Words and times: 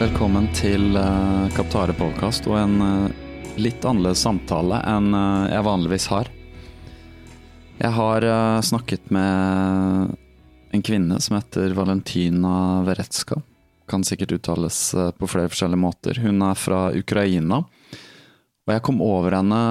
Velkommen 0.00 0.46
til 0.56 0.94
uh, 0.96 1.44
Kaptare 1.52 1.92
podkast 1.92 2.46
og 2.48 2.54
en 2.56 2.78
uh, 2.80 3.10
litt 3.60 3.84
annerledes 3.84 4.22
samtale 4.24 4.78
enn 4.88 5.10
uh, 5.12 5.44
jeg 5.52 5.66
vanligvis 5.66 6.06
har. 6.08 6.30
Jeg 7.82 7.92
har 7.98 8.26
snakket 8.64 9.12
med 9.12 10.16
en 10.72 10.86
kvinne 10.88 11.20
som 11.20 11.36
heter 11.36 11.76
Valentina 11.76 12.80
Veretska. 12.88 13.42
Kan 13.92 14.08
sikkert 14.08 14.38
uttales 14.38 14.80
på 15.20 15.28
flere 15.28 15.52
forskjellige 15.52 15.84
måter. 15.84 16.24
Hun 16.24 16.48
er 16.48 16.56
fra 16.56 16.82
Ukraina. 16.96 17.60
Og 17.60 18.72
jeg 18.72 18.84
kom 18.88 19.04
over 19.04 19.36
henne 19.36 19.62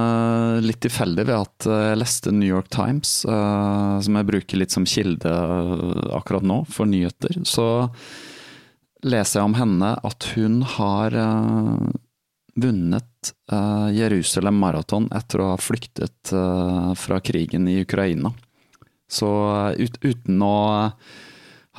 litt 0.62 0.82
tilfeldig 0.86 1.26
ved 1.26 1.38
at 1.40 1.70
jeg 1.74 2.02
leste 2.04 2.34
New 2.38 2.50
York 2.50 2.70
Times, 2.74 3.22
som 3.26 4.18
jeg 4.22 4.30
bruker 4.30 4.62
litt 4.62 4.74
som 4.74 4.90
kilde 4.90 5.30
akkurat 6.18 6.46
nå, 6.46 6.66
for 6.74 6.90
nyheter. 6.90 7.42
Så 7.46 7.70
leser 9.06 9.40
jeg 9.40 9.48
om 9.48 9.58
henne 9.58 9.94
at 10.06 10.28
hun 10.36 10.62
har 10.76 11.16
uh, 11.16 11.90
vunnet 12.60 13.34
uh, 13.52 13.88
Jerusalem 13.96 14.60
Marathon 14.60 15.08
etter 15.16 15.44
å 15.44 15.52
ha 15.54 15.58
flyktet 15.62 16.34
uh, 16.36 16.94
fra 17.00 17.20
krigen 17.24 17.68
i 17.72 17.80
Ukraina. 17.84 18.34
Så 19.10 19.30
ut, 19.78 19.98
uten 20.04 20.42
å 20.46 20.58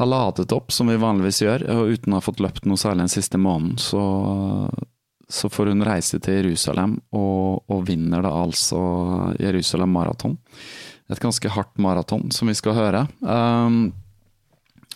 ha 0.01 0.07
ladet 0.07 0.53
opp, 0.57 0.73
som 0.73 0.89
vi 0.91 0.97
vanligvis 0.99 1.43
gjør, 1.43 1.67
og 1.75 1.93
uten 1.95 2.15
å 2.15 2.19
ha 2.19 2.25
fått 2.25 2.41
løpt 2.43 2.67
noe 2.67 2.81
særlig 2.81 3.05
den 3.05 3.13
siste 3.13 3.39
måneden, 3.39 3.77
så, 3.79 4.03
så 5.29 5.51
får 5.53 5.71
hun 5.71 5.85
reise 5.87 6.19
til 6.25 6.41
Jerusalem, 6.41 6.97
og, 7.15 7.61
og 7.71 7.85
vinner 7.87 8.25
da 8.25 8.33
altså 8.41 8.81
Jerusalem 9.39 9.93
Marathon. 9.95 10.39
Et 11.11 11.21
ganske 11.21 11.53
hardt 11.53 11.77
maraton, 11.83 12.31
som 12.35 12.51
vi 12.51 12.57
skal 12.59 12.79
høre. 12.79 13.05
Um, 13.21 13.91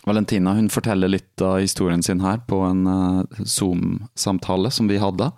Valentina 0.05 0.53
hun 0.53 0.69
forteller 0.69 1.09
litt 1.09 1.41
av 1.41 1.59
historien 1.59 2.03
sin 2.03 2.21
her 2.21 2.43
på 2.45 2.59
en 2.67 2.85
uh, 2.87 3.41
Zoom-samtale 3.41 4.71
som 4.71 4.87
vi 4.87 4.99
hadde. 5.01 5.31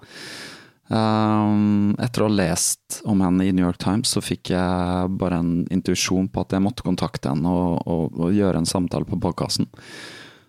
Um, 0.87 1.95
etter 1.99 2.23
å 2.23 2.27
ha 2.29 2.35
lest 2.35 3.01
om 3.07 3.23
henne 3.23 3.47
i 3.47 3.53
New 3.55 3.63
York 3.63 3.79
Times, 3.79 4.11
så 4.11 4.23
fikk 4.23 4.51
jeg 4.53 5.15
bare 5.19 5.39
en 5.41 5.51
intuisjon 5.71 6.27
på 6.31 6.43
at 6.43 6.55
jeg 6.55 6.63
måtte 6.63 6.85
kontakte 6.87 7.31
henne 7.31 7.51
og, 7.51 7.81
og, 7.87 8.19
og 8.19 8.35
gjøre 8.35 8.63
en 8.63 8.69
samtale 8.69 9.07
på 9.07 9.19
podkasten. 9.23 9.67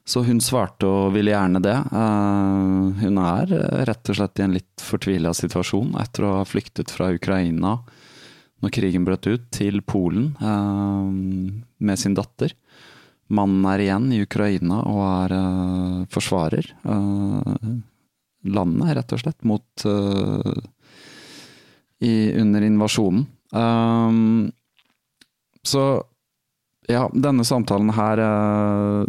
Så 0.09 0.23
hun 0.25 0.39
svarte 0.41 0.89
og 0.89 1.13
ville 1.15 1.35
gjerne 1.35 1.63
det. 1.63 1.77
Uh, 1.93 2.91
hun 3.03 3.23
er 3.23 3.55
rett 3.87 4.11
og 4.11 4.19
slett 4.19 4.43
i 4.43 4.47
en 4.47 4.59
litt 4.59 4.83
fortvila 4.83 5.35
situasjon 5.37 5.95
etter 6.03 6.27
å 6.27 6.37
ha 6.41 6.47
flyktet 6.49 6.91
fra 6.95 7.13
Ukraina 7.15 7.77
når 8.59 8.73
krigen 8.75 9.05
brøt 9.07 9.29
ut, 9.31 9.45
til 9.55 9.79
Polen 9.87 10.33
med 11.79 12.01
sin 12.01 12.17
datter. 12.19 12.51
Mannen 13.29 13.65
er 13.69 13.83
igjen 13.85 14.09
i 14.17 14.23
Ukraina 14.25 14.81
og 14.89 15.01
er 15.05 15.35
uh, 15.37 16.05
forsvarer 16.13 16.71
uh, 16.89 17.67
landet, 18.49 18.93
rett 18.97 19.13
og 19.13 19.21
slett, 19.21 19.41
mot 19.45 19.85
uh, 19.85 20.61
i, 22.01 22.33
under 22.41 22.65
invasjonen. 22.65 23.27
Um, 23.53 24.53
så 25.67 25.83
ja, 26.89 27.05
denne 27.13 27.45
samtalen 27.45 27.93
her 27.97 28.23
uh, 28.23 29.03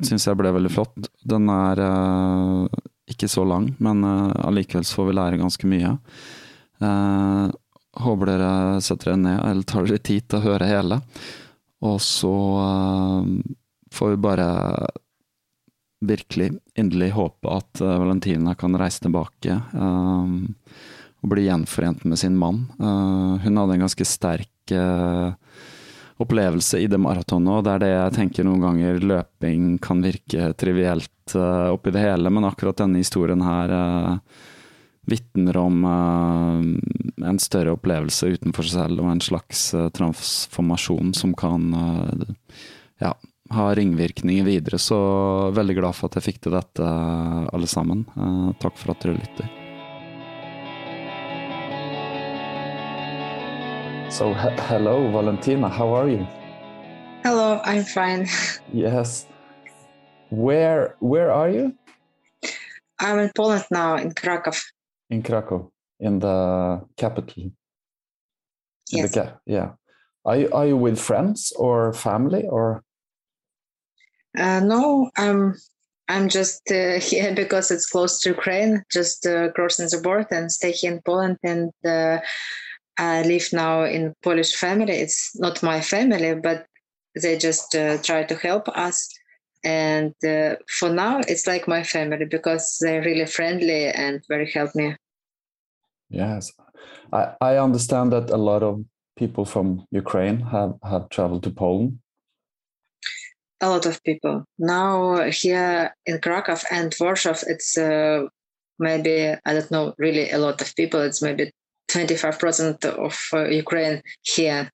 syns 0.00 0.26
jeg 0.28 0.38
ble 0.40 0.54
veldig 0.56 0.72
flott. 0.72 1.10
Den 1.28 1.50
er 1.52 1.82
uh, 1.84 2.80
ikke 3.10 3.28
så 3.28 3.44
lang, 3.44 3.74
men 3.82 4.00
allikevel 4.06 4.86
så 4.88 5.02
får 5.02 5.10
vi 5.10 5.14
lære 5.18 5.40
ganske 5.42 5.68
mye. 5.68 5.90
Håper 8.00 8.30
dere 8.30 8.52
setter 8.80 9.10
dere 9.10 9.20
ned, 9.20 9.40
eller 9.50 9.66
tar 9.68 9.84
dere 9.84 10.00
tid 10.00 10.24
til 10.30 10.38
å 10.38 10.44
høre 10.46 10.68
hele. 10.70 11.00
Og 11.82 11.98
så 12.02 12.32
uh, 12.32 13.26
får 13.92 14.14
vi 14.14 14.20
bare 14.22 14.48
virkelig, 16.02 16.50
inderlig 16.78 17.12
håpe 17.16 17.50
at 17.50 17.82
uh, 17.82 17.98
Valentina 18.02 18.54
kan 18.58 18.78
reise 18.78 19.02
tilbake 19.04 19.58
uh, 19.74 20.26
og 21.22 21.30
bli 21.30 21.46
gjenforent 21.46 22.02
med 22.10 22.18
sin 22.18 22.34
mann. 22.34 22.64
hun 22.74 23.58
hadde 23.60 23.74
en 23.76 23.84
ganske 23.84 24.04
sterk 24.10 24.72
opplevelse 26.18 26.80
i 26.82 26.88
det 26.90 26.98
maratonet, 26.98 27.52
og 27.54 27.62
det 27.62 27.76
er 27.76 27.82
det 27.84 27.90
jeg 27.92 28.14
tenker 28.16 28.48
noen 28.48 28.64
ganger 28.64 28.98
løping 28.98 29.76
kan 29.78 30.02
virke 30.02 30.48
trivielt 30.58 31.36
oppi 31.36 31.94
det 31.94 32.02
hele, 32.02 32.26
men 32.26 32.48
akkurat 32.48 32.82
denne 32.82 32.98
historien 32.98 33.46
her 33.46 33.70
vitner 35.06 35.56
om 35.56 35.84
uh, 35.84 37.26
en 37.28 37.38
større 37.38 37.74
opplevelse 37.76 38.36
utenfor 38.36 38.66
seg 38.66 38.84
selv 38.84 39.02
og 39.02 39.10
en 39.12 39.22
slags 39.24 39.72
uh, 39.74 39.88
transformasjon 39.94 41.12
som 41.18 41.34
kan 41.38 41.72
uh, 41.74 42.28
ja, 43.02 43.14
ha 43.50 43.66
ringvirkninger 43.74 44.46
videre. 44.46 44.78
Så 44.78 44.98
veldig 45.56 45.76
glad 45.80 45.98
for 45.98 46.08
at 46.08 46.20
jeg 46.20 46.28
fikk 46.30 46.44
til 46.44 46.54
dette, 46.54 46.86
alle 47.52 47.68
sammen. 47.68 48.06
takk 48.62 48.78
for 48.78 48.94
at 48.94 49.02
dere 49.02 49.18
lytter. 49.18 49.50
So, 54.12 54.34
hello, 54.68 55.08
Valentina. 55.10 55.70
How 55.72 55.88
are 55.96 56.08
you? 56.08 56.26
Hello, 57.24 57.60
I'm 57.64 57.82
fine. 57.82 58.28
yes. 58.72 59.26
Where 60.28 60.94
Where 61.00 61.32
are 61.32 61.50
you? 61.50 61.74
I'm 63.00 63.18
in 63.18 63.30
Poland 63.34 63.64
now, 63.70 63.96
in 63.96 64.12
Krakow 64.12 64.52
in 65.12 65.22
Krakow, 65.22 65.70
in 66.00 66.18
the 66.18 66.80
capital. 66.96 67.52
Yes. 68.90 69.12
The, 69.12 69.34
yeah. 69.46 69.72
Are 70.24 70.36
you, 70.36 70.48
are 70.52 70.66
you 70.66 70.76
with 70.76 70.98
friends 70.98 71.52
or 71.56 71.92
family 71.92 72.46
or? 72.48 72.82
Uh, 74.36 74.60
no, 74.60 75.10
I'm 75.16 75.54
I'm 76.08 76.28
just 76.28 76.62
uh, 76.70 76.98
here 77.10 77.34
because 77.34 77.70
it's 77.70 77.90
close 77.90 78.20
to 78.20 78.30
Ukraine, 78.30 78.82
just 78.90 79.26
uh, 79.26 79.50
crossing 79.52 79.88
the 79.90 80.00
border 80.02 80.26
and 80.30 80.50
stay 80.50 80.72
here 80.72 80.92
in 80.92 81.02
Poland. 81.04 81.38
And 81.42 81.70
uh, 81.84 82.18
I 82.98 83.22
live 83.22 83.48
now 83.52 83.84
in 83.84 84.14
Polish 84.22 84.54
family. 84.54 84.94
It's 84.94 85.38
not 85.38 85.62
my 85.62 85.80
family, 85.80 86.34
but 86.34 86.66
they 87.20 87.36
just 87.36 87.74
uh, 87.74 87.98
try 87.98 88.24
to 88.24 88.36
help 88.36 88.68
us. 88.68 89.08
And 89.64 90.14
uh, 90.26 90.56
for 90.78 90.90
now, 90.90 91.20
it's 91.28 91.46
like 91.46 91.68
my 91.68 91.82
family 91.84 92.24
because 92.24 92.78
they're 92.80 93.02
really 93.02 93.26
friendly 93.26 93.86
and 93.86 94.20
very 94.28 94.50
help 94.50 94.74
me. 94.74 94.96
Yes, 96.12 96.52
I, 97.12 97.34
I 97.40 97.56
understand 97.56 98.12
that 98.12 98.30
a 98.30 98.36
lot 98.36 98.62
of 98.62 98.84
people 99.16 99.44
from 99.44 99.86
Ukraine 99.90 100.40
have 100.40 100.74
have 100.82 101.08
traveled 101.08 101.42
to 101.44 101.50
Poland? 101.50 101.98
A 103.60 103.68
lot 103.68 103.86
of 103.86 104.02
people 104.02 104.44
now 104.58 105.22
here 105.30 105.94
in 106.06 106.18
Krakow 106.20 106.58
and 106.70 106.94
Warsaw. 107.00 107.36
It's 107.46 107.78
uh, 107.78 108.26
maybe 108.78 109.34
I 109.46 109.52
don't 109.54 109.70
know 109.70 109.94
really 109.98 110.30
a 110.30 110.38
lot 110.38 110.60
of 110.60 110.74
people. 110.76 111.00
It's 111.00 111.22
maybe 111.22 111.52
twenty 111.88 112.16
five 112.16 112.38
percent 112.38 112.84
of 112.84 113.16
uh, 113.32 113.46
Ukraine 113.46 114.02
here. 114.22 114.70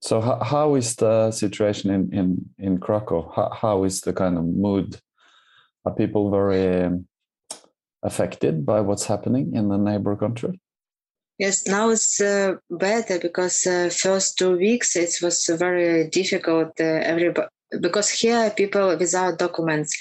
So 0.00 0.20
how, 0.20 0.38
how 0.42 0.74
is 0.76 0.96
the 0.96 1.30
situation 1.30 1.90
in 1.90 2.02
in 2.12 2.28
in 2.58 2.78
Krakow? 2.78 3.32
How, 3.34 3.50
how 3.62 3.84
is 3.84 4.00
the 4.00 4.12
kind 4.12 4.38
of 4.38 4.44
mood? 4.44 5.00
Are 5.84 5.94
people 5.94 6.30
very 6.30 6.84
um, 6.84 7.06
affected 8.04 8.64
by 8.64 8.80
what's 8.80 9.06
happening 9.06 9.54
in 9.54 9.68
the 9.68 9.78
neighbor 9.78 10.14
country? 10.14 10.60
Yes, 11.38 11.66
now 11.66 11.88
it's 11.90 12.20
uh, 12.20 12.54
better 12.70 13.18
because 13.18 13.66
uh, 13.66 13.90
first 13.90 14.38
two 14.38 14.56
weeks 14.56 14.94
it 14.94 15.18
was 15.20 15.46
very 15.46 16.08
difficult. 16.08 16.68
Uh, 16.78 17.00
everybody 17.02 17.48
because 17.80 18.08
here 18.08 18.50
people 18.50 18.96
without 18.96 19.38
documents, 19.38 19.98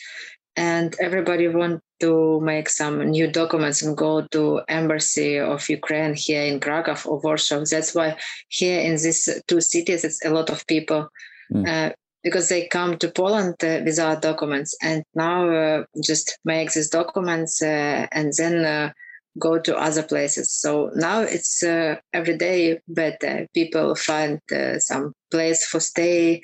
and 0.55 0.95
everybody 0.99 1.47
want 1.47 1.81
to 2.01 2.39
make 2.41 2.69
some 2.69 3.09
new 3.09 3.31
documents 3.31 3.81
and 3.81 3.97
go 3.97 4.27
to 4.31 4.61
embassy 4.67 5.39
of 5.39 5.67
Ukraine 5.67 6.13
here 6.13 6.43
in 6.43 6.59
Krakow 6.59 6.97
or 7.09 7.19
Warsaw. 7.19 7.63
That's 7.65 7.95
why 7.95 8.17
here 8.49 8.81
in 8.81 8.91
these 8.91 9.27
two 9.47 9.61
cities 9.61 10.03
it's 10.03 10.23
a 10.23 10.29
lot 10.29 10.51
of 10.51 10.67
people. 10.67 11.07
Mm 11.51 11.93
because 12.23 12.47
they 12.49 12.67
come 12.67 12.97
to 12.97 13.09
Poland 13.09 13.55
uh, 13.63 13.81
without 13.83 14.21
documents 14.21 14.75
and 14.81 15.03
now 15.13 15.49
uh, 15.49 15.83
just 16.01 16.39
make 16.45 16.71
these 16.71 16.89
documents 16.89 17.61
uh, 17.61 18.07
and 18.11 18.31
then 18.37 18.65
uh, 18.65 18.91
go 19.39 19.59
to 19.59 19.75
other 19.75 20.03
places. 20.03 20.49
So 20.49 20.89
now 20.95 21.21
it's 21.21 21.63
uh, 21.63 21.95
every 22.13 22.37
day 22.37 22.79
better. 22.87 23.47
People 23.53 23.95
find 23.95 24.39
uh, 24.51 24.79
some 24.79 25.13
place 25.31 25.65
for 25.65 25.79
stay 25.79 26.41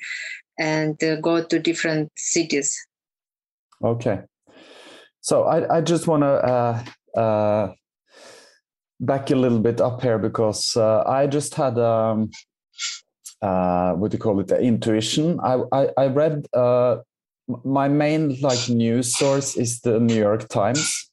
and 0.58 0.98
go 1.22 1.42
to 1.42 1.58
different 1.58 2.12
cities. 2.18 2.76
Okay. 3.82 4.20
So 5.22 5.44
I, 5.44 5.78
I 5.78 5.80
just 5.80 6.06
want 6.06 6.22
to 6.22 7.74
back 9.02 9.30
a 9.30 9.34
little 9.34 9.60
bit 9.60 9.80
up 9.80 10.02
here 10.02 10.18
because 10.18 10.76
I 10.76 11.26
just 11.26 11.54
had 11.54 11.78
um, 11.78 12.28
uh, 13.42 13.92
what 13.94 14.10
do 14.10 14.16
you 14.16 14.22
call 14.22 14.40
it, 14.40 14.48
the 14.48 14.60
intuition. 14.60 15.40
I 15.40 15.62
I, 15.72 15.88
I 15.96 16.06
read 16.06 16.46
uh, 16.52 16.98
my 17.64 17.88
main 17.88 18.40
like 18.40 18.68
news 18.68 19.16
source 19.16 19.56
is 19.56 19.80
the 19.80 19.98
New 19.98 20.16
York 20.16 20.48
Times. 20.48 21.10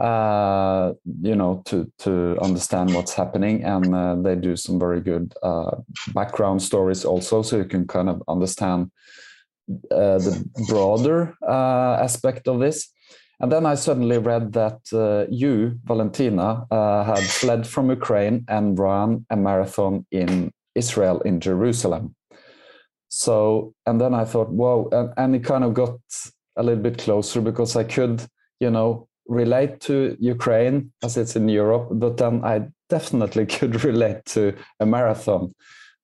Uh, 0.00 0.94
you 1.20 1.36
know, 1.36 1.60
to 1.66 1.90
to 1.98 2.38
understand 2.40 2.94
what's 2.94 3.12
happening, 3.12 3.62
and 3.64 3.94
uh, 3.94 4.14
they 4.14 4.34
do 4.34 4.56
some 4.56 4.78
very 4.78 5.00
good 5.00 5.34
uh, 5.42 5.76
background 6.14 6.62
stories 6.62 7.04
also, 7.04 7.42
so 7.42 7.58
you 7.58 7.66
can 7.66 7.86
kind 7.86 8.08
of 8.08 8.22
understand 8.26 8.90
uh, 9.90 10.16
the 10.18 10.42
broader 10.68 11.34
uh, 11.46 11.98
aspect 12.00 12.48
of 12.48 12.60
this. 12.60 12.90
And 13.40 13.52
then 13.52 13.66
I 13.66 13.74
suddenly 13.74 14.18
read 14.18 14.52
that 14.54 14.80
uh, 14.92 15.26
you, 15.30 15.78
Valentina, 15.84 16.66
had 16.70 17.22
fled 17.22 17.66
from 17.66 17.90
Ukraine 17.90 18.44
and 18.48 18.78
ran 18.78 19.26
a 19.30 19.36
marathon 19.36 20.06
in 20.10 20.50
Israel 20.74 21.20
in 21.20 21.40
Jerusalem. 21.40 22.14
So, 23.08 23.74
and 23.86 24.00
then 24.00 24.14
I 24.14 24.24
thought, 24.24 24.50
whoa, 24.50 24.88
and, 24.92 25.12
and 25.16 25.36
it 25.36 25.44
kind 25.44 25.64
of 25.64 25.74
got 25.74 25.98
a 26.56 26.62
little 26.62 26.82
bit 26.82 26.98
closer 26.98 27.40
because 27.40 27.76
I 27.76 27.84
could, 27.84 28.24
you 28.60 28.70
know, 28.70 29.08
relate 29.26 29.80
to 29.80 30.16
Ukraine 30.20 30.92
as 31.02 31.16
it's 31.16 31.36
in 31.36 31.48
Europe, 31.48 31.88
but 31.92 32.16
then 32.16 32.44
I 32.44 32.68
definitely 32.88 33.46
could 33.56 33.84
relate 33.84 34.24
to 34.26 34.54
a 34.78 34.86
marathon 34.86 35.54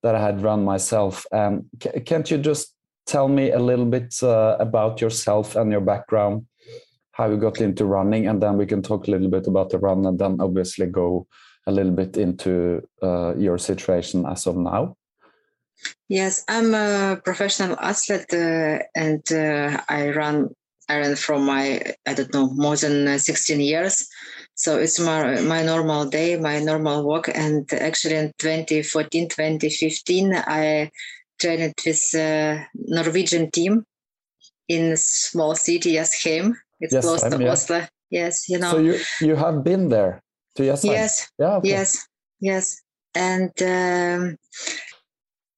that 0.03 0.15
I 0.15 0.21
had 0.21 0.43
run 0.43 0.65
myself. 0.65 1.27
And 1.33 1.65
can't 2.05 2.31
you 2.31 2.39
just 2.39 2.75
tell 3.07 3.29
me 3.29 3.51
a 3.51 3.59
little 3.59 3.87
bit 3.87 4.15
uh, 4.23 4.57
about 4.59 5.01
yourself 5.01 5.57
and 5.57 5.71
your 5.71 5.81
background, 5.81 6.47
how 7.13 7.29
you 7.31 7.37
got 7.37 7.61
into 7.61 7.85
running, 7.85 8.27
and 8.27 8.43
then 8.43 8.57
we 8.57 8.67
can 8.67 8.83
talk 8.83 9.07
a 9.07 9.11
little 9.11 9.31
bit 9.31 9.47
about 9.47 9.71
the 9.71 9.79
run, 9.79 10.05
and 10.07 10.19
then 10.19 10.39
obviously 10.41 10.87
go 10.87 11.27
a 11.67 11.73
little 11.73 11.93
bit 11.93 12.17
into 12.17 12.83
uh, 13.03 13.35
your 13.37 13.59
situation 13.59 14.25
as 14.27 14.47
of 14.47 14.57
now? 14.57 14.97
Yes, 16.09 16.45
I'm 16.49 16.75
a 16.75 17.21
professional 17.25 17.77
athlete 17.79 18.33
uh, 18.33 18.79
and 18.95 19.23
uh, 19.33 19.81
I 19.89 20.11
run 20.11 20.51
I 20.89 20.99
ran 20.99 21.17
from 21.17 21.45
my 21.45 21.83
I 22.07 22.15
don't 22.15 22.33
know 22.33 22.49
more 22.55 22.77
than 22.77 23.09
uh, 23.09 23.19
16 23.19 23.61
years. 23.61 24.07
So 24.55 24.79
it's 24.79 25.01
my 25.01 25.41
my 25.41 25.63
normal 25.63 26.07
day, 26.07 26.37
my 26.39 26.61
normal 26.61 27.05
walk. 27.05 27.29
And 27.29 27.71
actually 27.73 28.15
in 28.15 28.33
2014, 28.39 29.29
2015, 29.29 30.35
I 30.35 30.91
trained 31.41 31.75
with 31.85 32.15
a 32.15 32.67
Norwegian 32.75 33.51
team 33.51 33.85
in 34.69 34.93
a 34.93 34.97
small 34.97 35.55
city, 35.55 35.95
Jessheim. 35.95 36.55
It's 36.81 36.95
yes, 36.95 37.05
close 37.05 37.23
I'm, 37.23 37.33
to 37.33 37.45
yeah. 37.45 37.51
Oslo. 37.51 37.87
Yes, 38.11 38.49
you 38.49 38.59
know. 38.59 38.71
So 38.71 38.79
you 38.79 38.99
you 39.21 39.35
have 39.35 39.65
been 39.65 39.89
there 39.89 40.23
to 40.57 40.65
yes 40.65 40.85
yes. 40.85 41.31
Yeah, 41.39 41.57
okay. 41.57 41.69
yes. 41.69 42.07
Yes. 42.41 42.83
And 43.15 43.51
um, 43.63 44.37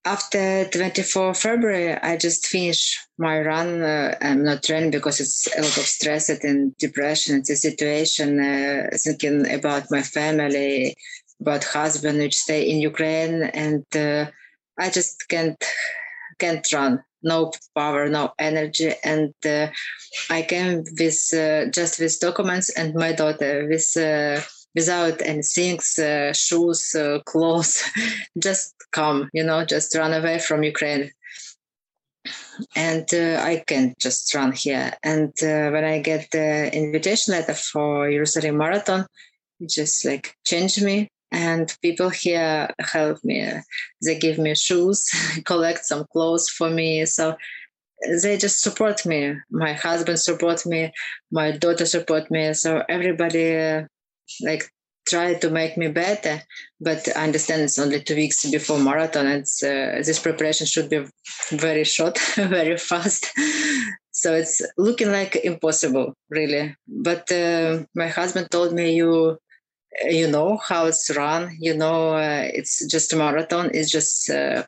after 0.05 0.65
24 0.71 1.35
february 1.35 1.93
i 2.01 2.17
just 2.17 2.47
finished 2.47 2.99
my 3.19 3.41
run 3.41 3.83
uh, 3.83 4.17
i'm 4.23 4.43
not 4.43 4.67
running 4.71 4.91
because 4.91 5.21
it's 5.21 5.47
a 5.57 5.61
lot 5.61 5.77
of 5.77 5.85
stress 5.97 6.31
and 6.31 6.77
depression 6.79 7.37
it's 7.37 7.51
a 7.51 7.57
situation 7.57 8.41
uh, 8.41 8.89
thinking 8.97 9.51
about 9.53 9.91
my 9.91 10.01
family 10.01 10.97
about 11.41 11.63
husband 11.65 12.19
which 12.19 12.37
stay 12.37 12.63
in 12.71 12.79
ukraine 12.79 13.43
and 13.43 13.85
uh, 13.97 14.25
i 14.79 14.89
just 14.89 15.29
can't 15.29 15.63
can't 16.39 16.73
run. 16.73 17.03
No 17.21 17.51
power 17.75 18.09
no 18.09 18.33
energy 18.39 18.93
and 19.03 19.35
uh, 19.45 19.67
i 20.31 20.41
came 20.43 20.85
with 21.01 21.21
uh, 21.35 21.67
just 21.79 21.99
with 21.99 22.21
documents 22.21 22.69
and 22.71 22.95
my 22.95 23.13
daughter 23.13 23.67
with 23.69 23.91
uh, 23.97 24.41
without 24.75 25.21
any 25.23 25.43
things, 25.43 25.99
uh, 25.99 26.33
shoes, 26.33 26.95
uh, 26.95 27.19
clothes, 27.27 27.83
just 28.39 28.75
come, 28.93 29.29
you 29.33 29.45
know, 29.45 29.65
just 29.65 29.97
run 29.97 30.13
away 30.13 30.39
from 30.39 30.63
Ukraine. 30.63 31.11
And 32.75 33.07
uh, 33.15 33.41
I 33.43 33.63
can't 33.67 33.97
just 33.99 34.35
run 34.35 34.53
here. 34.53 34.93
And 35.03 35.33
uh, 35.43 35.71
when 35.71 35.85
I 35.85 36.01
get 36.01 36.31
the 36.33 36.75
invitation 36.75 37.33
letter 37.33 37.55
for 37.55 38.11
Jerusalem 38.11 38.57
Marathon, 38.59 39.07
it 39.61 39.71
just 39.71 40.05
like 40.05 40.35
changed 40.45 40.83
me. 40.83 41.09
And 41.31 41.75
people 41.83 42.09
here 42.09 42.69
help 42.81 43.19
me. 43.23 43.53
They 44.03 44.19
give 44.19 44.39
me 44.39 44.55
shoes, 44.55 45.09
collect 45.45 45.85
some 45.85 46.07
clothes 46.13 46.49
for 46.49 46.71
me. 46.71 47.05
So 47.07 47.37
they 48.23 48.37
just 48.37 48.63
support 48.63 49.05
me. 49.05 49.35
My 49.51 49.73
husband 49.73 50.21
support 50.21 50.65
me. 50.67 50.93
My 51.31 51.51
daughter 51.53 51.87
support 51.87 52.31
me. 52.31 52.55
So 52.55 52.83
everybody 52.89 53.57
uh, 53.57 53.83
like 54.43 54.65
try 55.07 55.35
to 55.35 55.49
make 55.49 55.77
me 55.79 55.89
better 55.89 56.43
but 56.81 57.09
i 57.17 57.25
understand 57.25 57.63
it's 57.63 57.79
only 57.79 58.01
two 58.01 58.15
weeks 58.15 58.45
before 58.51 58.79
marathon 58.79 59.27
it's 59.27 59.63
uh, 59.63 60.03
this 60.05 60.19
preparation 60.19 60.67
should 60.67 60.91
be 60.91 61.05
very 61.51 61.85
short 61.85 62.19
very 62.37 62.77
fast. 62.77 63.27
So 64.11 64.35
it's 64.35 64.61
looking 64.77 65.13
like 65.13 65.37
impossible 65.37 66.13
really. 66.29 66.75
But 66.89 67.31
uh, 67.31 67.85
my 67.95 68.09
husband 68.09 68.51
told 68.51 68.73
me 68.73 68.97
you 68.97 69.39
you 70.05 70.29
know 70.29 70.57
how 70.57 70.87
it's 70.87 71.09
run. 71.17 71.57
You 71.61 71.75
know 71.75 72.15
uh, 72.15 72.49
it's 72.53 72.85
just 72.89 73.13
a 73.13 73.17
marathon. 73.17 73.71
It's 73.73 73.91
just 73.91 74.29
a 74.29 74.67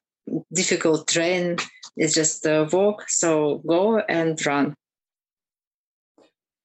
difficult 0.55 1.09
train 1.09 1.57
it's 1.97 2.15
just 2.15 2.47
a 2.47 2.69
walk. 2.73 3.09
So 3.09 3.63
go 3.67 3.99
and 3.99 4.47
run. 4.47 4.75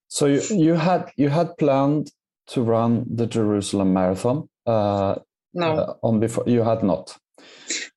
So 0.07 0.27
you, 0.27 0.41
you 0.49 0.73
had 0.75 1.11
you 1.17 1.29
had 1.29 1.57
planned 1.57 2.11
to 2.47 2.61
run 2.61 3.05
the 3.09 3.27
Jerusalem 3.27 3.93
Marathon? 3.93 4.49
Uh, 4.65 5.15
no. 5.53 5.71
Uh, 5.77 5.93
on 6.03 6.19
before 6.19 6.43
you 6.47 6.63
had 6.63 6.83
not. 6.83 7.17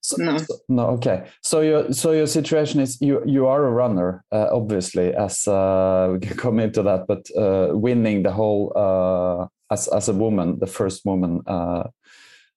So, 0.00 0.16
no. 0.18 0.38
No. 0.68 0.86
Okay. 0.90 1.26
So 1.42 1.60
your 1.60 1.92
so 1.92 2.12
your 2.12 2.26
situation 2.26 2.80
is 2.80 3.00
you 3.00 3.22
you 3.26 3.46
are 3.46 3.66
a 3.66 3.70
runner, 3.70 4.24
uh, 4.32 4.48
obviously, 4.52 5.14
as 5.14 5.46
uh, 5.46 6.10
we 6.12 6.20
can 6.20 6.36
come 6.36 6.60
into 6.60 6.82
that, 6.82 7.06
but 7.06 7.28
uh, 7.36 7.76
winning 7.76 8.22
the 8.22 8.32
whole 8.32 8.72
uh, 8.74 9.46
as 9.70 9.88
as 9.88 10.08
a 10.08 10.14
woman, 10.14 10.58
the 10.60 10.66
first 10.66 11.04
woman 11.04 11.42
uh, 11.46 11.84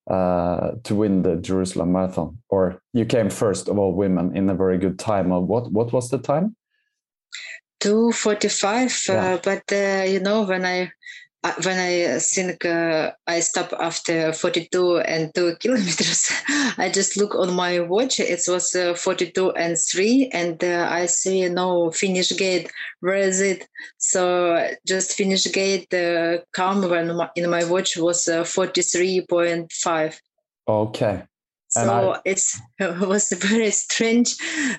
uh, 0.10 0.72
to 0.84 0.96
win 0.96 1.24
the 1.24 1.36
Jerusalem 1.36 1.92
Marathon, 1.92 2.38
or 2.50 2.82
you 2.94 3.06
came 3.06 3.30
first 3.30 3.68
of 3.68 3.78
all 3.78 3.94
women 3.94 4.36
in 4.36 4.50
a 4.50 4.56
very 4.56 4.78
good 4.78 4.98
time. 4.98 5.30
what 5.30 5.72
what 5.72 5.92
was 5.92 6.10
the 6.10 6.20
time? 6.20 6.56
Two 7.80 8.12
forty 8.12 8.50
five. 8.50 8.94
Yeah. 9.10 9.40
but 9.44 9.64
you 10.08 10.20
know 10.20 10.44
when 10.44 10.66
I 10.66 10.92
when 11.64 11.80
I 11.80 12.20
think 12.20 12.66
uh, 12.66 13.12
I 13.26 13.40
stop 13.40 13.74
after 13.80 14.32
42 14.32 15.00
and 15.00 15.34
2 15.34 15.56
kilometers, 15.60 16.32
I 16.78 16.90
just 16.94 17.18
look 17.18 17.34
on 17.34 17.54
my 17.54 17.80
watch. 17.80 18.20
It 18.20 18.42
was 18.48 18.76
uh, 18.76 18.94
42 18.94 19.52
and 19.52 19.76
3, 19.78 20.30
and 20.34 20.64
uh, 20.64 20.88
I 20.90 21.08
see 21.08 21.50
no 21.50 21.90
finish 21.92 22.36
gate. 22.38 22.72
Where 23.00 23.16
is 23.16 23.42
it? 23.42 23.68
So 23.98 24.70
just 24.86 25.14
finish 25.14 25.52
gate 25.52 25.92
uh, 25.94 26.40
come 26.54 26.88
when 26.88 27.16
my, 27.16 27.30
in 27.36 27.50
my 27.50 27.64
watch 27.64 27.98
was 27.98 28.28
uh, 28.28 28.44
43.5. 28.44 30.20
Okay. 30.68 31.24
And 31.74 31.88
so 31.88 32.14
I, 32.14 32.20
it's 32.26 32.62
it 32.80 33.00
was 33.00 33.32
very 33.32 33.72
strange, 33.72 34.36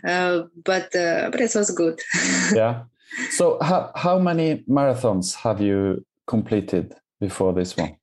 uh, 0.06 0.42
but 0.64 0.90
but 0.92 1.40
it 1.40 1.54
was 1.54 1.70
good. 1.70 1.98
yeah. 2.54 2.84
So 3.30 3.58
how 3.62 3.90
how 3.96 4.18
many 4.18 4.62
marathons 4.68 5.34
have 5.34 5.60
you 5.60 6.04
completed 6.26 6.94
before 7.20 7.52
this 7.52 7.76
one? 7.76 7.96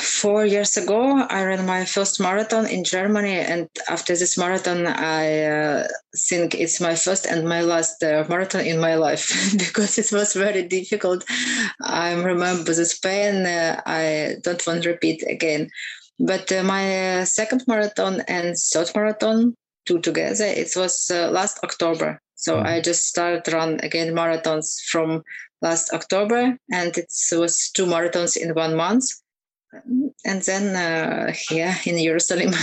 Four 0.00 0.46
years 0.46 0.76
ago, 0.78 1.26
I 1.28 1.44
ran 1.44 1.66
my 1.66 1.84
first 1.84 2.20
marathon 2.20 2.66
in 2.66 2.84
Germany, 2.84 3.36
and 3.36 3.68
after 3.88 4.16
this 4.16 4.38
marathon, 4.38 4.86
I 4.86 5.44
uh, 5.44 5.88
think 6.28 6.54
it's 6.54 6.80
my 6.80 6.94
first 6.94 7.26
and 7.26 7.46
my 7.46 7.60
last 7.60 8.02
uh, 8.02 8.24
marathon 8.28 8.64
in 8.64 8.80
my 8.80 8.94
life 8.94 9.28
because 9.58 9.98
it 9.98 10.10
was 10.10 10.32
very 10.32 10.62
difficult. 10.62 11.24
I 11.84 12.14
remember 12.14 12.72
this 12.72 12.98
pain. 12.98 13.44
Uh, 13.44 13.82
I 13.84 14.36
don't 14.42 14.66
want 14.66 14.84
to 14.84 14.90
repeat 14.90 15.22
again. 15.28 15.68
But 16.18 16.50
uh, 16.50 16.62
my 16.64 17.20
uh, 17.20 17.24
second 17.26 17.64
marathon 17.68 18.22
and 18.26 18.56
third 18.56 18.90
marathon, 18.94 19.54
two 19.86 20.00
together, 20.00 20.46
it 20.46 20.72
was 20.76 21.10
uh, 21.10 21.30
last 21.30 21.60
October. 21.62 22.20
So 22.34 22.56
mm. 22.56 22.66
I 22.66 22.80
just 22.80 23.06
started 23.06 23.52
run 23.52 23.80
again 23.82 24.14
marathons 24.14 24.80
from 24.90 25.22
last 25.62 25.92
October, 25.92 26.58
and 26.72 26.96
it 26.96 27.12
was 27.32 27.70
two 27.70 27.86
marathons 27.86 28.36
in 28.36 28.54
one 28.54 28.76
month, 28.76 29.04
and 30.24 30.42
then 30.42 30.76
uh, 30.76 31.32
yeah, 31.50 31.76
in 31.84 32.02
Jerusalem. 32.02 32.54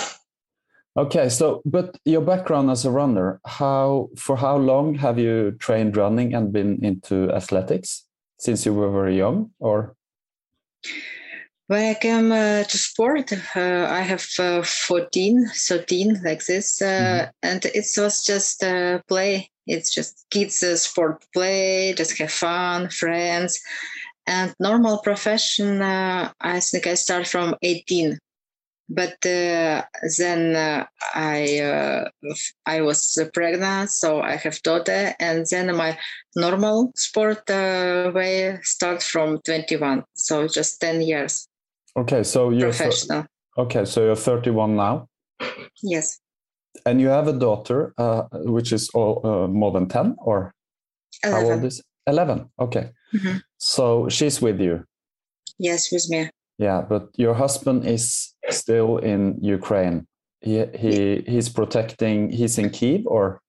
okay, 0.96 1.28
so 1.28 1.62
but 1.64 1.98
your 2.04 2.22
background 2.22 2.70
as 2.70 2.84
a 2.84 2.90
runner, 2.90 3.40
how 3.46 4.08
for 4.16 4.36
how 4.36 4.56
long 4.56 4.94
have 4.94 5.18
you 5.18 5.52
trained 5.58 5.96
running 5.96 6.34
and 6.34 6.52
been 6.52 6.84
into 6.84 7.30
athletics 7.30 8.04
since 8.38 8.64
you 8.64 8.74
were 8.74 8.90
very 8.90 9.16
young, 9.16 9.50
or? 9.58 9.94
When 11.66 11.90
I 11.90 11.94
came 12.00 12.32
uh, 12.32 12.64
to 12.64 12.78
sport, 12.78 13.30
uh, 13.30 13.86
I 13.90 14.00
have 14.00 14.26
uh, 14.38 14.62
14, 14.62 15.50
13, 15.54 16.22
like 16.24 16.46
this, 16.46 16.80
uh, 16.80 16.86
mm-hmm. 16.86 17.30
and 17.42 17.64
it 17.66 17.86
was 17.98 18.24
just 18.24 18.64
uh, 18.64 19.02
play 19.06 19.50
it's 19.68 19.92
just 19.92 20.26
kids 20.30 20.64
sport 20.80 21.24
play, 21.32 21.94
just 21.96 22.18
have 22.18 22.32
fun, 22.32 22.88
friends. 22.88 23.60
And 24.26 24.54
normal 24.58 24.98
profession, 24.98 25.80
uh, 25.80 26.32
I 26.40 26.60
think 26.60 26.86
I 26.86 26.94
start 26.94 27.26
from 27.26 27.54
18. 27.62 28.18
But 28.90 29.24
uh, 29.26 29.82
then 30.16 30.56
uh, 30.56 30.86
I 31.14 31.60
uh, 31.60 32.08
I 32.64 32.80
was 32.80 33.18
pregnant, 33.34 33.90
so 33.90 34.22
I 34.22 34.36
have 34.36 34.62
daughter, 34.62 35.14
and 35.20 35.44
then 35.50 35.76
my 35.76 35.98
normal 36.34 36.92
sport 36.96 37.50
uh, 37.50 38.10
way 38.14 38.58
start 38.62 39.02
from 39.02 39.40
21, 39.44 40.04
so 40.14 40.48
just 40.48 40.80
10 40.80 41.02
years. 41.02 41.48
Okay, 41.98 42.22
so 42.22 42.48
you're 42.48 42.72
professional. 42.72 43.26
okay, 43.58 43.84
so 43.84 44.04
you're 44.04 44.16
31 44.16 44.76
now. 44.76 45.06
Yes 45.82 46.18
and 46.86 47.00
you 47.00 47.08
have 47.08 47.28
a 47.28 47.32
daughter, 47.32 47.94
uh, 47.98 48.22
which 48.32 48.72
is 48.72 48.90
all, 48.94 49.20
uh, 49.24 49.48
more 49.48 49.72
than 49.72 49.88
10 49.88 50.16
or 50.18 50.52
11. 51.24 51.46
how 51.46 51.52
old 51.52 51.64
is 51.64 51.82
11? 52.06 52.50
Okay. 52.58 52.90
Mm-hmm. 53.14 53.38
So 53.58 54.08
she's 54.08 54.40
with 54.40 54.60
you? 54.60 54.84
Yes, 55.58 55.90
with 55.92 56.08
me. 56.08 56.30
Yeah, 56.58 56.82
but 56.88 57.08
your 57.16 57.34
husband 57.34 57.86
is 57.86 58.34
still 58.50 58.98
in 58.98 59.38
Ukraine. 59.40 60.06
He, 60.40 60.64
he 60.74 61.24
he's 61.26 61.48
protecting, 61.48 62.30
he's 62.30 62.58
in 62.58 62.70
Kiev 62.70 63.06
or? 63.06 63.40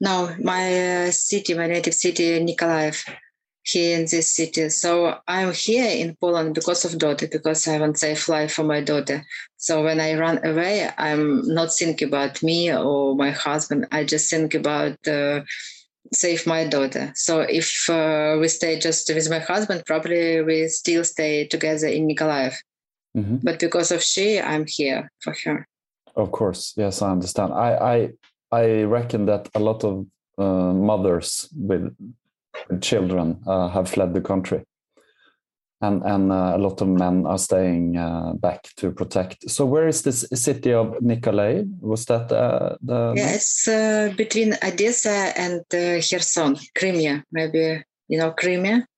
No, 0.00 0.34
my 0.42 1.06
uh, 1.06 1.10
city, 1.10 1.54
my 1.54 1.66
native 1.66 1.94
city, 1.94 2.38
Nikolaev 2.40 3.04
here 3.68 3.98
in 3.98 4.06
this 4.06 4.32
city. 4.32 4.68
So 4.70 5.18
I'm 5.26 5.52
here 5.52 5.90
in 5.90 6.16
Poland 6.16 6.54
because 6.54 6.84
of 6.84 6.98
daughter, 6.98 7.28
because 7.28 7.68
I 7.68 7.78
want 7.78 7.98
safe 7.98 8.28
life 8.28 8.54
for 8.54 8.64
my 8.64 8.80
daughter. 8.80 9.24
So 9.56 9.84
when 9.84 10.00
I 10.00 10.14
run 10.14 10.44
away, 10.44 10.90
I'm 10.96 11.46
not 11.54 11.72
thinking 11.72 12.08
about 12.08 12.42
me 12.42 12.72
or 12.72 13.14
my 13.14 13.30
husband. 13.30 13.86
I 13.92 14.04
just 14.04 14.30
think 14.30 14.54
about 14.54 14.96
uh, 15.06 15.42
save 16.12 16.46
my 16.46 16.66
daughter. 16.66 17.12
So 17.14 17.40
if 17.40 17.90
uh, 17.90 18.36
we 18.40 18.48
stay 18.48 18.78
just 18.78 19.12
with 19.12 19.30
my 19.30 19.40
husband, 19.40 19.84
probably 19.84 20.42
we 20.42 20.68
still 20.68 21.04
stay 21.04 21.46
together 21.46 21.88
in 21.88 22.08
Nikolaev. 22.08 22.54
Mm-hmm. 23.16 23.36
But 23.42 23.58
because 23.58 23.90
of 23.90 24.02
she, 24.02 24.40
I'm 24.40 24.66
here 24.66 25.10
for 25.20 25.34
her. 25.44 25.66
Of 26.16 26.30
course, 26.32 26.74
yes, 26.76 27.02
I 27.02 27.10
understand. 27.10 27.52
I 27.52 27.70
I 27.94 28.10
I 28.50 28.82
reckon 28.82 29.26
that 29.26 29.48
a 29.54 29.60
lot 29.60 29.84
of 29.84 30.06
uh, 30.38 30.72
mothers 30.72 31.48
with 31.54 31.94
children 32.80 33.40
uh, 33.46 33.68
have 33.68 33.88
fled 33.88 34.14
the 34.14 34.20
country. 34.20 34.64
And, 35.80 36.02
and 36.02 36.32
uh, 36.32 36.54
a 36.56 36.58
lot 36.58 36.80
of 36.80 36.88
men 36.88 37.24
are 37.24 37.38
staying 37.38 37.96
uh, 37.96 38.32
back 38.34 38.64
to 38.78 38.90
protect. 38.90 39.48
So, 39.48 39.64
where 39.64 39.86
is 39.86 40.02
this 40.02 40.26
city 40.34 40.72
of 40.72 41.00
Nikolai? 41.00 41.62
Was 41.80 42.04
that 42.06 42.28
the? 42.28 43.12
Yeah, 43.14 43.34
it's 43.34 44.16
between 44.16 44.54
Odessa 44.54 45.32
and 45.36 45.62
Kherson, 45.70 46.56
Crimea. 46.76 47.22
Maybe 47.30 47.84
you 48.08 48.18
know 48.18 48.32
Crimea. 48.32 48.88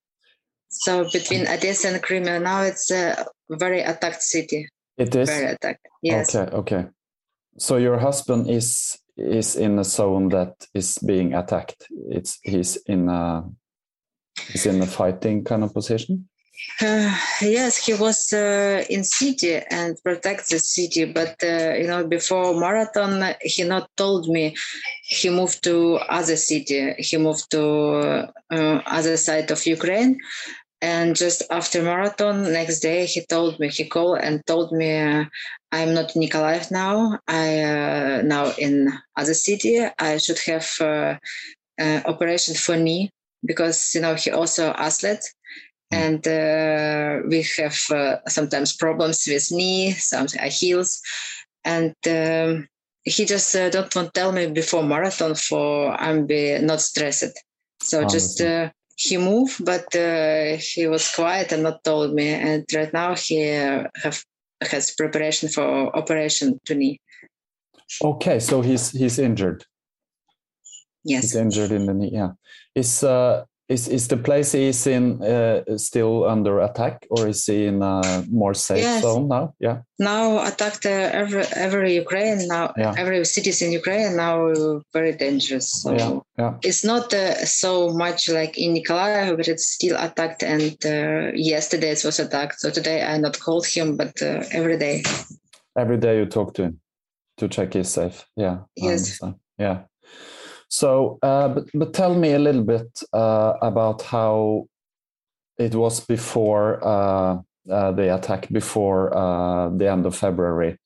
So 0.71 1.11
between 1.11 1.49
Odessa 1.49 1.89
and 1.89 2.03
Crimea, 2.03 2.39
now 2.39 2.63
it's 2.63 2.91
a 2.91 3.27
very 3.51 3.81
attacked 3.83 4.23
city. 4.23 4.69
It 4.97 5.15
is 5.15 5.29
very 5.29 5.53
attacked. 5.53 5.87
Yes. 6.03 6.35
Okay. 6.35 6.57
Okay. 6.57 6.87
So 7.59 7.77
your 7.77 7.99
husband 7.99 8.49
is 8.49 8.97
is 9.17 9.57
in 9.57 9.79
a 9.79 9.85
zone 9.85 10.29
that 10.31 10.67
is 10.75 10.99
being 10.99 11.35
attacked. 11.35 11.87
It's 12.09 12.39
he's 12.43 12.77
in 12.87 13.09
a 13.09 13.45
he's 14.49 14.67
in 14.67 14.81
a 14.83 14.87
fighting 14.87 15.45
kind 15.45 15.65
of 15.65 15.75
position. 15.75 16.29
Uh, 16.81 17.15
yes, 17.41 17.85
he 17.85 17.95
was 17.95 18.33
uh, 18.33 18.85
in 18.91 19.05
city 19.05 19.61
and 19.71 19.97
protect 20.03 20.51
the 20.51 20.59
city, 20.59 21.05
but 21.07 21.35
uh, 21.43 21.75
you 21.75 21.87
know 21.87 22.07
before 22.07 22.59
marathon 22.59 23.35
he 23.41 23.65
not 23.65 23.89
told 23.97 24.29
me 24.29 24.55
he 25.03 25.31
moved 25.31 25.63
to 25.65 25.97
other 26.09 26.37
city. 26.37 26.95
He 26.99 27.17
moved 27.17 27.51
to 27.51 28.29
uh, 28.51 28.83
other 28.87 29.17
side 29.17 29.51
of 29.51 29.65
Ukraine, 29.67 30.19
and 30.83 31.15
just 31.15 31.43
after 31.51 31.83
marathon 31.83 32.53
next 32.53 32.81
day 32.81 33.05
he 33.05 33.25
told 33.27 33.59
me 33.61 33.69
he 33.69 33.85
called 33.85 34.19
and 34.19 34.45
told 34.47 34.73
me 34.73 34.99
uh, 34.99 35.25
i'm 35.73 35.95
not 35.95 36.15
in 36.17 36.23
nikolaev 36.23 36.71
now. 36.71 37.19
I 37.29 37.63
uh, 37.63 38.23
now 38.23 38.53
in 38.59 38.93
other 39.17 39.35
city. 39.35 39.85
I 39.99 40.19
should 40.19 40.39
have 40.41 40.69
uh, 40.81 41.19
uh, 41.81 42.01
operation 42.07 42.55
for 42.55 42.77
knee 42.77 43.11
because 43.45 43.95
you 43.95 44.01
know 44.01 44.15
he 44.15 44.31
also 44.31 44.73
athlete 44.73 45.25
hmm. 45.93 45.99
and 45.99 46.29
uh, 46.29 47.27
we 47.29 47.47
have 47.59 47.79
uh, 47.91 48.17
sometimes 48.29 48.77
problems 48.77 49.27
with 49.27 49.53
knee 49.53 49.93
some 49.93 50.27
heels. 50.29 51.01
And 51.65 51.95
um, 52.07 52.69
he 53.05 53.27
just 53.27 53.53
don't 53.53 53.95
want 53.95 54.15
to 54.15 54.21
tell 54.21 54.33
me 54.33 54.47
before 54.47 54.83
marathon 54.83 55.35
for 55.35 55.93
i'm 56.01 56.27
be 56.27 56.59
not 56.59 56.81
stressed. 56.81 57.39
So 57.83 58.01
oh, 58.01 58.09
just 58.09 58.41
he 59.01 59.17
moved, 59.17 59.65
but 59.65 59.95
uh, 59.97 60.57
he 60.59 60.87
was 60.87 61.11
quiet 61.15 61.53
and 61.53 61.63
not 61.63 61.83
told 61.83 62.13
me. 62.13 62.29
And 62.29 62.67
right 62.75 62.93
now 62.93 63.15
he 63.15 63.51
uh, 63.51 63.85
have 64.03 64.23
has 64.61 64.91
preparation 64.95 65.49
for 65.49 65.97
operation 65.97 66.61
to 66.67 66.75
knee. 66.75 67.01
Okay, 68.05 68.39
so 68.39 68.61
he's 68.61 68.91
he's 68.91 69.19
injured. 69.19 69.65
Yes, 71.03 71.23
he's 71.23 71.37
injured 71.37 71.73
in 71.73 71.87
the 71.87 71.95
knee. 71.95 72.11
Yeah, 72.13 72.33
is 72.75 73.03
uh, 73.03 73.45
is 73.71 73.87
is 73.87 74.09
the 74.09 74.17
place 74.17 74.51
he's 74.51 74.87
in 74.87 75.23
uh, 75.23 75.63
still 75.77 76.25
under 76.25 76.59
attack, 76.61 77.07
or 77.09 77.29
is 77.29 77.47
he 77.47 77.67
in 77.67 77.83
a 77.83 78.25
more 78.29 78.53
safe 78.53 78.83
yes. 78.83 79.03
zone 79.03 79.29
now? 79.29 79.55
Yeah. 79.61 79.83
Now 79.99 80.45
attacked 80.45 80.87
uh, 80.87 81.11
every 81.13 81.45
every 81.55 81.95
Ukraine. 81.95 82.49
Now 82.49 82.75
yeah. 82.77 82.95
every 82.99 83.25
cities 83.25 83.63
in 83.63 83.71
Ukraine 83.71 84.17
now 84.17 84.53
very 84.93 85.13
dangerous. 85.13 85.71
So 85.83 85.93
yeah. 85.93 86.19
Yeah. 86.37 86.55
it's 86.63 86.85
not 86.85 87.15
uh, 87.15 87.45
so 87.47 87.91
much 87.91 88.29
like 88.29 88.59
in 88.59 88.75
Nikolaev, 88.75 89.37
but 89.37 89.47
it's 89.47 89.69
still 89.69 89.97
attacked. 89.97 90.43
And 90.43 90.77
uh, 90.85 91.31
yesterday 91.35 91.91
it 91.91 92.05
was 92.05 92.19
attacked. 92.19 92.59
So 92.61 92.71
today 92.71 93.05
I 93.05 93.19
not 93.19 93.39
called 93.39 93.67
him, 93.67 93.97
but 93.97 94.21
uh, 94.21 94.43
every 94.51 94.79
day. 94.79 95.05
Every 95.79 95.97
day 95.97 96.19
you 96.19 96.27
talk 96.27 96.55
to 96.55 96.63
him 96.65 96.81
to 97.39 97.47
check 97.47 97.75
he's 97.75 97.89
safe. 97.89 98.27
Yeah. 98.37 98.59
Yes. 98.75 99.21
Yeah. 99.59 99.83
So, 100.71 101.19
uh, 101.23 101.49
but, 101.49 101.65
but 101.75 101.93
tell 101.93 102.15
me 102.15 102.33
a 102.33 102.39
little 102.39 102.63
bit 102.63 103.03
uh, 103.13 103.55
about 103.61 104.03
how 104.03 104.67
it 105.59 105.75
was 105.75 106.01
before 106.01 106.79
uh, 106.83 107.39
uh 107.71 107.93
the 107.93 108.15
attack, 108.15 108.49
before 108.49 109.15
uh, 109.15 109.69
the 109.71 109.91
end 109.91 110.07
of 110.07 110.17
February. 110.17 110.79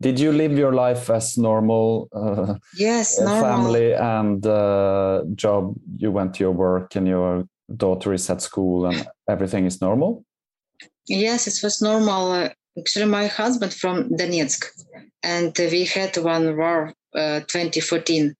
Did 0.00 0.20
you 0.20 0.30
live 0.30 0.52
your 0.52 0.74
life 0.74 1.08
as 1.08 1.38
normal? 1.38 2.08
yes, 2.76 3.18
normal. 3.18 3.42
Family 3.42 3.94
and 3.94 4.42
job. 5.36 5.74
You 5.96 6.12
went 6.12 6.34
to 6.34 6.44
your 6.44 6.52
work 6.52 6.94
and 6.94 7.08
your 7.08 7.44
daughter 7.74 8.12
is 8.12 8.28
at 8.28 8.42
school 8.42 8.86
and 8.86 9.06
everything 9.28 9.64
is 9.64 9.80
normal? 9.80 10.24
Yes, 11.06 11.46
it 11.46 11.62
was 11.62 11.80
normal. 11.80 12.32
Uh, 12.32 12.48
actually, 12.78 13.06
my 13.06 13.26
husband 13.26 13.72
from 13.72 14.10
Donetsk, 14.10 14.66
and 15.22 15.56
we 15.58 15.84
had 15.84 16.16
one 16.18 16.56
war 16.56 16.92
uh, 17.14 17.40
2014 17.40 18.34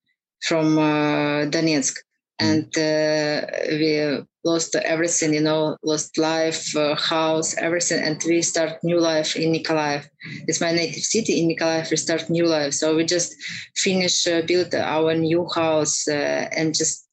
from 0.47 0.79
uh, 0.79 1.47
Donetsk, 1.51 1.97
mm. 1.97 2.47
and 2.49 2.79
uh, 2.79 3.47
we 3.69 4.25
lost 4.45 4.77
everything, 4.77 5.33
you 5.33 5.41
know, 5.41 5.77
lost 5.83 6.19
life, 6.19 6.77
uh, 6.77 6.95
house, 6.97 7.57
everything, 7.57 8.03
and 8.03 8.23
we 8.27 8.43
start 8.43 8.73
new 8.85 9.01
life 9.01 9.37
in 9.37 9.53
Nikolaev. 9.53 10.07
It's 10.47 10.61
my 10.61 10.73
native 10.73 11.03
city 11.03 11.41
in 11.41 11.49
Nikolaev. 11.49 11.91
We 11.91 11.97
start 11.97 12.29
new 12.29 12.47
life, 12.47 12.75
so 12.75 12.95
we 12.97 13.05
just 13.05 13.35
finish 13.77 14.27
uh, 14.27 14.43
build 14.43 14.75
our 14.75 15.15
new 15.15 15.49
house 15.55 16.07
uh, 16.09 16.49
and 16.57 16.75
just 16.75 17.04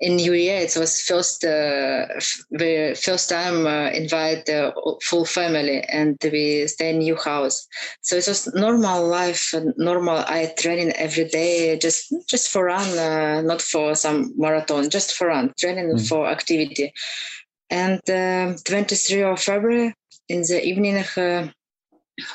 in 0.00 0.16
New 0.16 0.32
Year, 0.32 0.60
it 0.60 0.76
was 0.76 1.00
first 1.00 1.44
uh, 1.44 2.06
the 2.50 2.98
first 3.02 3.28
time 3.28 3.66
uh, 3.66 3.90
invite 3.90 4.46
the 4.46 4.72
full 5.02 5.24
family, 5.24 5.82
and 5.82 6.16
we 6.22 6.66
stay 6.68 6.90
in 6.90 6.98
new 6.98 7.16
house. 7.16 7.66
So 8.02 8.16
it 8.16 8.26
was 8.28 8.52
normal 8.54 9.06
life, 9.06 9.52
normal. 9.76 10.18
I 10.18 10.52
training 10.56 10.92
every 10.92 11.24
day, 11.24 11.76
just 11.78 12.14
just 12.28 12.50
for 12.50 12.66
run, 12.66 12.98
uh, 12.98 13.42
not 13.42 13.60
for 13.60 13.94
some 13.96 14.32
marathon, 14.36 14.88
just 14.88 15.14
for 15.14 15.28
run, 15.28 15.52
training 15.58 15.90
mm. 15.90 16.08
for 16.08 16.28
activity. 16.28 16.92
And 17.70 18.00
um, 18.08 18.56
23 18.64 19.22
of 19.22 19.40
February 19.40 19.94
in 20.28 20.42
the 20.42 20.64
evening, 20.64 20.96
uh, 20.96 21.48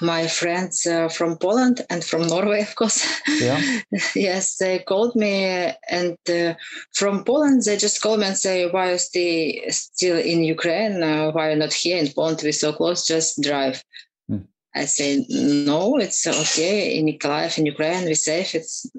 my 0.01 0.27
friends 0.27 0.85
uh, 0.85 1.09
from 1.09 1.37
Poland 1.37 1.81
and 1.89 2.03
from 2.03 2.27
Norway, 2.27 2.61
of 2.61 2.75
course. 2.75 3.05
Yeah. 3.41 3.59
yes, 4.15 4.57
they 4.57 4.79
called 4.79 5.15
me, 5.15 5.73
and 5.89 6.17
uh, 6.29 6.53
from 6.93 7.23
Poland 7.23 7.63
they 7.63 7.77
just 7.77 8.01
called 8.01 8.19
me 8.19 8.27
and 8.27 8.37
say, 8.37 8.69
"Why 8.69 8.89
are 8.89 8.97
you 9.13 9.71
still 9.71 10.17
in 10.17 10.43
Ukraine? 10.43 11.03
Uh, 11.03 11.31
why 11.31 11.47
are 11.47 11.51
you 11.51 11.57
not 11.57 11.73
here 11.73 11.97
in 11.97 12.11
Poland? 12.11 12.41
We're 12.43 12.51
so 12.51 12.73
close. 12.73 13.05
Just 13.05 13.41
drive." 13.41 13.83
Mm. 14.31 14.45
I 14.75 14.85
say, 14.85 15.25
"No, 15.29 15.97
it's 15.97 16.25
okay 16.25 16.97
in 16.97 17.05
Nikolaev, 17.05 17.57
in 17.57 17.65
Ukraine. 17.65 18.05
We're 18.05 18.15
safe. 18.15 18.55
It's 18.55 18.89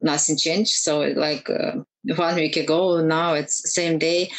nothing 0.00 0.36
changed. 0.36 0.74
So 0.74 1.00
like 1.00 1.48
uh, 1.50 1.72
one 2.16 2.36
week 2.36 2.56
ago, 2.56 3.00
now 3.02 3.34
it's 3.34 3.72
same 3.72 3.98
day." 3.98 4.30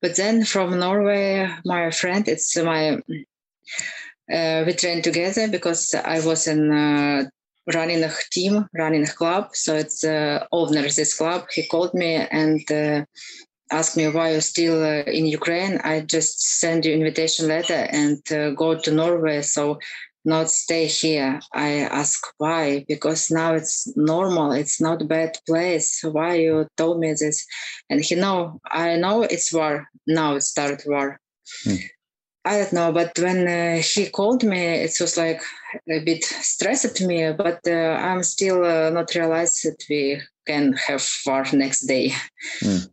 But 0.00 0.16
then 0.16 0.44
from 0.44 0.78
Norway, 0.78 1.48
my 1.64 1.90
friend, 1.90 2.28
it's 2.28 2.54
my 2.58 3.00
we 4.28 4.72
trained 4.72 5.04
together 5.04 5.48
because 5.48 5.94
I 5.94 6.24
was 6.24 6.46
in 6.46 6.72
uh, 6.72 7.24
running 7.72 8.02
a 8.02 8.10
team, 8.30 8.66
running 8.74 9.04
a 9.04 9.12
club. 9.12 9.54
So 9.54 9.74
it's 9.74 10.04
uh, 10.04 10.46
owner 10.52 10.82
this 10.82 11.16
club. 11.16 11.46
He 11.52 11.66
called 11.66 11.94
me 11.94 12.14
and 12.14 12.60
uh, 12.70 13.04
asked 13.70 13.96
me 13.96 14.08
why 14.08 14.32
you're 14.32 14.40
still 14.40 14.82
uh, 14.82 15.02
in 15.04 15.26
Ukraine. 15.26 15.80
I 15.84 16.00
just 16.00 16.60
send 16.60 16.84
you 16.84 16.92
invitation 16.94 17.48
letter 17.48 17.86
and 17.90 18.20
uh, 18.32 18.50
go 18.50 18.78
to 18.78 18.90
Norway. 18.90 19.42
So 19.42 19.78
not 20.24 20.48
stay 20.50 20.86
here. 20.86 21.40
I 21.52 21.80
ask 21.80 22.22
why 22.38 22.84
because 22.88 23.30
now 23.30 23.54
it's 23.54 23.94
normal. 23.96 24.52
It's 24.52 24.80
not 24.80 25.06
bad 25.08 25.36
place. 25.46 26.00
Why 26.02 26.36
you 26.36 26.66
told 26.76 26.98
me 27.00 27.10
this? 27.12 27.46
And 27.90 28.00
he 28.00 28.14
know 28.14 28.60
I 28.70 28.96
know 28.96 29.22
it's 29.22 29.52
war. 29.52 29.86
Now 30.06 30.36
it 30.36 30.42
started 30.42 30.82
war. 30.86 31.20
Hmm. 31.64 31.76
I 32.44 32.58
don't 32.58 32.72
know, 32.74 32.92
but 32.92 33.18
when 33.18 33.48
uh, 33.48 33.80
he 33.80 34.10
called 34.10 34.44
me, 34.44 34.58
it 34.58 34.94
was 35.00 35.16
like 35.16 35.40
a 35.90 36.00
bit 36.00 36.24
stressed 36.24 37.00
me, 37.00 37.32
but 37.32 37.60
uh, 37.66 37.70
I'm 37.70 38.22
still 38.22 38.64
uh, 38.64 38.90
not 38.90 39.14
realized 39.14 39.64
that 39.64 39.82
we 39.88 40.20
can 40.46 40.74
have 40.74 41.08
war 41.26 41.44
next 41.54 41.86
day. 41.86 42.12
Mm. 42.60 42.90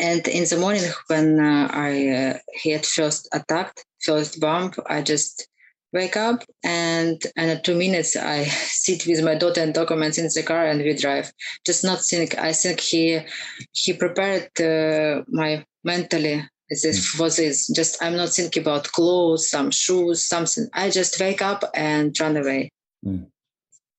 And 0.00 0.28
in 0.28 0.44
the 0.44 0.56
morning, 0.58 0.84
when 1.08 1.40
uh, 1.40 1.68
I 1.72 2.08
uh, 2.08 2.38
had 2.62 2.86
first 2.86 3.28
attacked, 3.32 3.84
first 4.04 4.40
bomb, 4.40 4.72
I 4.86 5.02
just 5.02 5.48
wake 5.92 6.16
up 6.16 6.44
and 6.62 7.22
in 7.36 7.62
two 7.62 7.74
minutes 7.74 8.16
I 8.16 8.44
sit 8.84 9.06
with 9.06 9.24
my 9.24 9.34
daughter 9.34 9.62
and 9.62 9.72
documents 9.72 10.18
in 10.18 10.28
the 10.32 10.42
car 10.42 10.66
and 10.66 10.80
we 10.80 10.94
drive. 10.94 11.32
Just 11.64 11.84
not 11.84 12.00
think. 12.00 12.38
I 12.38 12.52
think 12.52 12.80
he 12.80 13.20
he 13.72 13.92
prepared 13.94 14.50
uh, 14.60 15.22
my 15.28 15.64
mentally 15.84 16.48
this 16.70 17.14
mm. 17.14 17.20
was 17.20 17.36
this 17.36 17.68
just 17.68 18.02
i'm 18.02 18.16
not 18.16 18.30
thinking 18.30 18.62
about 18.62 18.84
clothes 18.92 19.48
some 19.48 19.70
shoes 19.70 20.22
something 20.22 20.68
i 20.72 20.90
just 20.90 21.18
wake 21.20 21.42
up 21.42 21.64
and 21.74 22.18
run 22.20 22.36
away 22.36 22.70
mm. 23.04 23.26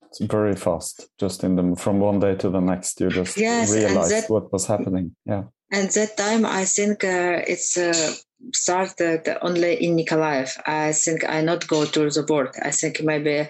it's 0.04 0.20
very 0.20 0.56
fast 0.56 1.08
just 1.18 1.44
in 1.44 1.56
the 1.56 1.76
from 1.76 2.00
one 2.00 2.20
day 2.20 2.36
to 2.36 2.50
the 2.50 2.60
next 2.60 3.00
you 3.00 3.10
just 3.10 3.38
yes, 3.38 3.74
realize 3.74 4.28
what 4.28 4.52
was 4.52 4.66
happening 4.66 5.16
yeah 5.26 5.44
and 5.72 5.90
that 5.92 6.18
time 6.18 6.46
i 6.46 6.66
think 6.66 7.04
uh, 7.04 7.42
it's 7.48 7.78
uh, 7.78 8.14
started 8.54 9.22
only 9.42 9.74
in 9.84 9.96
nikolaev 9.96 10.58
i 10.66 10.92
think 10.92 11.28
i 11.30 11.42
not 11.42 11.68
go 11.68 11.86
to 11.86 12.10
the 12.10 12.24
board 12.24 12.50
i 12.64 12.72
think 12.72 13.02
maybe 13.02 13.48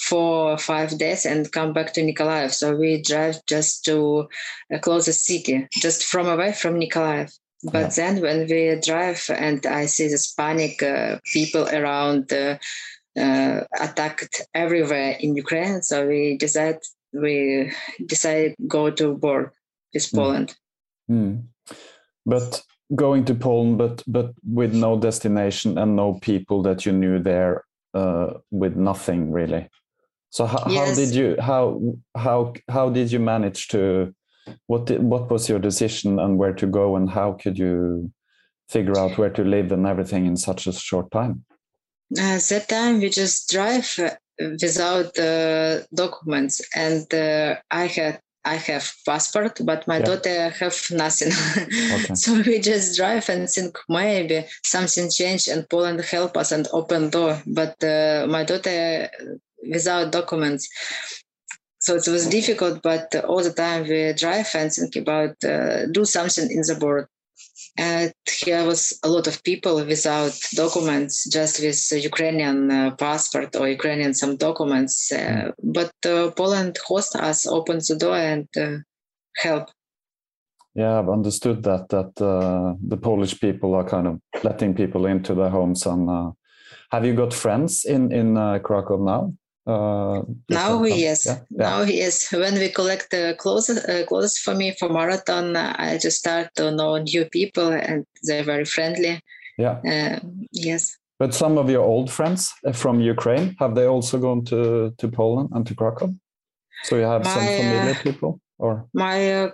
four 0.00 0.52
or 0.52 0.58
five 0.58 0.96
days 0.96 1.26
and 1.26 1.50
come 1.50 1.72
back 1.72 1.92
to 1.92 2.00
Nikolaev. 2.00 2.52
So 2.52 2.76
we 2.76 3.02
drive 3.02 3.44
just 3.46 3.84
to 3.86 4.28
a 4.70 4.78
closest 4.78 5.24
city, 5.24 5.66
just 5.72 6.04
from 6.04 6.28
away 6.28 6.52
from 6.52 6.78
Nikolaev. 6.78 7.36
But 7.64 7.72
yeah. 7.80 7.88
then 7.88 8.20
when 8.20 8.46
we 8.48 8.80
drive 8.80 9.28
and 9.34 9.64
I 9.66 9.86
see 9.86 10.08
this 10.08 10.32
panic, 10.32 10.82
uh, 10.82 11.18
people 11.32 11.68
around 11.68 12.32
uh, 12.32 12.58
uh, 13.18 13.60
attacked 13.80 14.42
everywhere 14.54 15.16
in 15.18 15.34
Ukraine. 15.34 15.82
So 15.82 16.06
we 16.06 16.36
decided 16.36 16.80
we 17.12 17.72
decided 18.06 18.54
go 18.68 18.90
to 18.90 19.14
war 19.14 19.52
with 19.92 20.10
hmm. 20.10 20.16
Poland. 20.16 20.56
Mm. 21.10 21.44
But 22.26 22.62
going 22.94 23.24
to 23.24 23.34
Poland, 23.34 23.78
but 23.78 24.02
but 24.06 24.32
with 24.44 24.74
no 24.74 24.98
destination 24.98 25.78
and 25.78 25.96
no 25.96 26.14
people 26.20 26.62
that 26.62 26.86
you 26.86 26.92
knew 26.92 27.18
there, 27.18 27.64
uh, 27.94 28.34
with 28.50 28.76
nothing 28.76 29.32
really. 29.32 29.68
So 30.30 30.44
how, 30.46 30.64
yes. 30.68 30.88
how 30.88 30.94
did 30.94 31.14
you 31.14 31.36
how 31.40 31.80
how 32.14 32.52
how 32.68 32.90
did 32.90 33.10
you 33.10 33.18
manage 33.18 33.68
to 33.68 34.14
what 34.66 34.90
what 35.00 35.30
was 35.30 35.48
your 35.48 35.58
decision 35.58 36.18
and 36.18 36.38
where 36.38 36.54
to 36.54 36.66
go 36.66 36.96
and 36.96 37.10
how 37.10 37.32
could 37.32 37.58
you 37.58 38.10
figure 38.68 38.98
out 38.98 39.16
where 39.18 39.30
to 39.30 39.44
live 39.44 39.72
and 39.72 39.86
everything 39.86 40.26
in 40.26 40.36
such 40.36 40.66
a 40.66 40.72
short 40.72 41.10
time? 41.10 41.44
Uh, 42.12 42.38
that 42.48 42.66
time 42.68 43.00
we 43.00 43.10
just 43.10 43.50
drive 43.50 43.98
uh, 43.98 44.10
without 44.62 45.18
uh, 45.18 45.80
documents, 45.94 46.62
and 46.74 47.12
uh, 47.12 47.56
I 47.70 47.86
had 47.86 48.20
I 48.44 48.54
have 48.54 48.94
passport, 49.04 49.60
but 49.64 49.86
my 49.86 49.98
yeah. 49.98 50.04
daughter 50.04 50.48
have 50.50 50.78
nothing. 50.90 51.32
Okay. 51.98 52.14
so 52.14 52.40
we 52.46 52.60
just 52.60 52.96
drive 52.96 53.28
and 53.28 53.48
think 53.48 53.76
maybe 53.88 54.46
something 54.64 55.10
change 55.10 55.48
and 55.48 55.68
Poland 55.68 56.00
help 56.00 56.36
us 56.36 56.52
and 56.52 56.66
open 56.72 57.10
door. 57.10 57.42
But 57.46 57.82
uh, 57.84 58.26
my 58.28 58.44
daughter 58.44 59.10
without 59.68 60.12
documents 60.12 60.68
so 61.80 61.94
it 61.94 62.08
was 62.08 62.26
difficult 62.28 62.82
but 62.82 63.14
all 63.24 63.42
the 63.42 63.52
time 63.52 63.82
we 63.82 64.08
and 64.08 64.72
think 64.72 64.96
about 64.96 65.36
uh, 65.44 65.86
do 65.86 66.04
something 66.04 66.50
in 66.50 66.62
the 66.62 66.76
board. 66.78 67.06
And 67.76 68.12
here 68.28 68.64
was 68.64 68.98
a 69.04 69.08
lot 69.08 69.28
of 69.28 69.42
people 69.44 69.76
without 69.84 70.36
documents 70.54 71.28
just 71.30 71.60
with 71.60 71.80
ukrainian 71.92 72.70
uh, 72.70 72.96
passport 72.96 73.54
or 73.54 73.68
ukrainian 73.68 74.14
some 74.14 74.36
documents 74.36 75.12
uh, 75.12 75.52
but 75.62 75.92
uh, 76.04 76.30
poland 76.32 76.76
host 76.84 77.14
us 77.14 77.46
opens 77.46 77.86
the 77.86 77.96
door 77.96 78.16
and 78.16 78.48
uh, 78.56 78.78
help. 79.36 79.70
Yeah 80.74 80.98
i've 80.98 81.08
understood 81.08 81.62
that 81.62 81.88
that 81.88 82.12
uh, 82.20 82.74
the 82.88 82.96
polish 82.96 83.38
people 83.40 83.74
are 83.74 83.88
kind 83.88 84.06
of 84.08 84.20
letting 84.42 84.74
people 84.74 85.06
into 85.06 85.34
their 85.34 85.50
homes 85.50 85.86
and 85.86 86.34
have 86.90 87.06
you 87.06 87.14
got 87.14 87.32
friends 87.32 87.84
in 87.84 88.12
in 88.12 88.34
krakow 88.66 88.98
now 89.12 89.32
uh, 89.68 90.22
now 90.48 90.82
yes 90.84 91.26
yeah? 91.26 91.38
now 91.50 91.82
yes 91.82 92.32
when 92.32 92.54
we 92.54 92.68
collect 92.70 93.12
uh, 93.12 93.34
clothes 93.34 93.68
uh, 93.68 94.04
clothes 94.08 94.38
for 94.38 94.54
me 94.54 94.74
for 94.78 94.88
marathon 94.88 95.54
uh, 95.54 95.74
i 95.78 95.98
just 95.98 96.18
start 96.18 96.48
to 96.54 96.70
know 96.70 96.96
new 96.96 97.24
people 97.26 97.68
and 97.68 98.06
they're 98.22 98.44
very 98.44 98.64
friendly. 98.64 99.20
Yeah. 99.58 99.80
Uh, 99.84 100.20
yes. 100.52 100.96
But 101.18 101.34
some 101.34 101.58
of 101.58 101.68
your 101.68 101.84
old 101.84 102.10
friends 102.10 102.54
uh, 102.64 102.72
from 102.72 103.00
ukraine 103.00 103.56
have 103.58 103.74
they 103.74 103.86
also 103.86 104.18
gone 104.18 104.44
to 104.46 104.94
to 104.98 105.08
poland 105.08 105.48
and 105.54 105.66
to 105.66 105.74
krakow? 105.74 106.08
So 106.84 106.96
you 106.96 107.02
have 107.02 107.24
my, 107.24 107.34
some 107.34 107.46
familiar 107.58 107.94
people 107.94 108.40
or? 108.58 108.86
my 108.94 109.50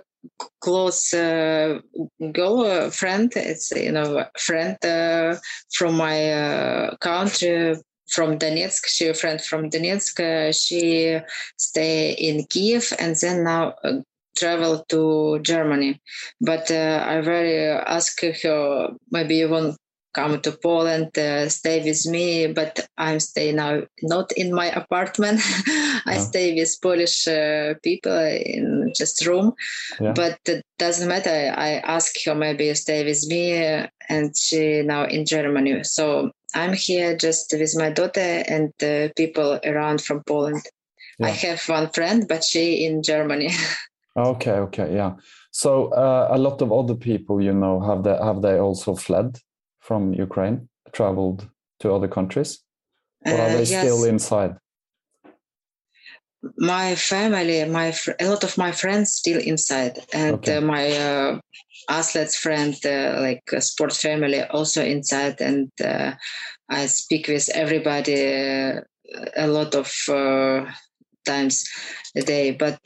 close 0.59 1.13
uh, 1.13 1.79
girl 2.31 2.89
friend 2.89 3.31
it's 3.35 3.71
you 3.71 3.91
know 3.91 4.25
friend 4.37 4.77
uh, 4.85 5.35
from 5.73 5.95
my 5.97 6.31
uh, 6.31 6.95
country 6.97 7.75
from 8.07 8.37
Donetsk. 8.37 8.85
She 8.87 9.07
a 9.07 9.13
friend 9.13 9.41
from 9.41 9.69
Donetsk. 9.69 10.19
Uh, 10.19 10.51
she 10.51 11.19
stay 11.57 12.11
in 12.11 12.45
Kiev 12.45 12.93
and 12.99 13.15
then 13.15 13.43
now 13.43 13.75
uh, 13.83 14.01
travel 14.37 14.85
to 14.89 15.39
Germany. 15.39 16.01
But 16.41 16.69
uh, 16.71 17.03
I 17.05 17.21
very 17.21 17.69
ask 17.69 18.21
her 18.21 18.89
maybe 19.11 19.35
you 19.35 19.49
want 19.49 19.77
come 20.15 20.39
to 20.39 20.51
Poland, 20.53 21.15
uh, 21.17 21.49
stay 21.49 21.83
with 21.83 22.05
me. 22.07 22.47
But 22.47 22.87
I'm 22.97 23.19
stay 23.19 23.51
now 23.51 23.81
not 24.01 24.31
in 24.31 24.53
my 24.53 24.67
apartment. 24.67 25.41
I 26.05 26.17
stay 26.17 26.55
with 26.55 26.73
Polish 26.81 27.27
uh, 27.27 27.73
people 27.83 28.17
in 28.17 28.93
just 28.95 29.25
room. 29.27 29.53
Yeah. 29.99 30.13
But 30.13 30.39
it 30.45 30.63
doesn't 30.79 31.09
matter. 31.09 31.53
I 31.55 31.81
ask 31.83 32.15
her 32.25 32.33
maybe 32.33 32.73
stay 32.73 33.03
with 33.03 33.27
me, 33.27 33.53
and 34.09 34.35
she 34.35 34.81
now 34.81 35.05
in 35.05 35.25
Germany. 35.25 35.83
So 35.83 36.31
I'm 36.55 36.73
here 36.73 37.15
just 37.17 37.53
with 37.57 37.75
my 37.77 37.89
daughter 37.89 38.43
and 38.47 38.71
uh, 38.81 39.09
people 39.15 39.59
around 39.65 40.01
from 40.01 40.23
Poland. 40.23 40.63
Yeah. 41.19 41.27
I 41.27 41.29
have 41.29 41.61
one 41.67 41.89
friend, 41.89 42.25
but 42.27 42.43
she 42.43 42.85
in 42.85 43.03
Germany. 43.03 43.51
okay, 44.17 44.51
okay, 44.51 44.95
yeah. 44.95 45.15
So 45.51 45.87
uh, 45.93 46.29
a 46.31 46.37
lot 46.37 46.61
of 46.61 46.71
other 46.71 46.95
people, 46.95 47.41
you 47.41 47.53
know, 47.53 47.79
have 47.81 48.03
they 48.03 48.17
have 48.17 48.41
they 48.41 48.57
also 48.57 48.95
fled 48.95 49.37
from 49.81 50.13
Ukraine, 50.13 50.67
traveled 50.93 51.49
to 51.79 51.93
other 51.93 52.07
countries, 52.07 52.59
or 53.25 53.33
are 53.33 53.49
they 53.49 53.63
uh, 53.63 53.73
yes. 53.75 53.81
still 53.83 54.03
inside? 54.05 54.55
My 56.57 56.95
family, 56.95 57.65
my 57.65 57.93
a 58.19 58.29
lot 58.29 58.43
of 58.43 58.57
my 58.57 58.71
friends 58.71 59.13
still 59.13 59.39
inside, 59.39 59.99
and 60.13 60.35
okay. 60.35 60.57
uh, 60.57 60.61
my 60.61 60.91
uh, 60.91 61.39
athletes 61.89 62.35
friend, 62.35 62.75
uh, 62.85 63.17
like 63.19 63.43
sports 63.59 64.01
family, 64.01 64.41
also 64.43 64.83
inside, 64.83 65.41
and 65.41 65.71
uh, 65.83 66.13
I 66.69 66.85
speak 66.85 67.27
with 67.27 67.49
everybody 67.53 68.15
a 69.35 69.47
lot 69.47 69.75
of 69.75 69.91
times 71.25 71.69
a 72.15 72.21
day, 72.21 72.51
but 72.51 72.79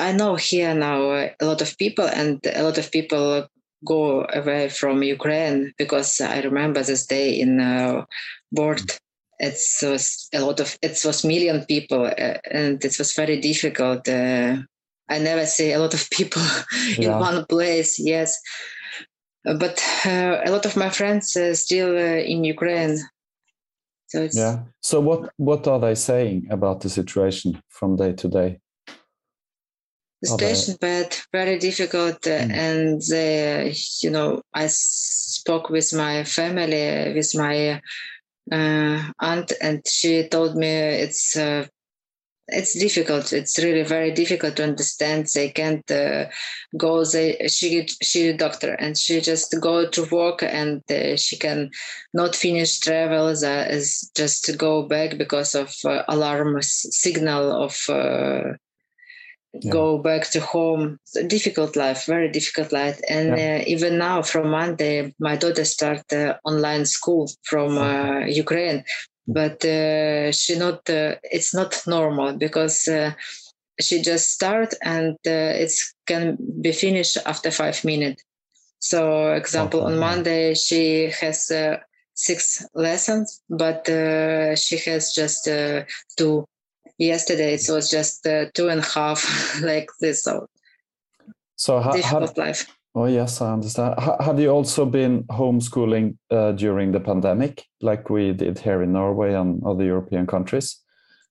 I 0.00 0.12
know 0.12 0.34
here 0.34 0.74
now 0.74 1.12
a 1.12 1.44
lot 1.44 1.62
of 1.62 1.78
people, 1.78 2.06
and 2.06 2.40
a 2.44 2.62
lot 2.62 2.78
of 2.78 2.90
people 2.90 3.48
go 3.84 4.26
away 4.32 4.68
from 4.68 5.02
Ukraine 5.02 5.72
because 5.78 6.20
I 6.20 6.40
remember 6.40 6.82
this 6.82 7.06
day 7.06 7.40
in 7.40 7.60
uh, 7.60 8.04
board. 8.52 8.82
It 9.38 9.58
was 9.82 10.28
a 10.32 10.40
lot 10.40 10.60
of 10.60 10.78
it 10.82 11.02
was 11.04 11.24
million 11.24 11.64
people, 11.66 12.06
uh, 12.06 12.38
and 12.50 12.82
it 12.84 12.98
was 12.98 13.12
very 13.12 13.40
difficult. 13.40 14.08
Uh, 14.08 14.56
I 15.08 15.18
never 15.18 15.46
see 15.46 15.72
a 15.72 15.78
lot 15.78 15.94
of 15.94 16.08
people 16.10 16.42
yeah. 16.98 17.14
in 17.14 17.18
one 17.18 17.46
place. 17.46 17.98
Yes, 17.98 18.40
but 19.44 19.82
uh, 20.06 20.40
a 20.44 20.50
lot 20.50 20.66
of 20.66 20.76
my 20.76 20.90
friends 20.90 21.36
are 21.36 21.54
still 21.54 21.90
uh, 21.96 22.22
in 22.32 22.44
Ukraine. 22.44 22.98
So 24.06 24.28
yeah. 24.32 24.62
So 24.80 25.00
what 25.00 25.30
what 25.36 25.68
are 25.68 25.80
they 25.80 25.94
saying 25.94 26.48
about 26.50 26.80
the 26.80 26.88
situation 26.88 27.60
from 27.68 27.96
day 27.96 28.12
to 28.14 28.28
day? 28.28 28.60
the 30.22 30.28
station 30.28 30.76
bed 30.80 31.16
very 31.32 31.58
difficult 31.58 32.20
mm. 32.22 32.50
and 32.50 33.02
uh, 33.12 33.72
you 34.02 34.10
know 34.10 34.40
i 34.54 34.66
spoke 34.66 35.70
with 35.70 35.92
my 35.92 36.24
family 36.24 37.12
with 37.14 37.34
my 37.34 37.70
uh, 37.70 37.78
aunt 38.52 39.52
and 39.60 39.86
she 39.86 40.28
told 40.28 40.56
me 40.56 40.68
it's 40.68 41.36
uh, 41.36 41.66
it's 42.48 42.78
difficult. 42.78 43.32
It's 43.32 43.58
really 43.58 43.82
very 43.82 44.12
difficult 44.12 44.56
to 44.56 44.62
understand. 44.62 45.26
They 45.34 45.50
can't 45.50 45.88
uh, 45.90 46.26
go. 46.76 47.04
They 47.04 47.48
she 47.48 47.88
she 48.02 48.32
doctor 48.34 48.74
and 48.74 48.96
she 48.96 49.20
just 49.20 49.56
go 49.60 49.88
to 49.88 50.04
work 50.12 50.42
and 50.42 50.82
uh, 50.90 51.16
she 51.16 51.36
can 51.36 51.70
not 52.14 52.36
finish 52.36 52.78
travel. 52.78 53.28
as 53.28 54.10
just 54.16 54.44
to 54.44 54.56
go 54.56 54.82
back 54.82 55.18
because 55.18 55.54
of 55.54 55.74
alarm 56.08 56.62
signal 56.62 57.64
of 57.64 57.76
yeah. 59.60 59.72
go 59.72 59.98
back 59.98 60.30
to 60.30 60.40
home. 60.40 60.98
difficult 61.26 61.76
life, 61.76 62.06
very 62.06 62.30
difficult 62.30 62.72
life. 62.72 63.00
And 63.08 63.36
yeah. 63.36 63.60
uh, 63.60 63.64
even 63.66 63.98
now, 63.98 64.22
from 64.22 64.50
Monday, 64.50 65.14
my 65.18 65.36
daughter 65.36 65.64
start 65.64 66.04
uh, 66.12 66.34
online 66.44 66.84
school 66.86 67.30
from 67.42 67.78
uh, 67.78 68.20
Ukraine, 68.26 68.84
but 69.26 69.64
uh, 69.64 70.32
she 70.32 70.58
not. 70.58 70.88
Uh, 70.88 71.16
it's 71.22 71.54
not 71.54 71.82
normal 71.86 72.34
because 72.34 72.88
uh, 72.88 73.12
she 73.80 74.02
just 74.02 74.30
start 74.30 74.74
and 74.82 75.16
it 75.24 75.72
can 76.06 76.36
be 76.60 76.72
finished 76.72 77.18
after 77.26 77.50
five 77.50 77.84
minutes. 77.84 78.22
So, 78.78 79.32
example, 79.32 79.80
okay. 79.80 79.92
on 79.92 79.98
Monday 79.98 80.54
she 80.54 81.10
has 81.20 81.50
six 82.14 82.66
lessons, 82.74 83.42
but 83.50 83.86
she 84.58 84.76
has 84.78 85.12
just 85.12 85.48
two 86.16 86.46
yesterday 86.98 87.54
it 87.54 87.66
was 87.68 87.90
just 87.90 88.26
uh, 88.26 88.46
two 88.54 88.68
and 88.68 88.80
a 88.80 88.84
half 88.84 89.60
like 89.62 89.88
this 90.00 90.24
so 90.24 90.48
so 91.56 91.80
how, 91.80 91.92
difficult 91.92 92.36
how, 92.36 92.42
life 92.44 92.66
oh 92.94 93.06
yes 93.06 93.40
i 93.40 93.52
understand 93.52 93.94
have 94.20 94.40
you 94.40 94.50
also 94.50 94.84
been 94.84 95.22
homeschooling 95.24 96.16
uh, 96.30 96.52
during 96.52 96.92
the 96.92 97.00
pandemic 97.00 97.64
like 97.80 98.10
we 98.10 98.32
did 98.32 98.58
here 98.58 98.82
in 98.82 98.92
norway 98.92 99.34
and 99.34 99.62
other 99.64 99.84
european 99.84 100.26
countries 100.26 100.82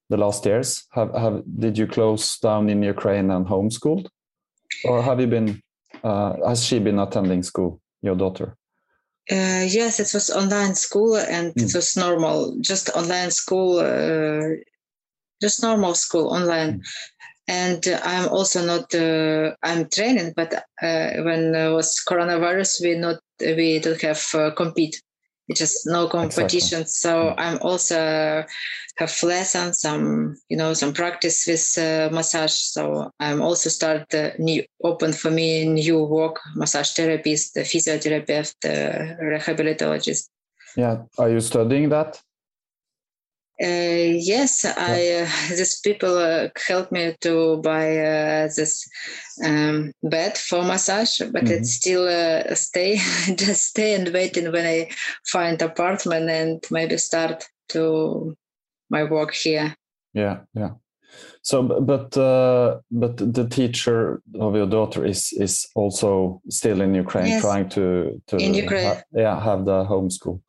the 0.09 0.17
last 0.17 0.45
years 0.45 0.85
have, 0.91 1.13
have 1.15 1.41
did 1.59 1.77
you 1.77 1.87
close 1.87 2.37
down 2.39 2.69
in 2.69 2.83
ukraine 2.83 3.31
and 3.31 3.47
homeschooled 3.47 4.07
or 4.83 5.01
have 5.01 5.19
you 5.19 5.27
been 5.27 5.61
uh, 6.03 6.33
has 6.47 6.63
she 6.63 6.79
been 6.79 6.99
attending 6.99 7.41
school 7.41 7.79
your 8.01 8.15
daughter 8.15 8.55
uh, 9.31 9.65
yes, 9.67 9.99
it 9.99 10.13
was 10.13 10.29
online 10.29 10.75
school 10.75 11.15
and 11.15 11.51
mm. 11.55 11.63
it 11.63 11.73
was 11.73 11.97
normal, 11.97 12.55
just 12.61 12.89
online 12.89 13.31
school. 13.31 13.79
Uh, 13.79 14.61
just 15.41 15.61
normal 15.61 15.93
school 15.95 16.27
online. 16.29 16.79
Mm. 16.79 16.83
And 17.47 17.87
uh, 17.87 17.99
I'm 18.03 18.29
also 18.29 18.65
not 18.65 18.93
uh, 18.95 19.55
I'm 19.61 19.87
training, 19.89 20.33
but 20.35 20.53
uh, 20.81 21.09
when 21.23 21.51
was 21.73 22.01
coronavirus, 22.07 22.81
we 22.81 22.95
not 22.95 23.19
we 23.39 23.79
don't 23.79 24.01
have 24.01 24.55
compete. 24.55 24.99
It's 25.47 25.59
just 25.59 25.85
no 25.85 26.07
competition. 26.07 26.81
Exactly. 26.81 26.85
So 26.85 27.11
mm. 27.11 27.35
I'm 27.37 27.59
also 27.61 28.45
have 28.97 29.23
lessons, 29.23 29.79
some 29.79 30.37
you 30.49 30.57
know 30.57 30.73
some 30.73 30.93
practice 30.93 31.45
with 31.45 31.77
uh, 31.77 32.09
massage. 32.13 32.53
So 32.53 33.11
I'm 33.19 33.41
also 33.41 33.69
start 33.69 34.13
uh, 34.13 34.31
new 34.39 34.63
open 34.83 35.13
for 35.13 35.31
me 35.31 35.67
new 35.67 36.03
work 36.03 36.39
massage 36.55 36.91
therapist, 36.91 37.53
the 37.53 37.61
physiotherapist, 37.61 38.55
uh, 38.65 39.21
rehabilitologist. 39.21 40.29
Yeah, 40.75 41.03
are 41.17 41.29
you 41.29 41.41
studying 41.41 41.89
that? 41.89 42.21
Uh, 43.61 44.11
yes, 44.19 44.65
I 44.65 45.23
uh, 45.23 45.29
these 45.49 45.79
people 45.79 46.17
uh, 46.17 46.49
helped 46.67 46.91
me 46.91 47.15
to 47.21 47.57
buy 47.57 47.97
uh, 47.97 48.49
this 48.55 48.85
um, 49.45 49.93
bed 50.03 50.37
for 50.37 50.61
massage, 50.61 51.19
but 51.19 51.45
mm-hmm. 51.45 51.53
it's 51.53 51.73
still 51.73 52.05
uh, 52.07 52.53
stay, 52.55 52.97
just 53.35 53.67
stay 53.67 53.95
and 53.95 54.09
waiting 54.13 54.51
when 54.51 54.65
I 54.65 54.89
find 55.31 55.61
apartment 55.61 56.29
and 56.29 56.63
maybe 56.69 56.97
start 56.97 57.45
to 57.69 58.35
my 58.89 59.05
work 59.05 59.33
here. 59.33 59.73
Yeah, 60.13 60.39
yeah. 60.53 60.71
So, 61.41 61.63
but 61.63 62.17
uh, 62.17 62.79
but 62.91 63.15
the 63.17 63.47
teacher 63.47 64.21
of 64.37 64.55
your 64.55 64.67
daughter 64.67 65.05
is 65.05 65.31
is 65.31 65.65
also 65.75 66.41
still 66.49 66.81
in 66.81 66.93
Ukraine, 66.93 67.27
yes. 67.27 67.41
trying 67.41 67.69
to 67.69 68.21
to 68.27 68.37
in 68.37 68.53
Ukraine. 68.53 68.95
Ha- 68.95 69.03
yeah 69.13 69.39
have 69.41 69.63
the 69.63 69.85
homeschool. 69.85 70.41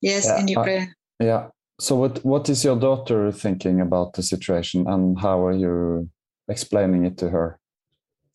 Yes, 0.00 0.24
yeah. 0.26 0.40
in 0.40 0.48
Ukraine. 0.48 0.94
yeah 1.20 1.48
so 1.80 1.96
what 1.96 2.24
what 2.24 2.48
is 2.48 2.64
your 2.64 2.76
daughter 2.76 3.32
thinking 3.32 3.80
about 3.80 4.12
the 4.12 4.22
situation 4.22 4.86
and 4.86 5.18
how 5.18 5.44
are 5.44 5.52
you 5.52 6.08
explaining 6.48 7.04
it 7.04 7.18
to 7.18 7.30
her? 7.30 7.58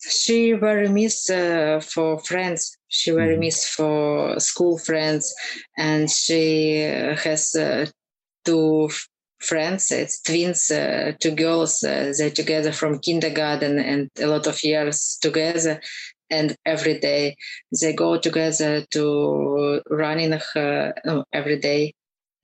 She 0.02 0.52
very 0.52 0.88
miss 0.88 1.28
uh, 1.28 1.80
for 1.82 2.18
friends. 2.20 2.76
She 2.88 3.10
very 3.10 3.36
mm. 3.36 3.40
miss 3.40 3.68
for 3.68 4.38
school 4.40 4.78
friends 4.78 5.34
and 5.76 6.10
she 6.10 6.84
uh, 6.84 7.16
has 7.16 7.54
uh, 7.54 7.86
two 8.44 8.90
friends. 9.38 9.90
It's 9.90 10.20
twins 10.22 10.70
uh, 10.70 11.12
two 11.20 11.34
girls 11.34 11.82
uh, 11.82 12.12
they're 12.16 12.30
together 12.30 12.72
from 12.72 12.98
kindergarten 12.98 13.78
and 13.78 14.10
a 14.18 14.26
lot 14.26 14.46
of 14.46 14.62
years 14.62 15.18
together. 15.20 15.80
And 16.30 16.56
every 16.64 16.98
day 17.00 17.36
they 17.80 17.92
go 17.92 18.18
together 18.18 18.84
to 18.90 19.82
running 19.90 20.34
uh, 20.34 20.92
every 21.32 21.58
day 21.58 21.94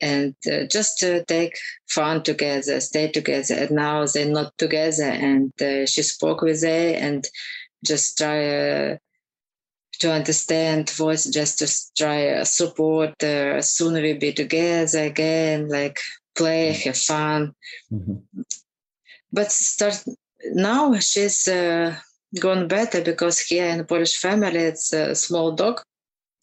and 0.00 0.35
uh, 0.50 0.66
just 0.70 0.98
to 0.98 1.24
take 1.24 1.56
fun 1.88 2.22
together, 2.22 2.80
stay 2.80 3.11
together. 3.11 3.54
And 3.54 3.70
now 3.72 4.06
they're 4.06 4.28
not 4.28 4.56
together. 4.59 5.04
And 5.04 5.52
uh, 5.61 5.87
she 5.87 6.02
spoke 6.02 6.42
with 6.42 6.61
them 6.61 6.94
and 6.96 7.24
just 7.85 8.18
try 8.18 8.46
uh, 8.46 8.96
to 10.00 10.12
understand 10.12 10.90
voice, 10.90 11.26
just 11.26 11.59
to 11.61 11.68
try 11.96 12.28
uh, 12.28 12.44
support. 12.44 13.22
Uh, 13.22 13.62
soon 13.62 13.94
we'll 13.94 14.18
be 14.18 14.32
together 14.32 15.04
again, 15.04 15.68
like 15.68 15.98
play, 16.35 16.72
have 16.72 16.98
fun. 16.98 17.54
Mm-hmm. 17.92 18.42
But 19.32 19.50
start 19.52 20.04
now 20.52 20.94
she's 20.98 21.48
uh, 21.48 21.96
gone 22.38 22.68
better 22.68 23.02
because 23.02 23.40
here 23.40 23.66
in 23.66 23.85
Polish 23.85 24.16
family 24.16 24.59
it's 24.59 24.92
a 24.92 25.14
small 25.14 25.52
dog 25.52 25.82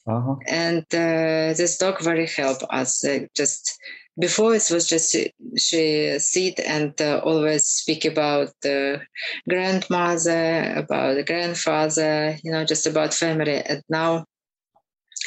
uh-huh. 0.05 0.35
And 0.47 0.85
uh, 0.93 1.53
this 1.53 1.77
dog 1.77 2.01
very 2.01 2.27
helped 2.27 2.63
us. 2.69 3.03
Uh, 3.05 3.19
just 3.35 3.77
before 4.19 4.53
it 4.53 4.69
was 4.71 4.87
just 4.87 5.15
she 5.57 6.19
sit 6.19 6.59
and 6.59 6.99
uh, 7.01 7.21
always 7.23 7.65
speak 7.65 8.05
about 8.05 8.49
the 8.61 9.01
grandmother, 9.49 10.73
about 10.75 11.15
the 11.15 11.23
grandfather, 11.23 12.37
you 12.43 12.51
know, 12.51 12.63
just 12.63 12.85
about 12.85 13.13
family. 13.13 13.61
And 13.61 13.81
now 13.89 14.25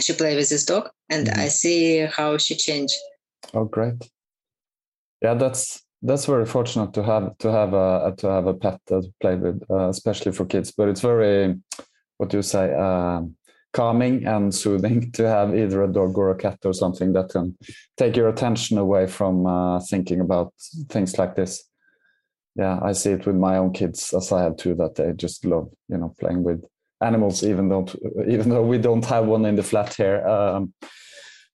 she 0.00 0.12
play 0.12 0.36
with 0.36 0.48
this 0.50 0.64
dog, 0.64 0.90
and 1.08 1.26
Mhm. 1.26 1.38
I 1.38 1.48
see 1.48 1.98
how 2.00 2.38
she 2.38 2.54
changed. 2.54 2.94
Oh, 3.54 3.64
great. 3.64 4.10
Yeah, 5.22 5.34
that's 5.34 5.82
that's 6.02 6.26
very 6.26 6.46
fortunate 6.46 6.92
to 6.92 7.02
have 7.02 7.38
to 7.38 7.50
have 7.50 7.72
a 7.74 8.14
to 8.18 8.30
have 8.30 8.46
a 8.46 8.54
pet 8.54 8.80
to 8.86 9.02
play 9.20 9.36
with, 9.36 9.62
uh, 9.70 9.88
especially 9.88 10.32
for 10.32 10.44
kids. 10.44 10.72
But 10.76 10.88
it's 10.88 11.00
very, 11.00 11.56
what 12.18 12.28
do 12.30 12.36
you 12.36 12.42
say, 12.42 12.74
um, 12.74 13.36
calming 13.76 14.26
and 14.26 14.54
soothing 14.54 15.12
to 15.12 15.28
have 15.28 15.54
either 15.54 15.82
a 15.82 15.92
dog 15.92 16.16
or 16.16 16.30
a 16.30 16.34
cat 16.34 16.58
or 16.64 16.72
something 16.72 17.12
that 17.12 17.28
can 17.28 17.54
take 17.98 18.16
your 18.16 18.28
attention 18.28 18.78
away 18.78 19.06
from 19.06 19.46
uh, 19.46 19.78
thinking 19.80 20.20
about 20.20 20.52
things 20.88 21.18
like 21.18 21.34
this. 21.36 21.62
Yeah, 22.54 22.80
I 22.82 22.92
see 22.92 23.12
it 23.12 23.26
with 23.26 23.36
my 23.36 23.58
own 23.58 23.72
kids, 23.74 24.14
as 24.14 24.32
I 24.32 24.42
have 24.44 24.56
two, 24.56 24.74
that 24.76 24.94
they 24.94 25.12
just 25.12 25.44
love, 25.44 25.68
you 25.88 25.98
know, 25.98 26.14
playing 26.18 26.42
with 26.42 26.64
animals, 27.02 27.44
even 27.44 27.68
though 27.68 27.86
even 28.26 28.48
though 28.48 28.62
we 28.62 28.78
don't 28.78 29.04
have 29.04 29.26
one 29.26 29.44
in 29.44 29.56
the 29.56 29.62
flat 29.62 29.92
here. 29.94 30.26
Um, 30.26 30.72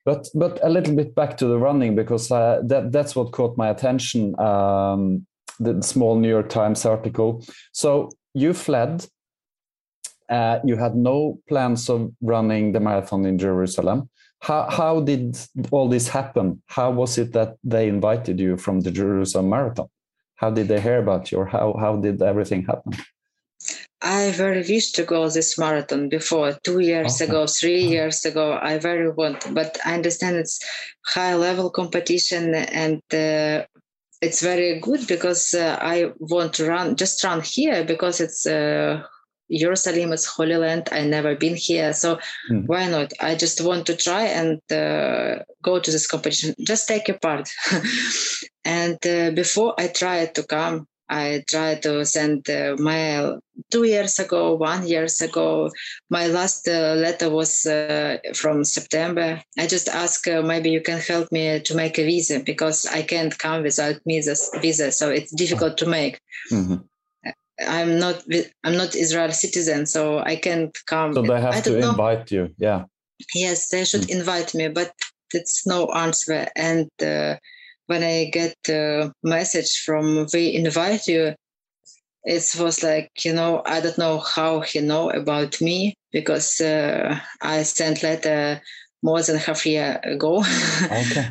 but 0.04 0.28
but 0.34 0.60
a 0.62 0.68
little 0.68 0.94
bit 0.94 1.16
back 1.16 1.36
to 1.38 1.46
the 1.46 1.58
running 1.58 1.96
because 1.96 2.30
uh, 2.30 2.60
that 2.66 2.92
that's 2.92 3.16
what 3.16 3.32
caught 3.32 3.58
my 3.58 3.68
attention. 3.68 4.38
Um, 4.38 5.26
the 5.58 5.82
small 5.82 6.16
New 6.20 6.28
York 6.28 6.48
Times 6.48 6.86
article. 6.86 7.44
So 7.72 8.10
you 8.34 8.54
fled. 8.54 9.06
Uh, 10.32 10.58
you 10.64 10.76
had 10.76 10.94
no 10.96 11.38
plans 11.48 11.90
of 11.90 12.10
running 12.22 12.72
the 12.72 12.80
marathon 12.80 13.26
in 13.26 13.36
Jerusalem. 13.36 14.08
How 14.40 14.62
how 14.70 15.00
did 15.00 15.38
all 15.70 15.88
this 15.88 16.08
happen? 16.08 16.62
How 16.66 16.90
was 16.90 17.18
it 17.18 17.32
that 17.32 17.50
they 17.62 17.86
invited 17.88 18.40
you 18.40 18.56
from 18.56 18.80
the 18.80 18.90
Jerusalem 18.90 19.50
marathon? 19.50 19.88
How 20.36 20.50
did 20.50 20.66
they 20.68 20.80
hear 20.80 20.98
about 20.98 21.30
you, 21.30 21.38
or 21.38 21.46
how 21.46 21.76
how 21.78 21.96
did 21.96 22.22
everything 22.22 22.64
happen? 22.64 22.92
I 24.02 24.32
very 24.32 24.62
wish 24.68 24.92
to 24.92 25.04
go 25.04 25.28
this 25.28 25.58
marathon 25.58 26.08
before 26.08 26.58
two 26.64 26.80
years 26.80 27.20
Okay. 27.20 27.30
ago, 27.30 27.46
three 27.46 27.84
years 27.84 28.24
ago. 28.24 28.58
I 28.60 28.78
very 28.78 29.10
want, 29.10 29.54
but 29.54 29.78
I 29.84 29.94
understand 29.94 30.36
it's 30.36 30.58
high 31.06 31.36
level 31.36 31.70
competition 31.70 32.54
and 32.54 33.00
uh, 33.14 33.64
it's 34.20 34.40
very 34.42 34.80
good 34.80 35.06
because 35.06 35.54
uh, 35.54 35.78
I 35.80 36.12
want 36.18 36.54
to 36.54 36.66
run, 36.66 36.96
just 36.96 37.22
run 37.22 37.42
here 37.42 37.84
because 37.84 38.20
it's 38.20 38.46
uh, 38.46 39.02
Jerusalem, 39.52 40.12
is 40.12 40.26
Holy 40.26 40.56
Land. 40.56 40.88
I 40.92 41.04
never 41.04 41.34
been 41.36 41.56
here, 41.56 41.92
so 41.92 42.18
Hmm. 42.48 42.66
why 42.66 42.88
not? 42.88 43.12
I 43.20 43.34
just 43.34 43.60
want 43.60 43.86
to 43.86 43.96
try 43.96 44.24
and 44.24 44.60
uh, 44.72 45.42
go 45.62 45.78
to 45.78 45.90
this 45.90 46.06
competition, 46.06 46.54
just 46.60 46.88
take 46.88 47.08
a 47.08 47.14
part. 47.18 47.48
and 48.64 48.98
uh, 49.06 49.30
before 49.30 49.74
I 49.78 49.88
tried 49.88 50.34
to 50.34 50.42
come, 50.42 50.86
I 51.08 51.44
tried 51.46 51.82
to 51.82 52.06
send 52.06 52.48
uh, 52.48 52.76
mail 52.78 53.40
two 53.70 53.84
years 53.84 54.18
ago, 54.18 54.54
one 54.54 54.86
years 54.88 55.20
ago. 55.20 55.70
My 56.08 56.26
last 56.28 56.66
uh, 56.68 56.94
letter 56.94 57.28
was 57.28 57.66
uh, 57.66 58.16
from 58.34 58.64
September. 58.64 59.42
I 59.58 59.66
just 59.66 59.88
asked, 59.88 60.26
uh, 60.26 60.40
maybe 60.42 60.70
you 60.70 60.80
can 60.80 60.98
help 61.00 61.30
me 61.30 61.60
to 61.60 61.74
make 61.74 61.98
a 61.98 62.04
visa 62.04 62.40
because 62.40 62.86
I 62.86 63.02
can't 63.02 63.36
come 63.38 63.62
without 63.62 63.96
visa. 64.06 64.34
visa 64.62 64.90
so 64.90 65.10
it's 65.10 65.32
difficult 65.34 65.76
to 65.78 65.86
make. 65.86 66.18
Mhm. 66.50 66.84
I'm 67.66 67.98
not 67.98 68.24
I'm 68.64 68.76
not 68.76 68.94
Israel 68.94 69.32
citizen, 69.32 69.86
so 69.86 70.18
I 70.18 70.36
can't 70.36 70.76
come. 70.86 71.14
So 71.14 71.22
they 71.22 71.34
I 71.34 71.40
have 71.40 71.64
to 71.64 71.78
know. 71.78 71.90
invite 71.90 72.30
you. 72.30 72.54
Yeah. 72.58 72.84
Yes, 73.34 73.68
they 73.68 73.84
should 73.84 74.10
invite 74.10 74.54
me, 74.54 74.68
but 74.68 74.92
it's 75.32 75.66
no 75.66 75.86
answer. 75.88 76.48
And 76.56 76.90
uh, 77.00 77.36
when 77.86 78.02
I 78.02 78.30
get 78.32 78.54
the 78.64 79.12
message 79.22 79.82
from 79.84 80.26
we 80.32 80.54
invite 80.54 81.06
you, 81.06 81.34
it 82.24 82.54
was 82.58 82.82
like 82.82 83.10
you 83.24 83.32
know 83.32 83.62
I 83.66 83.80
don't 83.80 83.98
know 83.98 84.18
how 84.18 84.60
he 84.60 84.80
know 84.80 85.10
about 85.10 85.60
me 85.60 85.94
because 86.12 86.60
uh, 86.60 87.18
I 87.40 87.62
sent 87.62 88.02
letter 88.02 88.60
more 89.02 89.22
than 89.22 89.36
half 89.36 89.66
year 89.66 90.00
ago. 90.02 90.44
Okay. 90.84 91.30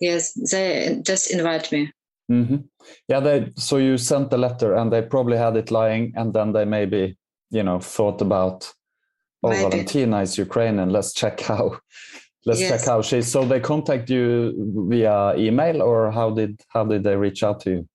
yes, 0.00 0.32
they 0.50 1.00
just 1.04 1.30
invite 1.30 1.72
me. 1.72 1.92
Hmm 2.30 2.56
Yeah, 3.08 3.20
they 3.20 3.52
so 3.56 3.76
you 3.78 3.98
sent 3.98 4.30
the 4.30 4.38
letter 4.38 4.74
and 4.74 4.92
they 4.92 5.02
probably 5.02 5.36
had 5.36 5.56
it 5.56 5.70
lying, 5.70 6.12
and 6.16 6.32
then 6.32 6.52
they 6.52 6.64
maybe 6.64 7.18
you 7.50 7.62
know 7.64 7.80
thought 7.80 8.22
about 8.22 8.72
oh 9.42 9.50
Maybe. 9.50 9.62
Valentina 9.62 10.22
is 10.22 10.38
Ukrainian. 10.38 10.90
Let's 10.90 11.12
check 11.12 11.40
how 11.40 11.64
let's 12.46 12.60
check 12.60 12.84
how 12.84 13.02
she. 13.02 13.22
So 13.22 13.44
they 13.44 13.60
contact 13.60 14.08
you 14.10 14.54
via 14.88 15.34
email, 15.36 15.82
or 15.82 16.10
how 16.12 16.30
did 16.30 16.60
how 16.68 16.84
did 16.84 17.02
they 17.02 17.16
reach 17.16 17.42
out 17.42 17.60
to 17.62 17.70
you? 17.70 17.88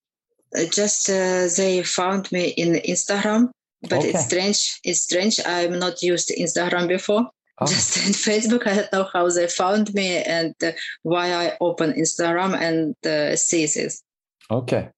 Uh, 0.57 0.65
just 0.79 1.09
uh, 1.09 1.47
they 1.57 1.83
found 1.83 2.31
me 2.31 2.49
in 2.63 2.73
Instagram, 2.93 3.49
but 3.89 3.99
Okay. 3.99 4.09
it's 4.09 4.25
strange. 4.25 4.79
It's 4.83 5.01
strange. 5.01 5.39
I'm 5.45 5.79
not 5.79 6.01
used 6.03 6.29
Instagram 6.37 6.87
before. 6.87 7.23
Ah. 7.61 7.65
Just 7.67 7.97
in 8.07 8.11
Facebook, 8.13 8.67
I 8.67 8.75
don't 8.75 8.93
know 8.93 9.07
how 9.13 9.29
they 9.29 9.47
found 9.47 9.93
me 9.93 10.23
and 10.23 10.53
uh, 10.61 10.71
why 11.03 11.25
I 11.33 11.57
open 11.61 11.93
Instagram 11.93 12.51
and 12.67 12.95
uh, 13.05 13.35
see 13.37 13.65
this. 13.65 14.03
Okay. 14.51 14.89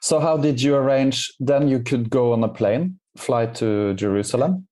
So 0.00 0.20
how 0.20 0.36
did 0.36 0.60
you 0.60 0.74
arrange? 0.74 1.32
Then 1.38 1.68
you 1.68 1.80
could 1.80 2.10
go 2.10 2.32
on 2.32 2.42
a 2.44 2.48
plane, 2.48 2.98
fly 3.16 3.46
to 3.46 3.94
Jerusalem. 3.94 4.66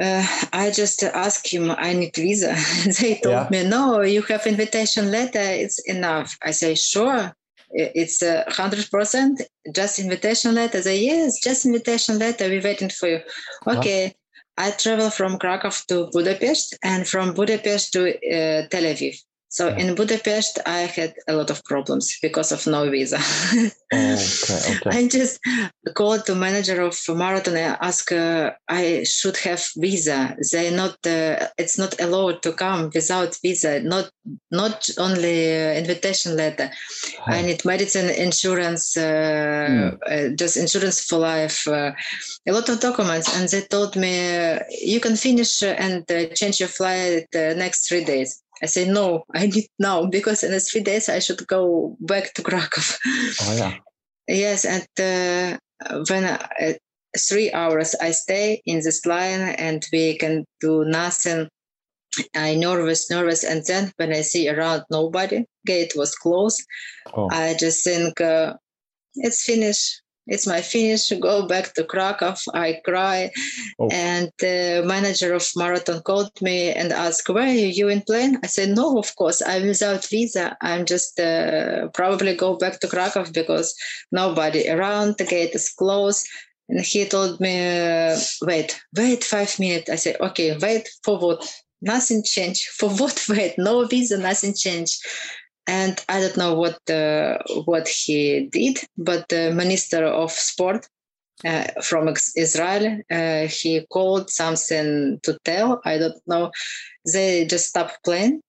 Uh, 0.00 0.26
I 0.52 0.72
just 0.72 1.04
asked 1.04 1.48
him, 1.52 1.70
I 1.70 1.92
need 1.92 2.16
visa. 2.16 2.56
they 3.00 3.20
told 3.22 3.32
Yeah. 3.32 3.48
me, 3.50 3.68
no, 3.68 4.00
you 4.02 4.22
have 4.22 4.46
invitation 4.46 5.10
letter. 5.12 5.38
It's 5.40 5.78
enough. 5.88 6.36
I 6.42 6.50
say, 6.50 6.74
sure. 6.74 7.32
It's 7.76 8.22
a 8.22 8.44
hundred 8.48 8.88
percent 8.88 9.42
just 9.74 9.98
invitation 9.98 10.54
letter. 10.54 10.80
They 10.80 11.00
yes, 11.00 11.40
just 11.40 11.66
invitation 11.66 12.18
letter. 12.20 12.48
We're 12.48 12.62
waiting 12.62 12.88
for 12.90 13.08
you. 13.08 13.20
Okay. 13.66 14.14
I 14.56 14.70
travel 14.70 15.10
from 15.10 15.38
Krakow 15.38 15.70
to 15.88 16.08
Budapest 16.12 16.78
and 16.84 17.06
from 17.06 17.34
Budapest 17.34 17.92
to 17.94 18.10
uh, 18.10 18.68
Tel 18.68 18.84
Aviv. 18.84 19.16
So 19.54 19.68
in 19.68 19.94
Budapest, 19.94 20.58
I 20.66 20.80
had 20.80 21.14
a 21.28 21.32
lot 21.32 21.48
of 21.48 21.62
problems 21.62 22.18
because 22.20 22.50
of 22.50 22.66
no 22.66 22.90
visa. 22.90 23.20
Okay, 23.52 23.70
okay. 24.82 24.90
I 24.90 25.06
just 25.06 25.38
called 25.94 26.26
the 26.26 26.34
manager 26.34 26.82
of 26.82 26.98
marathon 27.08 27.56
and 27.56 27.78
asked, 27.80 28.10
uh, 28.10 28.50
I 28.68 29.04
should 29.04 29.36
have 29.36 29.64
visa. 29.76 30.36
They 30.50 30.74
not, 30.74 30.94
uh, 31.06 31.46
it's 31.56 31.78
not 31.78 32.00
allowed 32.00 32.42
to 32.42 32.52
come 32.52 32.90
without 32.92 33.38
visa. 33.42 33.78
Not, 33.78 34.10
not 34.50 34.88
only 34.98 35.52
uh, 35.52 35.74
invitation 35.74 36.36
letter. 36.36 36.68
I 37.24 37.42
need 37.42 37.64
medicine, 37.64 38.10
insurance, 38.10 38.96
uh, 38.96 39.92
uh, 40.10 40.28
just 40.36 40.56
insurance 40.56 41.04
for 41.04 41.20
life, 41.20 41.68
uh, 41.68 41.92
a 42.48 42.52
lot 42.52 42.68
of 42.68 42.80
documents. 42.80 43.32
And 43.36 43.48
they 43.48 43.60
told 43.60 43.94
me, 43.94 44.36
uh, 44.36 44.58
you 44.82 44.98
can 44.98 45.14
finish 45.14 45.62
and 45.62 46.10
uh, 46.10 46.26
change 46.34 46.58
your 46.58 46.70
flight 46.70 47.28
next 47.32 47.88
three 47.88 48.04
days. 48.04 48.43
I 48.62 48.66
say, 48.66 48.88
no, 48.88 49.24
I 49.34 49.46
need 49.46 49.66
now 49.78 50.06
because 50.06 50.42
in 50.42 50.58
three 50.60 50.82
days 50.82 51.08
I 51.08 51.18
should 51.18 51.46
go 51.46 51.96
back 52.00 52.34
to 52.34 52.42
Krakow. 52.42 52.82
Oh 53.42 53.56
yeah. 53.56 53.74
Yes, 54.26 54.64
and 54.64 54.88
uh, 54.98 55.58
when 56.08 56.24
I, 56.24 56.36
uh, 56.58 56.72
three 57.28 57.52
hours 57.52 57.94
I 58.00 58.12
stay 58.12 58.62
in 58.64 58.76
this 58.76 59.04
line 59.04 59.42
and 59.42 59.84
we 59.92 60.16
can 60.16 60.46
do 60.60 60.84
nothing. 60.86 61.48
I 62.34 62.54
nervous, 62.54 63.10
nervous, 63.10 63.44
and 63.44 63.62
then 63.66 63.92
when 63.96 64.12
I 64.12 64.22
see 64.22 64.48
around 64.48 64.84
nobody, 64.90 65.44
gate 65.66 65.92
was 65.94 66.14
closed. 66.14 66.62
Oh. 67.14 67.28
I 67.30 67.54
just 67.58 67.84
think 67.84 68.18
uh, 68.20 68.54
it's 69.14 69.44
finished. 69.44 70.00
It's 70.26 70.46
my 70.46 70.62
finish. 70.62 71.10
Go 71.20 71.46
back 71.46 71.74
to 71.74 71.84
Krakow. 71.84 72.34
I 72.54 72.80
cry, 72.84 73.30
Oh. 73.78 73.88
and 73.90 74.30
the 74.38 74.82
manager 74.86 75.34
of 75.34 75.46
marathon 75.56 76.00
called 76.02 76.32
me 76.40 76.70
and 76.72 76.92
asked, 76.92 77.28
"Where 77.28 77.44
are 77.44 77.70
you 77.78 77.88
in 77.88 78.02
plane?" 78.02 78.38
I 78.42 78.46
said, 78.46 78.70
"No, 78.70 78.98
of 78.98 79.14
course. 79.16 79.42
I'm 79.42 79.66
without 79.66 80.04
visa. 80.06 80.56
I'm 80.62 80.84
just 80.86 81.20
uh, 81.20 81.88
probably 81.92 82.34
go 82.34 82.56
back 82.56 82.80
to 82.80 82.88
Krakow 82.88 83.24
because 83.32 83.74
nobody 84.12 84.68
around. 84.70 85.16
The 85.18 85.24
gate 85.26 85.54
is 85.54 85.68
closed." 85.68 86.26
And 86.68 86.80
he 86.80 87.04
told 87.04 87.40
me, 87.40 87.54
uh, 87.60 88.18
"Wait, 88.42 88.80
wait 88.96 89.22
five 89.24 89.52
minutes." 89.58 89.90
I 89.90 89.96
said, 89.96 90.16
"Okay, 90.20 90.56
wait 90.56 90.88
for 91.04 91.18
what? 91.18 91.40
Nothing 91.82 92.22
changed. 92.24 92.64
For 92.78 92.88
what? 92.88 93.16
Wait, 93.28 93.54
no 93.58 93.84
visa, 93.86 94.16
nothing 94.16 94.54
changed." 94.54 94.96
And 95.66 95.98
I 96.08 96.20
don't 96.20 96.36
know 96.36 96.54
what 96.54 96.78
uh, 96.90 97.38
what 97.64 97.88
he 97.88 98.48
did, 98.52 98.80
but 98.98 99.28
the 99.28 99.50
minister 99.50 100.04
of 100.04 100.30
sport 100.30 100.86
uh, 101.44 101.64
from 101.82 102.14
Israel, 102.36 103.00
uh, 103.10 103.46
he 103.46 103.86
called 103.90 104.30
something 104.30 105.20
to 105.22 105.38
tell. 105.44 105.80
I 105.84 105.98
don't 105.98 106.20
know. 106.26 106.50
They 107.10 107.46
just 107.46 107.68
stop 107.68 107.92
playing, 108.04 108.42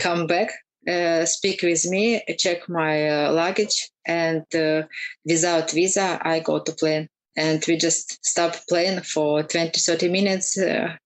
come 0.00 0.26
back, 0.26 0.50
uh, 0.88 1.24
speak 1.26 1.62
with 1.62 1.86
me, 1.86 2.22
check 2.38 2.68
my 2.68 3.08
uh, 3.08 3.32
luggage, 3.32 3.90
and 4.06 4.44
uh, 4.54 4.82
without 5.24 5.70
visa, 5.70 6.18
I 6.22 6.40
go 6.40 6.60
to 6.60 6.72
plane. 6.72 7.08
And 7.36 7.64
we 7.68 7.76
just 7.76 8.24
stop 8.26 8.56
playing 8.68 9.02
for 9.02 9.44
20, 9.44 9.78
30 9.78 10.08
minutes 10.08 10.58
uh, 10.58 10.96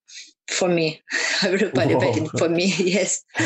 for 0.48 0.68
me. 0.68 1.00
Everybody 1.42 1.94
Whoa. 1.94 2.00
waiting 2.00 2.28
for 2.28 2.48
me. 2.48 2.66
yes, 2.78 3.24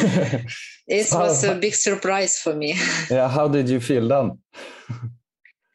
it 0.87 1.07
So- 1.07 1.19
was 1.21 1.45
a 1.45 1.55
big 1.55 1.75
surprise 1.75 2.39
for 2.39 2.55
me. 2.55 2.77
yeah. 3.11 3.29
How 3.29 3.49
did 3.49 3.69
you 3.69 3.81
feel 3.81 4.09
then? 4.09 4.39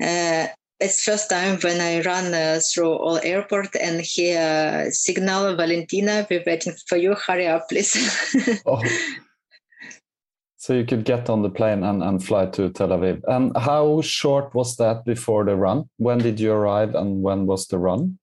Uh, 0.01 0.47
it's 0.79 1.03
first 1.03 1.29
time 1.29 1.60
when 1.62 1.79
I 1.79 2.01
run 2.01 2.34
uh, 2.34 2.60
through 2.60 2.91
all 2.93 3.19
airport 3.21 3.75
and 3.79 4.01
hear 4.01 4.89
signal, 4.91 5.55
Valentina, 5.55 6.25
we're 6.29 6.43
waiting 6.45 6.73
for 6.88 6.97
you. 6.97 7.13
Hurry 7.13 7.45
up, 7.47 7.69
please. 7.69 7.93
oh. 8.65 8.81
So 10.57 10.73
you 10.73 10.86
could 10.86 11.05
get 11.05 11.29
on 11.29 11.41
the 11.41 11.49
plane 11.49 11.84
and, 11.84 12.03
and 12.03 12.23
fly 12.23 12.45
to 12.47 12.69
Tel 12.69 12.89
Aviv. 12.89 13.21
And 13.27 13.55
how 13.57 14.01
short 14.01 14.53
was 14.53 14.75
that 14.77 15.05
before 15.05 15.43
the 15.43 15.55
run? 15.55 15.89
When 15.97 16.19
did 16.19 16.39
you 16.39 16.51
arrive 16.51 16.93
and 16.93 17.23
when 17.23 17.47
was 17.47 17.67
the 17.67 17.79
run? 17.79 18.19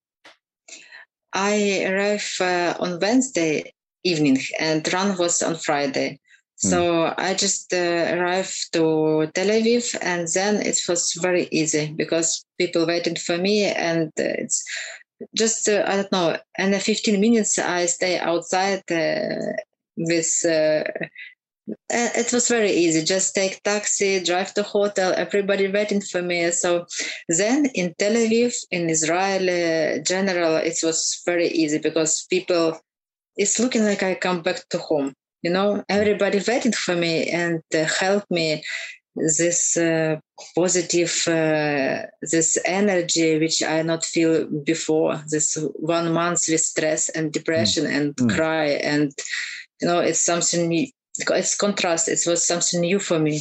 I 1.32 1.84
arrived 1.84 2.40
uh, 2.40 2.74
on 2.78 2.98
Wednesday 3.00 3.72
evening 4.04 4.38
and 4.58 4.92
run 4.92 5.16
was 5.18 5.42
on 5.42 5.56
Friday. 5.56 6.20
Hmm. 6.62 6.68
So 6.68 7.14
I 7.16 7.34
just 7.34 7.72
uh, 7.72 8.16
arrived 8.16 8.72
to 8.72 9.30
Tel 9.34 9.46
Aviv, 9.46 9.96
and 10.02 10.26
then 10.34 10.56
it 10.56 10.78
was 10.88 11.12
very 11.20 11.48
easy 11.52 11.92
because 11.96 12.44
people 12.58 12.86
waited 12.86 13.18
for 13.20 13.38
me, 13.38 13.64
and 13.64 14.10
it's 14.16 14.64
just 15.36 15.68
uh, 15.68 15.84
I 15.86 15.96
don't 15.96 16.12
know. 16.12 16.36
In 16.58 16.78
15 16.78 17.20
minutes, 17.20 17.58
I 17.58 17.86
stay 17.86 18.18
outside 18.18 18.82
uh, 18.90 19.52
with. 19.96 20.44
Uh, 21.70 22.11
it 22.16 22.33
was 22.33 22.48
very 22.48 22.72
easy. 22.72 23.04
Just 23.04 23.35
take 23.35 23.62
taxi, 23.62 24.22
drive 24.22 24.54
to 24.54 24.62
hotel. 24.62 25.12
Everybody 25.16 25.68
waiting 25.68 26.00
for 26.00 26.22
me. 26.22 26.50
So 26.50 26.87
then 27.28 27.66
in 27.74 27.94
Tel 27.98 28.12
Aviv, 28.12 28.54
in 28.70 28.88
Israel, 28.88 29.42
uh, 29.48 30.02
general, 30.02 30.57
it 30.57 30.78
was 30.83 31.22
very 31.24 31.48
easy 31.48 31.78
because 31.78 32.26
people. 32.31 32.78
It's 33.37 33.61
looking 33.61 33.85
like 33.85 34.02
I 34.02 34.14
come 34.16 34.42
back 34.42 34.68
to 34.70 34.78
home 34.78 35.14
you 35.42 35.50
know 35.50 35.85
everybody 35.88 36.40
waiting 36.46 36.72
for 36.72 36.94
me 36.94 37.28
and 37.28 37.62
uh, 37.74 37.85
helped 37.85 38.31
me 38.31 38.64
this 39.14 39.76
uh, 39.76 40.16
positive 40.54 41.12
uh, 41.26 42.02
this 42.22 42.59
energy 42.64 43.38
which 43.38 43.62
i 43.62 43.83
not 43.83 44.04
feel 44.04 44.46
before 44.64 45.22
this 45.28 45.57
one 45.74 46.12
month 46.12 46.44
with 46.48 46.61
stress 46.61 47.09
and 47.11 47.33
depression 47.33 47.85
mm. 47.85 47.96
and 47.96 48.16
mm. 48.16 48.35
cry 48.35 48.66
and 48.66 49.12
you 49.81 49.88
know 49.88 50.00
it's 50.00 50.20
something. 50.20 50.90
It's 51.31 51.57
contrast 51.57 52.09
it 52.09 52.20
was 52.26 52.46
something 52.46 52.81
new 52.81 52.98
for 52.98 53.18
me 53.18 53.40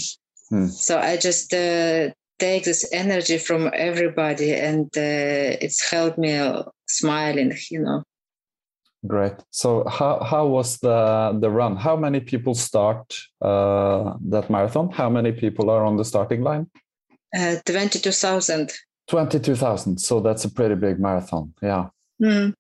mm. 0.52 0.70
so 0.70 0.98
i 1.00 1.18
just 1.18 1.54
uh, 1.54 2.10
take 2.40 2.64
this 2.64 2.88
energy 2.94 3.38
from 3.38 3.70
everybody 3.74 4.54
and 4.54 4.86
uh, 4.98 5.58
it's 5.62 5.90
helped 5.90 6.18
me 6.18 6.40
smiling 6.88 7.54
you 7.70 7.80
know 7.80 8.04
Great. 9.06 9.34
So 9.52 9.88
how 9.88 10.20
how 10.24 10.48
was 10.48 10.80
the 10.80 11.38
the 11.40 11.50
run? 11.50 11.76
How 11.76 11.96
many 11.96 12.20
people 12.20 12.56
start 12.56 13.14
uh, 13.42 14.14
that 14.30 14.50
marathon? 14.50 14.90
How 14.90 15.10
many 15.10 15.32
people 15.32 15.70
are 15.70 15.86
on 15.86 15.98
the 15.98 16.06
starting 16.06 16.42
line? 16.42 16.68
Uh, 17.38 17.56
Twenty 17.66 18.00
two 18.00 18.12
thousand. 18.12 18.74
Twenty 19.08 19.40
two 19.40 19.56
thousand. 19.56 20.00
So 20.00 20.20
that's 20.20 20.46
a 20.46 20.50
pretty 20.50 20.76
big 20.76 21.00
marathon. 21.00 21.54
Yeah. 21.62 21.90
Mm. 22.22 22.54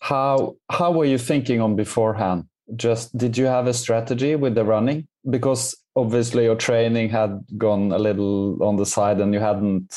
How 0.00 0.56
how 0.70 0.92
were 0.92 1.04
you 1.04 1.18
thinking 1.18 1.60
on 1.60 1.76
beforehand? 1.76 2.44
Just 2.76 3.16
did 3.16 3.36
you 3.36 3.46
have 3.46 3.66
a 3.66 3.74
strategy 3.74 4.36
with 4.36 4.54
the 4.54 4.64
running? 4.64 5.06
Because 5.28 5.76
obviously 5.96 6.44
your 6.44 6.56
training 6.56 7.10
had 7.10 7.40
gone 7.58 7.92
a 7.92 7.98
little 7.98 8.62
on 8.62 8.76
the 8.76 8.86
side 8.86 9.20
and 9.20 9.32
you 9.34 9.40
hadn't 9.40 9.94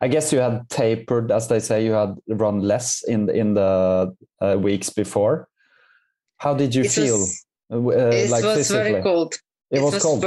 I 0.00 0.08
guess 0.08 0.32
you 0.32 0.40
had 0.40 0.68
tapered, 0.68 1.30
as 1.30 1.48
they 1.48 1.60
say, 1.60 1.84
you 1.84 1.92
had 1.92 2.16
run 2.28 2.60
less 2.60 3.02
in 3.02 3.30
in 3.30 3.54
the 3.54 4.14
uh, 4.40 4.56
weeks 4.58 4.90
before. 4.90 5.48
How 6.38 6.54
did 6.54 6.74
you 6.74 6.82
it 6.82 6.90
feel? 6.90 7.18
Was, 7.70 7.96
uh, 7.96 8.10
it 8.12 8.30
like 8.30 8.44
was 8.44 8.58
physically? 8.58 8.90
very 8.92 9.02
cold. 9.02 9.34
It, 9.70 9.78
it 9.78 9.82
was, 9.82 9.94
was, 9.94 10.02
cold. 10.02 10.24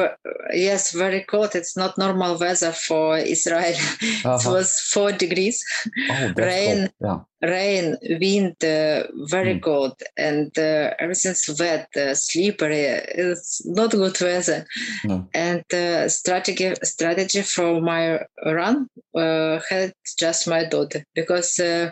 yes, 0.53 0.91
very 0.91 1.21
cold. 1.21 1.55
It's 1.55 1.77
not 1.77 1.97
normal 1.97 2.37
weather 2.37 2.73
for 2.73 3.17
Israel. 3.17 3.75
Uh-huh. 4.25 4.37
it 4.49 4.53
was 4.53 4.79
four 4.91 5.11
degrees. 5.13 5.63
Oh, 6.09 6.33
rain, 6.35 6.89
yeah. 6.99 7.19
rain, 7.41 7.95
wind, 8.19 8.55
uh, 8.63 9.03
very 9.29 9.55
mm. 9.55 9.61
cold, 9.61 9.93
and 10.17 10.51
uh, 10.57 10.93
everything's 10.99 11.49
wet, 11.57 11.87
uh, 11.95 12.13
slippery. 12.13 12.83
It's 12.83 13.65
not 13.65 13.91
good 13.91 14.19
weather. 14.19 14.65
No. 15.05 15.27
And 15.33 15.63
uh, 15.73 16.09
strategy 16.09 16.73
strategy 16.83 17.41
for 17.43 17.79
my 17.79 18.19
run 18.45 18.87
uh, 19.15 19.59
had 19.69 19.93
just 20.17 20.47
my 20.47 20.65
daughter 20.65 21.03
because 21.15 21.59
uh, 21.59 21.91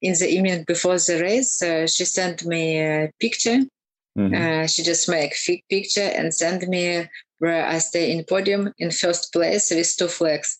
in 0.00 0.14
the 0.14 0.28
evening 0.28 0.64
before 0.66 0.96
the 0.96 1.18
race, 1.20 1.62
she 1.92 2.04
sent 2.04 2.46
me 2.46 2.78
a 2.78 3.10
picture 3.20 3.58
Mm-hmm. 4.16 4.34
Uh, 4.34 4.66
she 4.66 4.82
just 4.82 5.08
make 5.08 5.34
fig 5.34 5.62
picture 5.68 6.10
and 6.16 6.32
send 6.32 6.66
me 6.68 7.08
where 7.38 7.66
I 7.66 7.78
stay 7.78 8.12
in 8.12 8.24
podium 8.24 8.72
in 8.78 8.90
first 8.90 9.32
place 9.32 9.70
with 9.70 9.96
two 9.96 10.08
flags. 10.08 10.58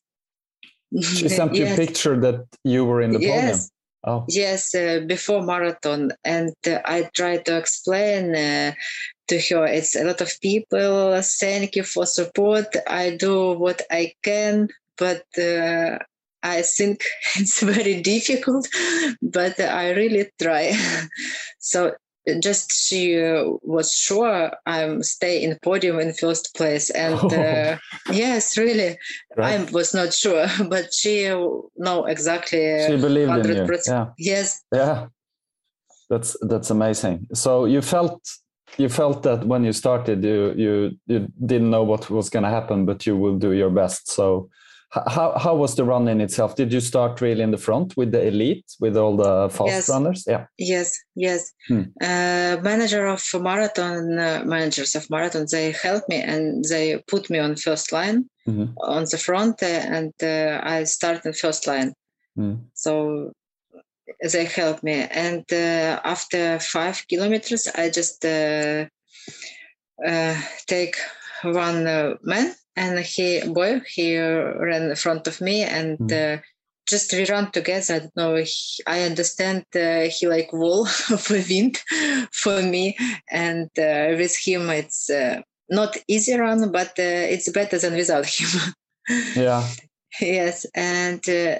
She 1.01 1.29
sent 1.29 1.55
you 1.55 1.65
yes. 1.65 1.79
a 1.79 1.87
picture 1.87 2.21
that 2.21 2.47
you 2.65 2.85
were 2.85 3.01
in 3.01 3.13
the 3.13 3.21
yes. 3.21 3.33
podium. 3.35 3.71
Oh. 4.09 4.25
Yes, 4.29 4.73
uh, 4.73 5.01
before 5.05 5.43
marathon, 5.43 6.13
and 6.25 6.55
uh, 6.65 6.79
I 6.85 7.11
tried 7.13 7.45
to 7.47 7.57
explain 7.57 8.37
uh, 8.37 8.73
to 9.27 9.41
her. 9.51 9.67
It's 9.67 9.97
a 9.97 10.05
lot 10.05 10.21
of 10.21 10.31
people. 10.41 11.21
Thank 11.23 11.75
you 11.75 11.83
for 11.83 12.07
support. 12.07 12.69
I 12.87 13.17
do 13.17 13.55
what 13.55 13.83
I 13.91 14.13
can, 14.23 14.69
but 14.97 15.25
uh, 15.37 15.99
I 16.41 16.63
think 16.63 17.03
it's 17.37 17.61
very 17.63 18.01
difficult. 18.01 18.69
But 19.23 19.59
I 19.59 19.91
really 19.91 20.31
try. 20.41 20.73
so 21.59 21.97
just 22.41 22.73
she 22.73 23.21
uh, 23.21 23.45
was 23.63 23.93
sure 23.93 24.51
I'm 24.67 25.03
stay 25.03 25.43
in 25.43 25.59
podium 25.63 26.01
in 26.01 26.13
first 26.13 26.55
place, 26.57 26.91
and 26.91 27.33
uh, 27.33 27.79
yes, 28.13 28.57
really, 28.59 28.99
right. 29.37 29.61
I 29.61 29.65
was 29.73 29.95
not 29.95 30.13
sure, 30.13 30.47
but 30.69 30.93
she 30.93 31.29
know 31.77 32.07
exactly. 32.07 32.85
She 32.87 32.97
believed 32.97 33.31
100%. 33.31 33.45
in 33.45 33.57
you. 33.57 33.79
Yeah. 33.87 34.07
Yes. 34.19 34.63
Yeah, 34.73 35.07
that's 36.11 36.37
that's 36.43 36.71
amazing. 36.71 37.27
So 37.33 37.65
you 37.65 37.83
felt 37.83 38.21
you 38.77 38.89
felt 38.89 39.23
that 39.23 39.47
when 39.47 39.65
you 39.65 39.73
started, 39.73 40.25
you 40.25 40.53
you 40.57 40.91
you 41.07 41.29
didn't 41.45 41.71
know 41.71 41.85
what 41.85 42.11
was 42.11 42.29
going 42.29 42.45
to 42.45 42.51
happen, 42.51 42.87
but 42.87 43.07
you 43.07 43.17
will 43.17 43.39
do 43.39 43.53
your 43.53 43.71
best. 43.71 44.11
So 44.11 44.49
how 44.91 45.37
how 45.37 45.55
was 45.55 45.75
the 45.75 45.85
run 45.85 46.09
in 46.09 46.21
itself? 46.21 46.55
Did 46.55 46.73
you 46.73 46.81
start 46.81 47.21
really 47.21 47.43
in 47.43 47.51
the 47.51 47.59
front 47.59 47.97
with 47.97 48.13
the 48.13 48.27
elite, 48.27 48.65
with 48.81 48.97
all 48.97 49.17
the 49.17 49.49
fast 49.51 49.69
yes. 49.69 49.89
runners? 49.89 50.25
Yeah. 50.27 50.47
Yes, 50.59 50.99
yes. 51.15 51.53
Hmm. 51.69 51.83
Uh, 52.01 52.57
manager 52.63 53.07
of 53.07 53.23
marathon, 53.35 54.19
uh, 54.19 54.43
managers 54.45 54.95
of 54.95 55.11
marathon, 55.11 55.47
they 55.51 55.73
helped 55.73 56.09
me 56.09 56.23
and 56.23 56.65
they 56.65 56.99
put 57.09 57.29
me 57.31 57.39
on 57.39 57.57
first 57.57 57.93
line 57.93 58.29
mm-hmm. 58.47 58.73
on 58.79 59.05
the 59.11 59.19
front, 59.19 59.63
uh, 59.63 59.67
and 59.67 60.13
uh, 60.23 60.61
I 60.63 60.85
started 60.85 61.37
first 61.37 61.67
line. 61.67 61.93
Mm. 62.39 62.61
So 62.75 63.33
they 64.33 64.45
helped 64.45 64.85
me, 64.85 65.07
and 65.11 65.45
uh, 65.53 66.01
after 66.05 66.61
five 66.61 67.05
kilometers, 67.09 67.67
I 67.75 67.91
just 67.91 68.25
uh, 68.25 68.87
take 70.67 70.97
one 71.43 71.85
man 72.23 72.55
and 72.77 72.99
he 72.99 73.41
boy 73.47 73.81
he 73.89 74.19
ran 74.19 74.91
in 74.91 74.97
front 74.97 75.27
of 75.27 75.41
me 75.41 75.63
and 75.63 75.99
mm. 75.99 76.39
uh, 76.39 76.43
just 76.89 77.13
we 77.13 77.27
run 77.27 77.51
together. 77.51 77.95
I 77.95 77.99
don't 77.99 78.17
know. 78.17 78.37
He, 78.37 78.83
I 78.87 79.03
understand 79.03 79.65
uh, 79.75 80.09
he 80.09 80.27
like 80.27 80.53
wall 80.53 80.87
for 80.87 81.35
wind 81.49 81.79
for 82.33 82.63
me, 82.63 82.97
and 83.31 83.71
uh, 83.79 84.17
with 84.17 84.37
him 84.37 84.71
it's 84.71 85.11
uh, 85.11 85.41
not 85.69 85.97
easy 86.09 86.39
run, 86.39 86.71
but 86.71 86.91
uh, 86.99 87.27
it's 87.35 87.51
better 87.51 87.79
than 87.79 87.95
without 87.95 88.27
him. 88.27 88.75
yeah. 89.37 89.67
Yes, 90.21 90.65
and 90.75 91.19
uh, 91.29 91.59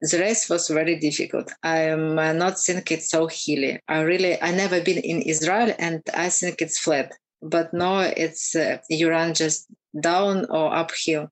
the 0.00 0.18
race 0.18 0.48
was 0.48 0.68
very 0.68 0.98
difficult. 0.98 1.52
I'm 1.62 2.14
not 2.14 2.58
think 2.58 2.90
it's 2.90 3.10
so 3.10 3.26
hilly. 3.26 3.80
I 3.88 4.00
really 4.00 4.40
I 4.40 4.52
never 4.52 4.80
been 4.80 4.98
in 4.98 5.22
Israel, 5.22 5.74
and 5.78 6.02
I 6.14 6.30
think 6.30 6.62
it's 6.62 6.78
flat. 6.78 7.12
But 7.42 7.74
no, 7.74 8.00
it's 8.00 8.54
you 8.88 9.10
run 9.10 9.34
just 9.34 9.66
down 9.98 10.46
or 10.50 10.74
uphill. 10.74 11.30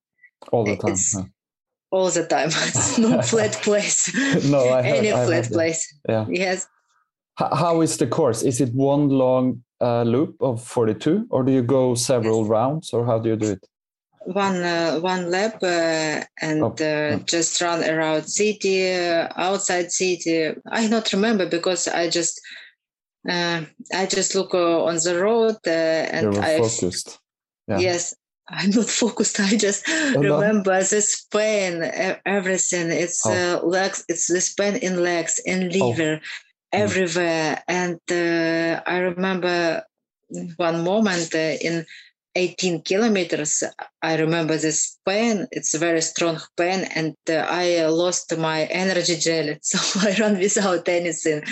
All 0.53 0.65
the 0.65 0.77
time. 0.77 0.97
Huh? 0.97 1.25
All 1.91 2.11
the 2.11 2.27
time. 2.27 2.49
It's 2.69 2.99
no 2.99 3.23
flat 3.31 3.53
place. 3.63 4.13
no, 4.51 4.69
I 4.69 4.83
any 4.83 5.13
I 5.13 5.27
flat 5.27 5.51
place. 5.51 5.83
Yeah. 6.09 6.27
Yes. 6.29 6.67
how 7.39 7.83
is 7.83 7.97
the 7.97 8.07
course? 8.07 8.43
Is 8.43 8.61
it 8.61 8.75
one 8.75 9.09
long 9.09 9.63
uh, 9.81 10.03
loop 10.03 10.37
of 10.41 10.63
42 10.63 11.27
or 11.31 11.43
do 11.45 11.53
you 11.53 11.63
go 11.63 11.95
several 11.95 12.41
yes. 12.43 12.49
rounds 12.49 12.93
or 12.93 13.07
how 13.07 13.19
do 13.19 13.31
you 13.31 13.37
do 13.37 13.53
it? 13.53 13.67
One 14.25 14.63
uh, 14.63 14.99
one 14.99 15.31
lap 15.31 15.63
uh, 15.63 16.21
and 16.43 16.63
oh. 16.63 16.75
Uh, 16.79 17.19
just 17.25 17.63
run 17.63 17.83
around 17.83 18.29
city, 18.29 18.93
uh, 18.93 19.29
outside 19.37 19.91
city. 19.91 20.53
I 20.67 20.87
not 20.89 21.13
remember 21.13 21.49
because 21.49 21.89
I 21.89 22.11
just 22.11 22.39
uh, 23.27 23.63
I 23.95 24.07
just 24.07 24.35
look 24.35 24.53
on 24.53 24.97
the 24.97 25.19
road 25.23 25.57
and 25.65 26.37
I 26.39 26.59
focused. 26.59 27.19
Yeah. 27.69 27.79
Yes, 27.79 28.15
I'm 28.51 28.71
not 28.71 28.87
focused. 28.87 29.41
I 29.41 29.57
just 29.57 29.85
oh, 29.89 30.21
remember 30.21 30.73
no. 30.75 30.83
this 30.83 31.27
pain, 31.31 31.83
everything. 32.25 32.91
It's 32.91 33.25
oh. 33.27 33.33
uh, 33.33 33.67
legs. 33.67 34.05
It's 34.09 34.27
this 34.27 34.53
pain 34.55 34.77
in 34.77 35.03
legs, 35.03 35.41
in 35.45 35.71
oh. 35.81 35.89
liver, 35.89 36.21
oh. 36.23 36.27
everywhere. 36.73 37.63
And 37.69 38.01
uh, 38.11 38.83
I 38.87 38.99
remember 38.99 39.83
one 40.57 40.85
moment 40.85 41.35
uh, 41.35 41.39
in 41.39 41.87
18 42.35 42.83
kilometers. 42.83 43.65
I 44.03 44.17
remember 44.17 44.57
this 44.57 44.99
pain. 45.07 45.47
It's 45.51 45.75
a 45.75 45.79
very 45.79 46.01
strong 46.03 46.39
pain 46.57 46.87
and 46.95 47.17
uh, 47.29 47.47
i 47.49 47.85
lost 47.87 48.37
my 48.37 48.65
energy 48.65 49.17
gel. 49.17 49.55
So 49.63 49.79
i 50.09 50.15
ran 50.19 50.39
without 50.39 50.89
anything. 50.89 51.43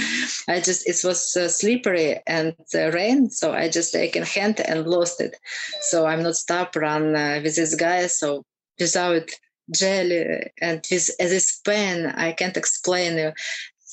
I 0.48 0.60
just 0.60 0.86
it 0.86 1.00
was 1.04 1.36
uh, 1.36 1.48
slippery 1.48 2.20
and 2.26 2.54
uh, 2.74 2.90
rain 2.92 3.30
so 3.30 3.52
i 3.52 3.68
just 3.68 3.92
taken 3.92 4.22
hand 4.22 4.60
and 4.60 4.86
lost 4.86 5.20
it. 5.20 5.36
So 5.80 6.06
i'm 6.06 6.22
not 6.22 6.36
stop 6.36 6.76
run 6.76 7.16
uh, 7.16 7.40
with 7.42 7.56
this 7.56 7.74
guy. 7.74 8.06
So 8.06 8.44
without 8.78 9.28
gel 9.74 10.10
and 10.62 10.86
with 10.90 11.16
this 11.18 11.60
pain 11.64 12.06
i 12.06 12.32
can't 12.32 12.56
explain 12.56 13.32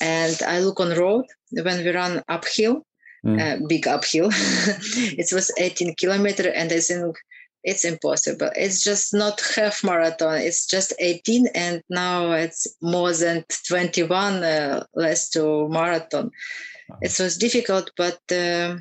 and 0.00 0.42
i 0.46 0.60
look 0.60 0.78
on 0.80 0.96
road 0.96 1.24
when 1.50 1.84
we 1.84 1.90
run 1.90 2.22
uphill 2.28 2.84
mm. 3.24 3.40
uh, 3.40 3.66
big 3.66 3.86
uphill. 3.86 4.28
it 4.32 5.32
was 5.32 5.50
18 5.58 5.94
kilometer, 5.94 6.50
and 6.50 6.72
I 6.72 6.80
think 6.80 7.16
it's 7.64 7.84
impossible. 7.84 8.50
It's 8.54 8.84
just 8.84 9.14
not 9.14 9.40
half 9.56 9.82
marathon. 9.82 10.38
It's 10.38 10.66
just 10.66 10.92
18, 10.98 11.48
and 11.54 11.82
now 11.88 12.32
it's 12.32 12.66
more 12.82 13.12
than 13.12 13.44
21 13.68 14.44
uh, 14.44 14.84
less 14.94 15.30
to 15.30 15.68
marathon. 15.68 16.30
It 17.00 17.18
was 17.18 17.38
difficult, 17.38 17.90
but 17.96 18.20
uh, 18.30 18.76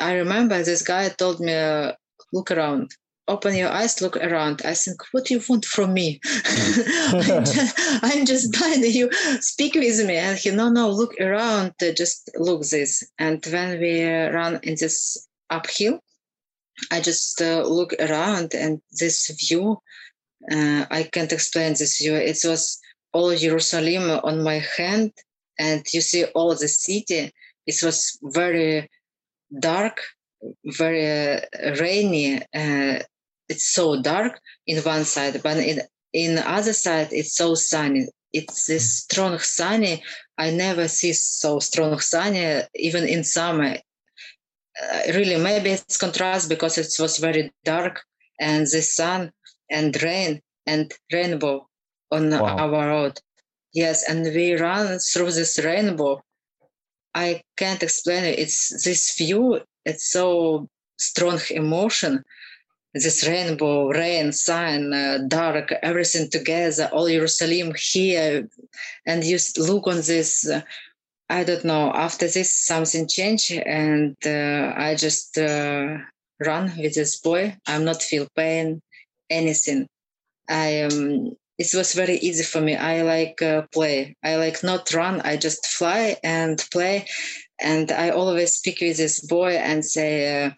I 0.00 0.14
remember 0.14 0.62
this 0.62 0.82
guy 0.82 1.08
told 1.10 1.40
me, 1.40 1.52
uh, 1.52 1.92
"Look 2.32 2.50
around." 2.50 2.90
Open 3.28 3.54
your 3.54 3.70
eyes, 3.70 4.00
look 4.00 4.16
around. 4.16 4.62
I 4.64 4.74
think, 4.74 5.02
what 5.12 5.26
do 5.26 5.34
you 5.34 5.42
want 5.48 5.64
from 5.64 5.94
me? 5.94 6.20
I'm, 6.24 7.44
just, 7.44 7.78
I'm 8.02 8.72
dying. 8.72 8.84
You 8.84 9.10
speak 9.40 9.74
with 9.74 10.04
me. 10.06 10.16
And 10.16 10.38
he, 10.38 10.50
no, 10.50 10.68
no, 10.68 10.90
look 10.90 11.14
around. 11.20 11.74
Just 11.80 12.30
look 12.36 12.62
this. 12.62 13.04
And 13.18 13.44
when 13.46 13.80
we 13.80 14.04
run 14.04 14.60
in 14.62 14.76
this 14.78 15.26
uphill, 15.50 16.00
I 16.90 17.00
just 17.00 17.40
uh, 17.40 17.62
look 17.62 17.94
around 17.98 18.54
and 18.54 18.80
this 18.92 19.30
view, 19.30 19.78
uh, 20.50 20.84
I 20.90 21.04
can't 21.04 21.32
explain 21.32 21.72
this 21.72 21.98
view. 21.98 22.14
It 22.14 22.38
was 22.44 22.78
all 23.12 23.34
Jerusalem 23.34 24.20
on 24.22 24.42
my 24.42 24.62
hand 24.76 25.12
and 25.58 25.84
you 25.92 26.00
see 26.00 26.24
all 26.26 26.54
the 26.54 26.68
city. 26.68 27.32
It 27.66 27.82
was 27.82 28.18
very 28.22 28.90
dark, 29.58 30.00
very 30.64 31.36
uh, 31.36 31.40
rainy. 31.80 32.42
Uh, 32.54 33.00
it's 33.48 33.72
so 33.72 34.00
dark 34.00 34.40
in 34.66 34.82
one 34.82 35.04
side, 35.04 35.40
but 35.42 35.56
in 35.58 35.80
in 36.12 36.34
the 36.36 36.50
other 36.50 36.72
side 36.72 37.08
it's 37.12 37.36
so 37.36 37.54
sunny. 37.54 38.06
It's 38.32 38.66
this 38.66 38.98
strong 38.98 39.38
sunny. 39.38 40.02
I 40.38 40.50
never 40.50 40.88
see 40.88 41.12
so 41.12 41.58
strong 41.58 41.98
sunny 42.00 42.62
even 42.74 43.04
in 43.06 43.24
summer. 43.24 43.76
Uh, 44.82 45.00
really, 45.14 45.36
maybe 45.36 45.70
it's 45.70 45.96
contrast 45.96 46.48
because 46.48 46.76
it 46.76 46.92
was 46.98 47.18
very 47.18 47.50
dark 47.64 48.02
and 48.38 48.66
the 48.66 48.82
sun 48.82 49.32
and 49.70 50.02
rain 50.02 50.42
and 50.66 50.92
rainbow 51.12 51.66
on 52.10 52.30
wow. 52.30 52.56
our 52.58 52.88
road. 52.88 53.18
Yes, 53.72 54.08
and 54.08 54.24
we 54.24 54.54
run 54.54 54.98
through 54.98 55.32
this 55.32 55.58
rainbow. 55.58 56.22
I 57.14 57.42
can't 57.56 57.82
explain 57.82 58.24
it. 58.24 58.38
It's 58.38 58.84
this 58.84 59.16
view. 59.16 59.60
It's 59.84 60.10
so 60.10 60.68
strong 60.98 61.40
emotion 61.50 62.22
this 62.94 63.26
rainbow, 63.26 63.88
rain, 63.88 64.32
sun, 64.32 64.92
uh, 64.92 65.18
dark, 65.28 65.72
everything 65.82 66.30
together, 66.30 66.88
all 66.92 67.08
Jerusalem 67.08 67.74
here. 67.76 68.48
And 69.06 69.24
you 69.24 69.38
look 69.58 69.86
on 69.86 69.96
this, 69.96 70.48
uh, 70.48 70.62
I 71.28 71.44
don't 71.44 71.64
know, 71.64 71.92
after 71.92 72.28
this, 72.28 72.56
something 72.56 73.08
changed. 73.08 73.52
And 73.52 74.16
uh, 74.24 74.72
I 74.76 74.94
just 74.94 75.36
uh, 75.38 75.98
run 76.44 76.72
with 76.78 76.94
this 76.94 77.20
boy. 77.20 77.56
I'm 77.66 77.84
not 77.84 78.02
feel 78.02 78.28
pain, 78.34 78.80
anything. 79.30 79.88
I 80.48 80.82
um, 80.82 81.36
it 81.58 81.72
was 81.74 81.94
very 81.94 82.16
easy 82.18 82.44
for 82.44 82.60
me. 82.60 82.76
I 82.76 83.02
like 83.02 83.40
uh, 83.40 83.62
play. 83.72 84.16
I 84.22 84.36
like 84.36 84.62
not 84.62 84.92
run. 84.92 85.20
I 85.22 85.36
just 85.36 85.66
fly 85.66 86.16
and 86.22 86.62
play. 86.70 87.06
And 87.60 87.90
I 87.90 88.10
always 88.10 88.52
speak 88.52 88.80
with 88.80 88.98
this 88.98 89.20
boy 89.20 89.52
and 89.52 89.84
say, 89.84 90.44
uh, 90.44 90.50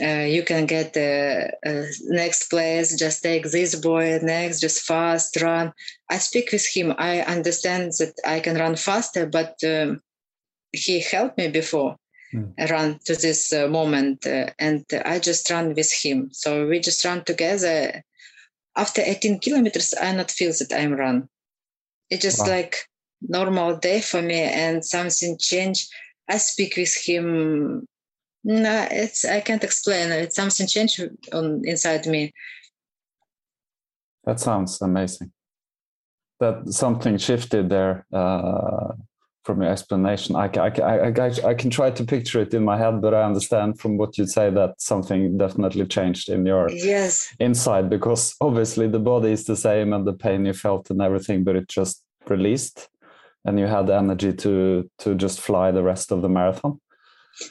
uh, 0.00 0.24
you 0.24 0.44
can 0.44 0.66
get 0.66 0.92
the 0.92 1.50
uh, 1.66 1.82
next 2.04 2.48
place 2.48 2.96
just 2.96 3.24
take 3.24 3.50
this 3.50 3.74
boy 3.74 4.20
next 4.22 4.60
just 4.60 4.82
fast 4.82 5.40
run. 5.42 5.72
I 6.08 6.18
speak 6.18 6.52
with 6.52 6.64
him. 6.64 6.94
I 6.96 7.22
understand 7.22 7.92
that 7.98 8.14
i 8.24 8.38
can 8.38 8.56
run 8.56 8.76
faster 8.76 9.26
but 9.26 9.56
um, 9.64 10.00
he 10.70 11.00
helped 11.00 11.38
me 11.38 11.48
before 11.48 11.96
mm. 12.32 12.70
run 12.70 13.00
to 13.06 13.16
this 13.16 13.52
uh, 13.52 13.66
moment 13.66 14.24
uh, 14.26 14.50
and 14.60 14.84
i 15.04 15.18
just 15.18 15.50
run 15.50 15.74
with 15.74 15.92
him. 15.92 16.28
So 16.32 16.68
we 16.68 16.78
just 16.78 17.04
run 17.04 17.24
together. 17.24 18.04
After 18.76 19.02
18 19.02 19.40
kilometers 19.40 19.92
i 20.00 20.14
not 20.14 20.30
feel 20.30 20.52
that 20.52 20.72
i'm 20.72 20.92
run. 20.92 21.28
It's 22.10 22.22
just 22.22 22.46
wow. 22.46 22.54
like 22.54 22.76
normal 23.22 23.76
day 23.76 24.00
for 24.00 24.22
me 24.22 24.40
and 24.40 24.84
something 24.84 25.36
changed 25.38 25.90
i 26.30 26.38
speak 26.38 26.76
with 26.76 26.94
him 26.94 27.86
no, 28.44 28.88
it's 28.90 29.24
I 29.24 29.40
can't 29.40 29.64
explain. 29.64 30.10
It's 30.12 30.36
something 30.36 30.66
changed 30.66 31.00
on 31.32 31.62
inside 31.64 32.06
me. 32.06 32.32
That 34.24 34.40
sounds 34.40 34.80
amazing. 34.80 35.32
That 36.38 36.72
something 36.72 37.18
shifted 37.18 37.68
there 37.68 38.06
uh, 38.12 38.92
from 39.44 39.60
your 39.60 39.70
explanation. 39.70 40.36
I, 40.36 40.50
I, 40.56 40.68
I, 40.68 41.08
I, 41.08 41.48
I 41.50 41.54
can 41.54 41.68
try 41.68 41.90
to 41.90 42.04
picture 42.04 42.40
it 42.40 42.54
in 42.54 42.64
my 42.64 42.78
head, 42.78 43.02
but 43.02 43.12
I 43.12 43.24
understand 43.24 43.78
from 43.78 43.98
what 43.98 44.16
you 44.16 44.26
say 44.26 44.48
that 44.50 44.80
something 44.80 45.36
definitely 45.36 45.84
changed 45.86 46.30
in 46.30 46.46
your 46.46 46.70
yes 46.70 47.34
inside 47.40 47.90
because 47.90 48.34
obviously 48.40 48.88
the 48.88 48.98
body 48.98 49.32
is 49.32 49.44
the 49.44 49.56
same 49.56 49.92
and 49.92 50.06
the 50.06 50.14
pain 50.14 50.46
you 50.46 50.54
felt 50.54 50.88
and 50.88 51.02
everything, 51.02 51.44
but 51.44 51.56
it 51.56 51.68
just 51.68 52.02
released, 52.26 52.88
and 53.44 53.58
you 53.58 53.66
had 53.66 53.86
the 53.86 53.96
energy 53.96 54.32
to 54.32 54.88
to 54.98 55.14
just 55.14 55.40
fly 55.40 55.70
the 55.70 55.82
rest 55.82 56.12
of 56.12 56.22
the 56.22 56.28
marathon 56.28 56.80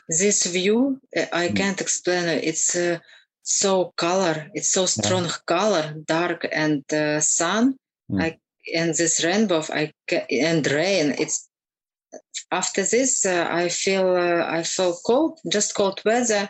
this 0.08 0.46
view 0.46 1.00
uh, 1.18 1.26
i 1.34 1.48
mm. 1.48 1.56
can't 1.56 1.82
explain 1.82 2.26
it 2.28 2.44
it's 2.44 2.76
uh, 2.76 2.98
so 3.44 3.94
color 3.96 4.48
it's 4.54 4.72
so 4.72 4.86
strong 4.86 5.26
yeah. 5.26 5.36
color 5.46 5.96
dark 6.06 6.48
and 6.52 6.84
uh, 6.94 7.20
sun 7.20 7.76
mm. 8.12 8.22
I, 8.22 8.38
and 8.76 8.94
this 8.94 9.24
rainbow 9.24 9.64
I 9.70 9.92
and 10.30 10.70
rain 10.72 11.16
it's 11.18 11.50
after 12.52 12.84
this 12.84 13.26
uh, 13.26 13.48
i 13.50 13.70
feel 13.70 14.16
uh, 14.16 14.46
i 14.46 14.64
feel 14.64 14.96
cold 15.06 15.40
just 15.52 15.76
cold 15.76 16.02
weather 16.06 16.50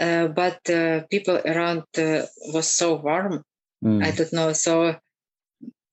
uh, 0.00 0.28
but 0.28 0.60
people 1.10 1.40
around 1.46 1.84
was 2.52 2.68
so 2.68 2.96
warm 2.96 3.42
mm. 3.82 4.04
i 4.04 4.10
don't 4.10 4.32
know 4.32 4.52
so 4.52 4.96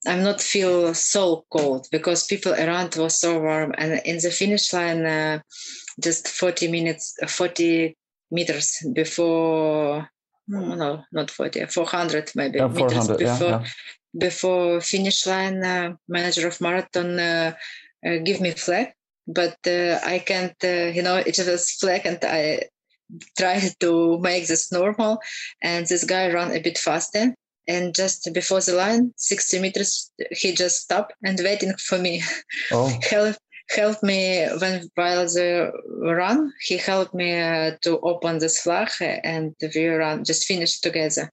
i'm 0.08 0.24
not 0.24 0.42
feel 0.42 0.94
so 0.94 1.46
cold 1.50 1.88
because 1.92 2.26
people 2.26 2.54
around 2.54 2.96
was 2.96 3.20
so 3.20 3.40
warm 3.40 3.74
and 3.78 4.02
in 4.06 4.18
the 4.18 4.32
finish 4.32 4.74
line 4.74 5.42
just 6.02 6.28
40 6.28 6.68
minutes, 6.70 7.16
40 7.28 7.96
meters 8.32 8.86
before, 8.94 10.10
no, 10.48 11.04
not 11.12 11.32
40, 11.32 11.66
400 11.68 12.32
maybe 12.36 12.60
yeah, 12.60 12.68
meters 12.68 13.08
before, 13.08 13.22
yeah, 13.22 13.62
yeah. 13.62 13.66
before 14.18 14.82
finish 14.82 15.26
line. 15.26 15.64
Uh, 15.64 15.94
manager 16.08 16.48
of 16.48 16.60
marathon 16.60 17.20
uh, 17.20 17.54
uh, 18.06 18.18
give 18.24 18.42
me 18.42 18.52
flag, 18.52 18.94
but 19.28 19.58
uh, 19.68 20.00
I 20.04 20.20
can't, 20.20 20.56
uh, 20.64 20.92
you 20.94 21.02
know, 21.02 21.18
it 21.18 21.38
was 21.38 21.72
flag 21.72 22.06
and 22.06 22.20
I 22.24 22.64
try 23.38 23.62
to 23.80 24.20
make 24.20 24.48
this 24.48 24.72
normal. 24.72 25.20
And 25.62 25.86
this 25.86 26.04
guy 26.04 26.32
run 26.32 26.52
a 26.52 26.60
bit 26.60 26.78
faster 26.78 27.36
and 27.68 27.96
just 27.96 28.30
before 28.34 28.60
the 28.62 28.74
line 28.74 29.14
60 29.18 29.60
meters 29.60 30.12
he 30.32 30.54
just 30.54 30.82
stopped 30.82 31.14
and 31.24 31.40
waiting 31.44 31.74
for 31.78 31.98
me. 31.98 32.22
Oh. 32.72 32.92
help 33.10 33.36
helped 33.70 34.04
me 34.04 34.46
when 34.60 34.90
while 34.96 35.26
the 35.26 35.72
run 36.02 36.52
he 36.62 36.78
helped 36.78 37.14
me 37.14 37.40
uh, 37.40 37.72
to 37.82 38.00
open 38.00 38.40
this 38.40 38.62
flag 38.62 38.90
and 39.00 39.56
we 39.74 39.88
run 39.88 40.24
just 40.24 40.46
finished 40.46 40.84
together. 40.84 41.30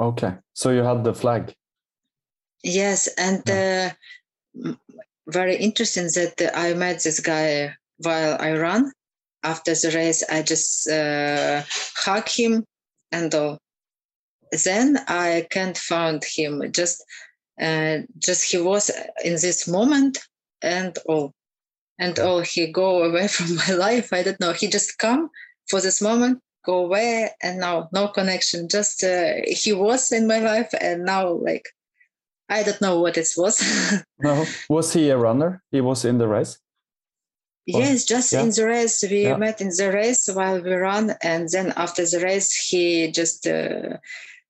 Okay. 0.00 0.34
So 0.54 0.70
you 0.70 0.82
had 0.82 1.04
the 1.04 1.14
flag? 1.14 1.54
Yes 2.64 3.08
and 3.18 3.42
yeah. 3.46 3.92
uh, 4.64 4.72
very 5.28 5.56
interesting 5.56 6.04
that 6.14 6.52
i 6.54 6.72
met 6.72 7.02
this 7.02 7.20
guy 7.20 7.74
while 7.98 8.36
i 8.40 8.52
run. 8.52 8.92
After 9.42 9.74
the 9.74 9.92
race 9.94 10.24
i 10.30 10.42
just 10.42 10.88
uh, 10.88 11.62
hug 11.94 12.28
him 12.28 12.64
and 13.12 13.32
all 13.34 13.58
then 14.64 14.98
i 15.08 15.46
can't 15.50 15.78
find 15.78 16.22
him. 16.24 16.62
Just 16.72 17.04
uh, 17.60 17.98
just 18.18 18.50
he 18.50 18.58
was 18.58 18.90
in 19.24 19.32
this 19.32 19.66
moment 19.66 20.18
and 20.62 20.98
all. 21.06 21.32
And 21.98 22.18
all. 22.18 22.40
he 22.40 22.70
go 22.70 23.02
away 23.04 23.28
from 23.36 23.56
my 23.56 23.72
life. 23.72 24.12
I 24.12 24.22
don't 24.22 24.40
know. 24.40 24.52
He 24.52 24.68
just 24.68 24.98
come 24.98 25.30
for 25.68 25.80
this 25.80 26.02
moment 26.02 26.40
go 26.66 26.84
away 26.84 27.30
and 27.42 27.60
now 27.60 27.88
no 27.92 28.08
connection. 28.08 28.68
Just 28.68 29.02
uh, 29.04 29.34
he 29.46 29.72
was 29.72 30.12
in 30.12 30.26
my 30.26 30.40
life 30.40 30.74
and 30.80 31.04
now 31.04 31.30
like 31.30 31.66
i 32.48 32.62
don't 32.62 32.80
know 32.80 33.00
what 33.00 33.16
it 33.16 33.28
was. 33.36 33.56
No. 34.18 34.44
Was 34.68 34.92
he 34.92 35.10
a 35.10 35.16
runner? 35.16 35.62
He 35.70 35.80
was 35.80 36.04
in 36.04 36.18
the 36.18 36.26
race? 36.26 36.58
Yes, 37.66 38.04
just 38.04 38.32
yeah. 38.32 38.42
in 38.42 38.50
the 38.50 38.64
race. 38.66 39.02
We 39.02 39.22
Yeah. 39.24 39.36
met 39.36 39.60
in 39.60 39.70
the 39.76 39.90
race 39.92 40.28
while 40.32 40.62
we 40.62 40.72
run, 40.72 41.14
and 41.22 41.48
then 41.48 41.72
after 41.76 42.06
the 42.06 42.20
race, 42.20 42.54
he 42.54 43.10
just 43.10 43.46
uh, 43.46 43.98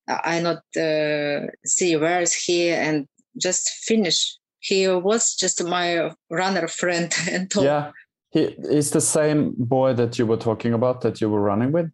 I 0.09 0.41
not 0.41 0.63
uh, 0.77 1.47
see 1.65 1.97
where 1.97 2.21
is 2.21 2.35
he 2.35 2.71
and 2.71 3.07
just 3.41 3.69
finish. 3.85 4.37
He 4.61 4.89
was 4.89 5.35
just 5.35 5.63
my 5.65 6.11
runner 6.31 6.69
friend 6.69 7.13
and 7.31 7.53
all. 7.57 7.65
Yeah, 7.65 7.91
he 8.31 8.43
is 8.43 8.91
the 8.91 9.01
same 9.01 9.55
boy 9.57 9.95
that 9.95 10.19
you 10.19 10.27
were 10.27 10.37
talking 10.37 10.73
about 10.73 11.01
that 11.03 11.21
you 11.21 11.31
were 11.31 11.41
running 11.41 11.73
with. 11.73 11.91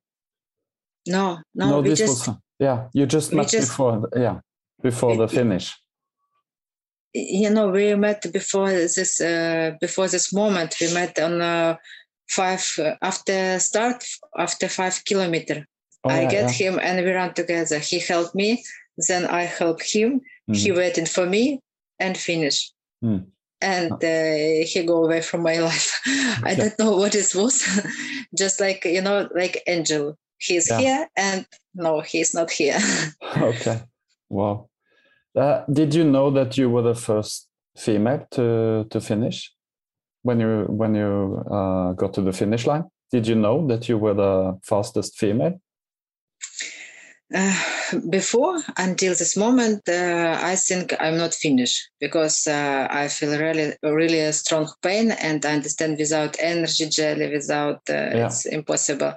No, 1.07 1.39
no, 1.55 1.81
we 1.81 1.91
this 1.91 1.99
just 1.99 2.29
was 2.29 2.37
yeah. 2.59 2.89
You 2.93 3.07
just 3.07 3.33
met 3.33 3.49
just- 3.49 3.71
before 3.71 4.09
yeah 4.17 4.41
before 4.83 5.17
the 5.17 5.29
finish. 5.29 5.77
you 7.15 7.51
know 7.51 7.69
we 7.69 7.95
met 7.95 8.33
before 8.33 8.71
this 8.71 9.21
uh, 9.21 9.73
before 9.81 10.09
this 10.09 10.33
moment. 10.33 10.77
We 10.81 10.93
met 10.95 11.19
on 11.19 11.41
uh, 11.41 11.77
five 12.29 12.65
uh, 12.79 12.95
after 13.03 13.59
start 13.59 14.05
after 14.39 14.69
five 14.69 15.03
kilometer. 15.05 15.67
Oh, 16.05 16.11
I 16.11 16.23
yeah, 16.23 16.31
get 16.31 16.61
yeah. 16.61 16.71
him 16.71 16.81
and 16.83 17.05
we 17.05 17.13
run 17.13 17.33
together. 17.35 17.79
He 17.79 17.99
helped 18.01 18.35
me, 18.35 18.65
then 19.09 19.25
I 19.27 19.43
help 19.45 19.81
him. 19.83 20.21
He 20.53 20.71
Mhm. 20.71 20.77
waited 20.77 21.09
for 21.09 21.27
me 21.27 21.61
and 22.01 22.17
finish. 22.19 22.73
Mm. 23.05 23.27
And 23.61 23.93
uh, 23.93 24.67
he 24.67 24.83
go 24.85 25.05
away 25.05 25.21
from 25.23 25.43
my 25.43 25.59
life. 25.69 26.01
I 26.43 26.55
don't 26.57 26.77
know 26.79 26.97
what 26.97 27.15
it 27.15 27.33
was. 27.35 27.63
Just 28.37 28.61
like 28.61 28.85
you 28.85 29.01
know, 29.01 29.29
like 29.35 29.63
angel. 29.67 30.17
He's 30.39 30.69
Yeah. 30.69 30.81
here 30.81 31.09
and 31.17 31.47
no, 31.75 32.01
he's 32.01 32.35
not 32.35 32.51
here. 32.51 32.79
okay. 33.37 33.83
Wow. 34.29 34.69
Uh, 35.37 35.65
did 35.73 35.95
you 35.95 36.05
know 36.05 36.31
that 36.33 36.59
you 36.59 36.69
were 36.69 36.83
the 36.83 36.95
first 36.97 37.47
female 37.77 38.27
to 38.33 38.85
to 38.91 39.01
finish 39.01 39.55
when 40.23 40.41
you 40.41 40.65
when 40.69 40.95
you 40.97 41.45
uh, 41.51 41.93
got 41.93 42.13
to 42.15 42.23
the 42.23 42.33
finish 42.33 42.67
line? 42.67 42.85
Did 43.13 43.27
you 43.29 43.37
know 43.37 43.67
that 43.69 43.89
you 43.89 43.99
were 43.99 44.15
the 44.15 44.59
fastest 44.65 45.17
female? 45.19 45.61
Uh, 47.35 47.55
before 48.11 48.59
until 48.77 49.15
this 49.15 49.37
moment, 49.39 49.81
uh, 49.89 50.39
I 50.43 50.55
think 50.55 50.95
I'm 51.01 51.17
not 51.17 51.33
finished 51.33 51.91
because 51.99 52.47
uh, 52.47 52.87
I 52.91 53.09
feel 53.09 53.39
really, 53.39 53.73
really 53.83 54.21
a 54.21 54.33
strong 54.35 54.69
pain, 54.83 55.13
and 55.13 55.45
I 55.47 55.55
understand 55.55 55.97
without 55.99 56.37
energy 56.39 56.89
jelly, 56.91 57.31
without 57.33 57.81
uh, 57.89 57.95
Yeah. 57.95 58.27
it's 58.27 58.45
impossible. 58.45 59.15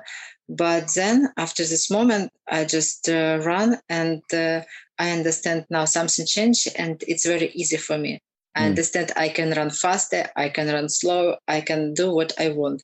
But 0.47 0.93
then 0.95 1.27
after 1.37 1.63
this 1.65 1.89
moment, 1.91 2.31
I 2.47 2.63
just 2.63 3.09
uh, 3.09 3.39
run, 3.43 3.79
and 3.89 4.21
uh, 4.33 4.61
I 4.97 5.11
understand 5.11 5.65
now 5.69 5.83
something 5.85 6.25
changed, 6.25 6.69
and 6.77 7.03
it's 7.07 7.25
very 7.25 7.49
easy 7.53 7.77
for 7.77 7.97
me. 7.97 8.21
I 8.55 8.61
Mm. 8.61 8.65
understand 8.69 9.11
I 9.17 9.27
can 9.27 9.51
run 9.51 9.69
faster, 9.71 10.29
I 10.37 10.47
can 10.49 10.67
run 10.71 10.87
slow, 10.87 11.35
I 11.49 11.59
can 11.61 11.93
do 11.93 12.13
what 12.15 12.31
I 12.39 12.49
want, 12.49 12.81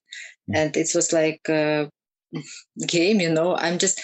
Mm. 0.49 0.55
and 0.57 0.77
it 0.77 0.89
was 0.93 1.13
like 1.13 1.47
a 1.47 1.89
game, 2.87 3.21
you 3.21 3.29
know. 3.31 3.55
I'm 3.55 3.77
just 3.77 4.01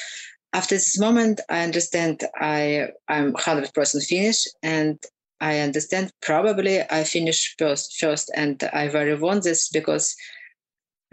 after 0.53 0.75
this 0.75 0.99
moment 0.99 1.41
i 1.49 1.63
understand 1.63 2.23
i 2.39 2.87
i'm 3.07 3.33
100% 3.33 4.05
finished 4.05 4.49
and 4.63 4.97
i 5.41 5.59
understand 5.59 6.11
probably 6.21 6.81
i 6.89 7.03
finish 7.03 7.55
first 7.57 7.97
first 7.99 8.31
and 8.35 8.63
i 8.73 8.87
very 8.87 9.15
want 9.15 9.43
this 9.43 9.69
because 9.69 10.15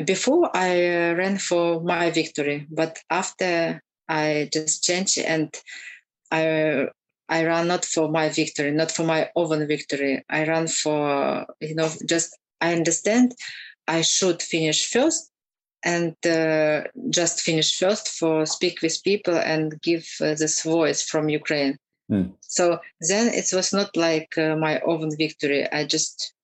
before 0.05 0.51
i 0.57 0.71
uh, 0.71 1.15
ran 1.15 1.39
for 1.39 1.81
my 1.83 2.11
victory 2.11 2.67
but 2.71 2.99
after 3.11 3.83
i 4.09 4.49
just 4.53 4.83
changed 4.83 5.19
and 5.19 5.55
i 6.31 6.87
i 7.29 7.45
ran 7.45 7.67
not 7.69 7.85
for 7.85 8.09
my 8.09 8.29
victory 8.29 8.71
not 8.71 8.91
for 8.91 9.05
my 9.05 9.31
own 9.35 9.67
victory. 9.67 10.23
I 10.29 10.47
ran 10.47 10.67
for 10.69 11.47
you 11.61 11.75
know 11.75 11.91
just 12.07 12.37
i 12.61 12.73
understand 12.75 13.35
i 13.89 14.03
should 14.03 14.43
finish 14.43 14.91
first 14.91 15.31
and 15.85 16.15
uh, 16.27 16.85
just 17.11 17.43
finish 17.43 17.79
first 17.79 18.09
for 18.09 18.47
speak 18.47 18.81
with 18.83 19.03
people 19.05 19.37
and 19.37 19.81
give 19.83 20.07
uh, 20.21 20.35
this 20.35 20.63
voice 20.63 21.03
from 21.03 21.29
Ukraine. 21.29 21.77
Mm. 22.11 22.33
So 22.41 22.79
then 23.09 23.33
it 23.33 23.51
was 23.53 23.73
not 23.73 23.97
like 23.97 24.37
uh, 24.39 24.57
my 24.57 24.81
own 24.81 25.17
victory. 25.17 25.71
I 25.71 25.85
just 25.85 26.35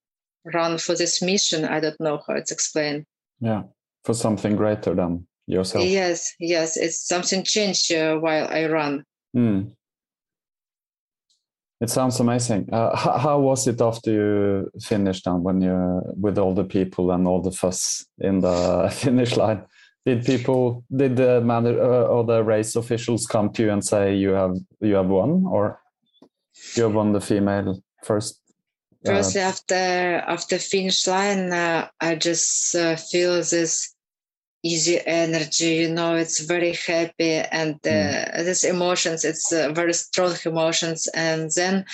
run 0.54 0.78
for 0.78 0.94
this 0.94 1.22
mission. 1.22 1.64
I 1.64 1.80
don't 1.80 2.00
know 2.00 2.20
how 2.26 2.34
it's 2.34 2.52
explained. 2.52 3.04
Yeah, 3.40 3.62
for 4.04 4.14
something 4.14 4.56
greater 4.56 4.94
than 4.94 5.26
yourself. 5.46 5.84
Yes, 5.84 6.34
yes, 6.38 6.76
it's 6.76 7.06
something 7.06 7.42
changed 7.44 7.92
uh, 7.92 8.16
while 8.16 8.46
I 8.48 8.66
run. 8.66 9.04
Mm. 9.36 9.72
It 11.80 11.88
sounds 11.88 12.20
amazing. 12.20 12.68
Uh, 12.72 12.94
how, 12.94 13.18
how 13.18 13.38
was 13.40 13.66
it 13.66 13.80
after 13.80 14.10
you 14.10 14.70
finished 14.82 15.24
then 15.24 15.42
when 15.42 15.62
you 15.62 16.02
with 16.14 16.36
all 16.38 16.54
the 16.54 16.64
people 16.64 17.10
and 17.10 17.26
all 17.26 17.40
the 17.40 17.52
fuss 17.52 18.04
in 18.18 18.40
the 18.40 18.90
finish 18.94 19.36
line? 19.36 19.64
Did 20.04 20.24
people 20.24 20.84
did 20.94 21.16
the 21.16 21.40
man 21.40 21.66
uh, 21.66 21.70
or 21.70 22.24
the 22.24 22.42
race 22.42 22.76
officials 22.76 23.26
come 23.26 23.50
to 23.52 23.62
you 23.62 23.70
and 23.70 23.84
say 23.84 24.14
you 24.14 24.30
have 24.30 24.56
you 24.80 24.94
have 24.94 25.08
won 25.08 25.44
or 25.46 25.80
you 26.74 26.82
have 26.82 26.94
won 26.94 27.12
the 27.12 27.20
female 27.20 27.82
first? 28.04 28.40
uh, 29.06 29.12
Firstly, 29.12 29.40
after 29.40 29.74
after 30.26 30.58
finish 30.58 31.06
line, 31.06 31.52
uh, 31.52 31.88
I 32.00 32.14
just 32.16 32.74
uh, 32.74 32.96
feel 32.96 33.36
this 33.36 33.94
easy 34.62 35.00
energy. 35.06 35.76
You 35.76 35.90
know, 35.90 36.14
it's 36.16 36.40
very 36.40 36.74
happy 36.74 37.34
and 37.52 37.74
uh, 37.86 38.42
this 38.44 38.64
emotions. 38.64 39.24
It's 39.24 39.52
uh, 39.52 39.72
very 39.72 39.94
strong 39.94 40.34
emotions. 40.44 41.08
And 41.14 41.50
then 41.56 41.84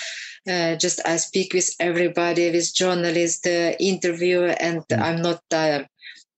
uh, 0.49 0.75
just 0.75 1.01
I 1.05 1.17
speak 1.17 1.53
with 1.53 1.69
everybody, 1.79 2.51
with 2.51 2.73
journalists, 2.73 3.45
uh, 3.47 3.73
interview, 3.79 4.43
and 4.43 4.83
Mm. 4.91 5.01
I'm 5.01 5.21
not 5.21 5.41
tired. 5.49 5.87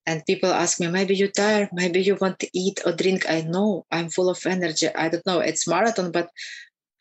And 0.05 0.25
people 0.25 0.49
ask 0.51 0.79
me, 0.79 0.87
maybe 0.87 1.15
you're 1.15 1.27
tired, 1.29 1.69
maybe 1.71 2.01
you 2.01 2.17
want 2.19 2.39
to 2.39 2.49
eat 2.53 2.79
or 2.85 2.93
drink. 2.93 3.29
I 3.29 3.41
know 3.41 3.85
I'm 3.91 4.09
full 4.09 4.29
of 4.29 4.45
energy. 4.45 4.87
I 4.95 5.09
don't 5.09 5.25
know. 5.25 5.39
It's 5.39 5.67
marathon, 5.67 6.11
but 6.11 6.29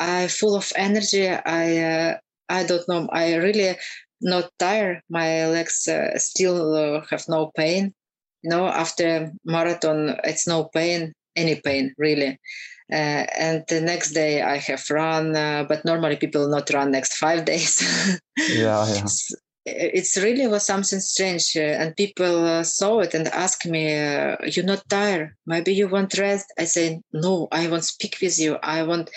I'm 0.00 0.28
full 0.28 0.56
of 0.56 0.72
energy. 0.76 1.28
I 1.28 1.78
uh, 1.78 2.18
I 2.48 2.64
don't 2.64 2.86
know. 2.88 3.08
I 3.12 3.34
really 3.36 3.76
not 4.20 4.50
tired. 4.58 5.02
My 5.08 5.46
legs 5.46 5.88
uh, 5.88 6.18
still 6.18 6.74
uh, 6.74 7.02
have 7.10 7.24
no 7.28 7.50
pain. 7.56 7.94
You 8.42 8.50
know, 8.50 8.66
after 8.66 9.32
marathon, 9.44 10.16
it's 10.24 10.46
no 10.46 10.64
pain, 10.74 11.12
any 11.36 11.60
pain 11.60 11.94
really. 11.98 12.38
Uh, 12.90 13.26
and 13.38 13.64
the 13.68 13.80
next 13.80 14.12
day 14.12 14.40
I 14.42 14.56
have 14.58 14.84
run, 14.90 15.36
uh, 15.36 15.64
but 15.68 15.84
normally 15.84 16.16
people 16.16 16.48
not 16.48 16.70
run 16.70 16.90
next 16.92 17.16
five 17.24 17.44
days. 17.44 17.82
Yeah, 18.46 18.86
yeah. 18.88 19.04
S- 19.04 19.32
It's 19.66 20.16
really 20.16 20.46
was 20.46 20.64
something 20.64 21.00
strange, 21.00 21.54
uh, 21.54 21.60
and 21.80 21.94
people 21.96 22.46
uh, 22.46 22.64
saw 22.64 23.00
it 23.00 23.12
and 23.14 23.28
asked 23.28 23.66
me, 23.66 23.84
uh, 23.98 24.36
"You're 24.52 24.64
not 24.64 24.88
tired? 24.88 25.34
Maybe 25.46 25.74
you 25.74 25.88
want 25.88 26.16
rest?" 26.18 26.46
I 26.58 26.64
say, 26.64 27.00
"No, 27.12 27.48
I 27.52 27.68
want 27.68 27.84
speak 27.84 28.16
with 28.22 28.38
you. 28.38 28.56
I 28.62 28.82
want 28.84 29.10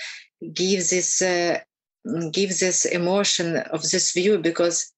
give 0.54 0.90
this 0.90 1.22
uh, 1.22 1.60
give 2.32 2.52
this 2.60 2.86
emotion 2.86 3.58
of 3.76 3.82
this 3.92 4.12
view 4.12 4.40
because 4.40 4.92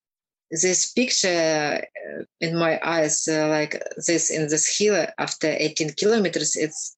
this 0.62 0.91
picture 0.91 1.82
uh, 1.82 2.24
in 2.39 2.56
my 2.56 2.80
eyes, 2.84 3.28
uh, 3.28 3.47
like 3.47 3.82
this 4.08 4.30
in 4.30 4.47
this 4.47 4.78
hill 4.78 5.06
after 5.18 5.47
18 5.47 5.93
kilometers, 5.93 6.56
it's 6.56 6.95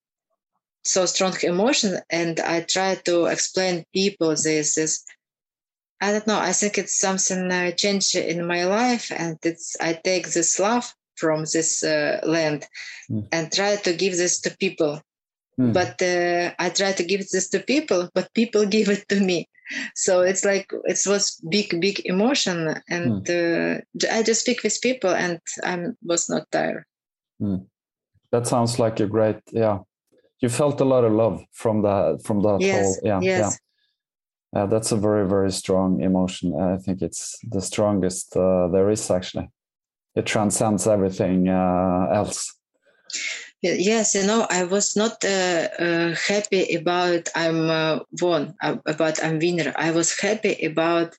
so 0.83 1.05
strong 1.05 1.35
emotion, 1.41 1.99
and 2.09 2.39
I 2.39 2.61
try 2.61 2.95
to 3.05 3.25
explain 3.25 3.85
people 3.93 4.29
this 4.29 4.77
is." 4.77 5.03
I 6.01 6.11
don't 6.11 6.27
know. 6.27 6.39
I 6.39 6.51
think 6.51 6.77
it's 6.77 6.99
something 6.99 7.51
uh, 7.51 7.71
change 7.71 8.15
in 8.15 8.45
my 8.45 8.65
life, 8.65 9.11
and 9.11 9.37
it's 9.43 9.75
I 9.79 9.93
take 9.93 10.29
this 10.29 10.59
love 10.59 10.93
from 11.15 11.45
this 11.45 11.83
uh, 11.83 12.19
land 12.23 12.67
Mm. 13.09 13.27
and 13.31 13.51
try 13.51 13.75
to 13.75 13.93
give 13.93 14.17
this 14.17 14.39
to 14.41 14.57
people. 14.57 15.01
Mm. 15.59 15.73
But 15.73 16.01
uh, 16.01 16.53
I 16.57 16.69
try 16.69 16.91
to 16.93 17.03
give 17.03 17.27
this 17.29 17.49
to 17.49 17.59
people, 17.59 18.09
but 18.13 18.33
people 18.33 18.65
give 18.75 18.89
it 18.89 19.07
to 19.09 19.19
me. 19.19 19.47
So 19.95 20.21
it's 20.21 20.45
like 20.45 20.71
it 20.85 20.99
was 21.07 21.41
big, 21.49 21.79
big 21.81 22.01
emotion, 22.05 22.75
and 22.89 23.29
uh, 23.29 23.81
j- 23.97 24.09
I 24.11 24.23
just 24.23 24.41
speak 24.41 24.63
with 24.63 24.81
people, 24.81 25.09
and 25.09 25.39
I 25.63 25.87
was 26.03 26.29
not 26.29 26.49
tired. 26.51 26.85
that 28.31 28.47
sounds 28.47 28.79
like 28.79 28.99
a 28.99 29.07
great 29.07 29.41
yeah. 29.51 29.79
You 30.41 30.49
felt 30.49 30.81
a 30.81 30.85
lot 30.85 31.03
of 31.03 31.13
love 31.13 31.43
from 31.53 31.81
that 31.83 32.21
from 32.23 32.41
that 32.41 32.61
Yes, 32.61 32.71
whole 32.71 32.99
yeah 33.03 33.21
yes. 33.21 33.39
yeah. 34.53 34.61
Uh, 34.61 34.65
that's 34.67 34.91
a 34.91 34.97
very 34.97 35.27
very 35.27 35.51
strong 35.51 36.01
emotion. 36.01 36.53
I 36.59 36.77
think 36.77 37.01
it's 37.01 37.37
the 37.51 37.61
strongest 37.61 38.35
uh, 38.37 38.67
there 38.67 38.89
is 38.89 39.09
actually. 39.11 39.49
It 40.15 40.25
transcends 40.25 40.87
everything 40.87 41.49
uh, 41.49 42.07
else. 42.13 42.53
Yes, 43.73 44.13
you 44.13 44.25
know, 44.27 44.45
I 44.49 44.63
was 44.65 44.95
not 44.95 45.23
uh, 45.23 45.67
uh, 45.79 46.15
happy 46.15 46.75
about 46.75 47.29
I'm 47.35 47.69
uh, 47.69 47.99
won, 48.21 48.55
uh, 48.61 48.77
about 48.85 49.23
I'm 49.23 49.39
winner. 49.39 49.73
I 49.75 49.91
was 49.91 50.19
happy 50.19 50.65
about 50.65 51.15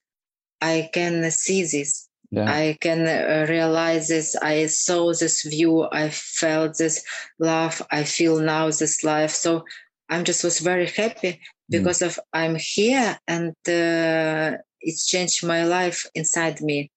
I 0.61 0.89
can 0.93 1.31
see 1.31 1.63
this. 1.63 2.09
Yeah. 2.31 2.51
I 2.51 2.77
can 2.81 3.07
uh, 3.07 3.47
realize 3.49 4.09
this. 4.09 4.37
I 4.37 4.67
saw 4.67 5.13
this 5.13 5.43
view. 5.43 5.89
I 5.91 6.11
felt 6.11 6.79
this 6.79 7.05
love. 7.39 7.83
I 7.91 8.05
feel 8.05 8.39
now 8.39 8.67
this 8.71 9.03
life. 9.03 9.31
So 9.31 9.65
I'm 10.09 10.25
just 10.25 10.45
was 10.45 10.61
very 10.61 10.87
happy 10.89 11.41
because 11.69 12.03
of 12.03 12.19
I'm 12.33 12.57
here 12.57 13.19
and 13.27 13.55
uh, 13.69 14.59
it's 14.81 15.07
changed 15.07 15.45
my 15.45 15.65
life 15.65 16.07
inside 16.15 16.61
me. 16.61 16.91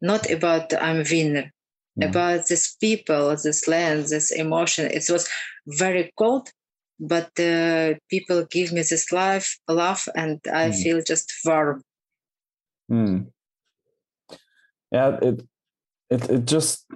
Not 0.00 0.30
about 0.30 0.72
I'm 0.74 1.04
winner. 1.10 1.52
Mm. 1.98 2.08
about 2.08 2.46
this 2.48 2.74
people, 2.76 3.36
this 3.36 3.68
land, 3.68 4.06
this 4.06 4.30
emotion. 4.30 4.86
It 4.90 5.08
was 5.10 5.28
very 5.66 6.12
cold, 6.16 6.50
but 6.98 7.30
uh, 7.38 7.94
people 8.10 8.46
give 8.50 8.72
me 8.72 8.82
this 8.82 9.12
life, 9.12 9.58
love, 9.68 10.08
and 10.14 10.40
I 10.52 10.70
mm. 10.70 10.82
feel 10.82 11.00
just 11.02 11.32
warm. 11.44 11.82
Mm. 12.90 13.26
Yeah, 14.92 15.18
it 15.20 15.42
it 16.10 16.30
it 16.30 16.44
just 16.44 16.86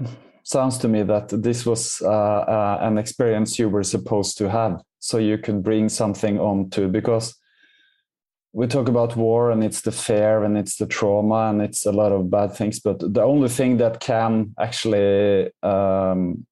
sounds 0.44 0.78
to 0.78 0.88
me 0.88 1.02
that 1.02 1.28
this 1.28 1.66
was 1.66 2.00
uh, 2.02 2.08
uh, 2.08 2.78
an 2.80 2.98
experience 2.98 3.58
you 3.58 3.68
were 3.68 3.82
supposed 3.82 4.38
to 4.38 4.48
have, 4.48 4.80
so 4.98 5.18
you 5.18 5.38
could 5.38 5.62
bring 5.62 5.88
something 5.88 6.38
on 6.38 6.70
to 6.70 6.88
because 6.88 7.39
we 8.52 8.66
talk 8.66 8.88
about 8.88 9.16
war 9.16 9.50
and 9.50 9.62
it's 9.62 9.82
the 9.82 9.92
fear 9.92 10.42
and 10.42 10.58
it's 10.58 10.76
the 10.76 10.86
trauma 10.86 11.50
and 11.50 11.62
it's 11.62 11.86
a 11.86 11.92
lot 11.92 12.12
of 12.12 12.30
bad 12.30 12.52
things 12.54 12.80
but 12.80 12.98
the 12.98 13.22
only 13.22 13.48
thing 13.48 13.76
that 13.76 14.00
can 14.00 14.52
actually 14.58 15.50
um, 15.62 16.46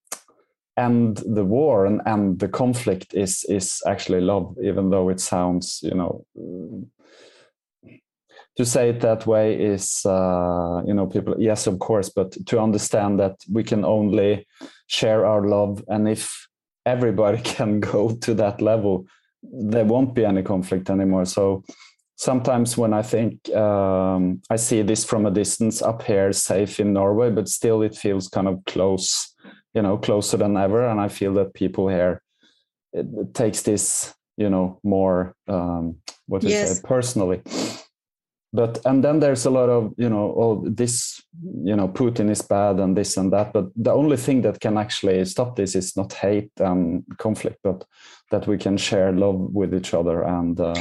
end 0.76 1.22
the 1.26 1.44
war 1.44 1.86
and 1.86 2.00
end 2.06 2.38
the 2.38 2.48
conflict 2.48 3.14
is 3.14 3.44
is 3.48 3.82
actually 3.86 4.20
love 4.20 4.56
even 4.62 4.90
though 4.90 5.08
it 5.08 5.20
sounds 5.20 5.80
you 5.82 5.94
know 5.94 6.24
to 8.56 8.64
say 8.64 8.90
it 8.90 9.00
that 9.00 9.26
way 9.26 9.60
is 9.60 10.04
uh, 10.06 10.82
you 10.86 10.94
know 10.94 11.06
people 11.06 11.34
yes 11.38 11.66
of 11.66 11.78
course 11.80 12.08
but 12.08 12.32
to 12.46 12.60
understand 12.60 13.18
that 13.18 13.36
we 13.52 13.64
can 13.64 13.84
only 13.84 14.46
share 14.86 15.26
our 15.26 15.46
love 15.46 15.82
and 15.88 16.08
if 16.08 16.46
everybody 16.86 17.38
can 17.56 17.80
go 17.80 18.14
to 18.20 18.34
that 18.34 18.60
level 18.60 19.04
there 19.42 19.84
won't 19.84 20.14
be 20.14 20.24
any 20.24 20.42
conflict 20.42 20.90
anymore. 20.90 21.24
So 21.24 21.64
sometimes 22.18 22.76
when 22.76 22.92
I 22.92 23.02
think 23.02 23.48
um, 23.54 24.42
I 24.50 24.56
see 24.56 24.82
this 24.82 25.04
from 25.04 25.24
a 25.24 25.30
distance 25.30 25.80
up 25.80 26.02
here, 26.02 26.32
safe 26.32 26.80
in 26.80 26.92
Norway, 26.92 27.30
but 27.30 27.48
still 27.48 27.80
it 27.82 27.94
feels 27.96 28.28
kind 28.28 28.48
of 28.48 28.60
close, 28.66 29.34
you 29.72 29.82
know, 29.82 29.96
closer 29.96 30.36
than 30.36 30.56
ever. 30.56 30.86
And 30.86 31.00
I 31.00 31.08
feel 31.08 31.32
that 31.34 31.54
people 31.54 31.88
here 31.88 32.20
it, 32.92 33.06
it 33.16 33.34
takes 33.34 33.62
this, 33.62 34.12
you 34.36 34.50
know, 34.50 34.80
more 34.82 35.34
um, 35.46 35.98
what 36.26 36.42
is 36.42 36.50
yes. 36.50 36.78
it 36.78 36.84
personally. 36.84 37.40
But 38.52 38.80
and 38.84 39.04
then 39.04 39.20
there's 39.20 39.44
a 39.44 39.50
lot 39.50 39.68
of 39.68 39.92
you 39.98 40.08
know 40.08 40.34
oh 40.36 40.64
this 40.66 41.22
you 41.42 41.76
know 41.76 41.86
Putin 41.86 42.30
is 42.30 42.40
bad 42.40 42.80
and 42.80 42.96
this 42.96 43.16
and 43.18 43.30
that. 43.32 43.52
But 43.52 43.66
the 43.76 43.92
only 43.92 44.16
thing 44.16 44.40
that 44.42 44.58
can 44.58 44.78
actually 44.78 45.24
stop 45.26 45.54
this 45.54 45.76
is 45.76 45.96
not 45.96 46.14
hate 46.14 46.50
and 46.58 47.04
conflict, 47.18 47.58
but 47.62 47.84
that 48.30 48.46
we 48.46 48.56
can 48.56 48.78
share 48.78 49.12
love 49.12 49.38
with 49.54 49.72
each 49.72 49.94
other 49.94 50.22
and. 50.22 50.58
Uh, 50.58 50.74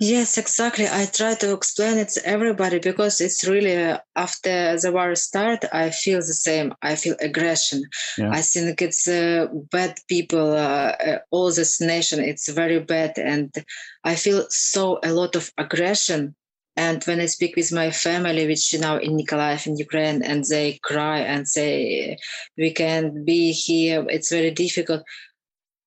Yes, 0.00 0.36
exactly. 0.36 0.88
I 0.88 1.06
try 1.06 1.34
to 1.36 1.52
explain 1.52 1.96
it 1.98 2.08
to 2.10 2.26
everybody 2.26 2.80
because 2.80 3.20
it's 3.20 3.46
really 3.46 3.76
uh, 3.76 3.98
after 4.16 4.76
the 4.76 4.90
war 4.90 5.14
start, 5.14 5.64
I 5.72 5.90
feel 5.90 6.18
the 6.18 6.34
same. 6.34 6.74
I 6.82 6.96
feel 6.96 7.14
aggression. 7.20 7.84
Yeah. 8.18 8.30
I 8.32 8.42
think 8.42 8.82
it's 8.82 9.06
uh, 9.06 9.46
bad 9.70 9.98
people. 10.08 10.54
Uh, 10.54 10.96
uh, 11.06 11.18
all 11.30 11.52
this 11.52 11.80
nation, 11.80 12.18
it's 12.18 12.48
very 12.48 12.80
bad, 12.80 13.16
and 13.16 13.54
I 14.02 14.16
feel 14.16 14.46
so 14.50 14.98
a 15.04 15.12
lot 15.12 15.36
of 15.36 15.52
aggression. 15.56 16.34
And 16.76 17.04
when 17.04 17.20
I 17.20 17.26
speak 17.26 17.54
with 17.54 17.70
my 17.70 17.90
family, 17.92 18.46
which 18.46 18.74
now 18.80 18.96
in 18.96 19.16
Nikolaev 19.16 19.66
in 19.66 19.76
Ukraine, 19.76 20.22
and 20.22 20.42
they 20.44 20.80
cry 20.82 21.20
and 21.20 21.46
say, 21.46 22.16
"We 22.58 22.72
can't 22.72 23.24
be 23.24 23.52
here. 23.52 24.04
It's 24.08 24.30
very 24.30 24.50
difficult." 24.50 25.02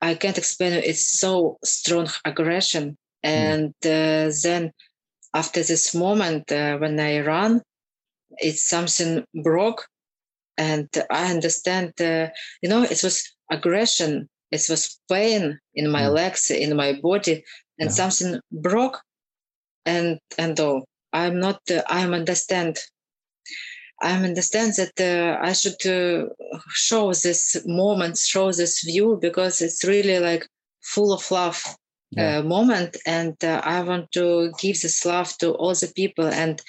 I 0.01 0.13
can't 0.15 0.37
explain 0.37 0.73
it. 0.73 0.85
It's 0.85 1.19
so 1.19 1.57
strong 1.63 2.07
aggression. 2.23 2.97
And 3.25 3.73
uh, 3.85 4.31
then 4.43 4.71
after 5.33 5.63
this 5.63 5.95
moment 5.95 6.51
uh, 6.51 6.77
when 6.77 6.99
i 6.99 7.19
run 7.19 7.61
it's 8.37 8.67
something 8.67 9.23
broke. 9.43 9.87
And 10.57 10.87
i 11.11 11.31
understand 11.31 11.93
uh, 11.99 12.29
you 12.61 12.69
know 12.69 12.83
it 12.83 13.01
was 13.03 13.35
aggression 13.51 14.29
it 14.51 14.63
was 14.69 14.99
pain 15.11 15.59
in 15.73 15.91
my 15.91 16.03
mm. 16.03 16.13
legs 16.13 16.49
in 16.49 16.75
my 16.77 16.93
body 17.01 17.43
and 17.77 17.89
yeah. 17.89 17.95
something 18.01 18.39
broke. 18.51 19.01
And 19.85 20.19
and 20.37 20.57
oh 20.59 20.85
i'm 21.11 21.39
not 21.39 21.59
uh, 21.69 21.81
i'm 21.87 22.13
understand. 22.13 22.77
I 24.01 24.11
understand 24.11 24.73
that 24.79 24.95
uh, 24.99 25.37
i 25.49 25.53
should 25.53 25.81
uh, 25.85 26.29
show 26.69 27.13
this 27.13 27.57
moment 27.65 28.17
show 28.17 28.51
this 28.51 28.83
view 28.83 29.17
because 29.21 29.61
it's 29.61 29.83
really 29.83 30.19
like 30.19 30.47
full 30.81 31.11
of 31.13 31.29
love 31.31 31.61
yeah. 32.15 32.37
uh, 32.37 32.43
moment 32.43 32.97
and 33.05 33.35
uh, 33.43 33.61
i 33.63 33.81
want 33.81 34.11
to 34.11 34.51
give 34.59 34.79
this 34.81 35.05
love 35.05 35.37
to 35.37 35.51
all 35.51 35.73
the 35.73 35.91
people 35.95 36.27
and 36.27 36.61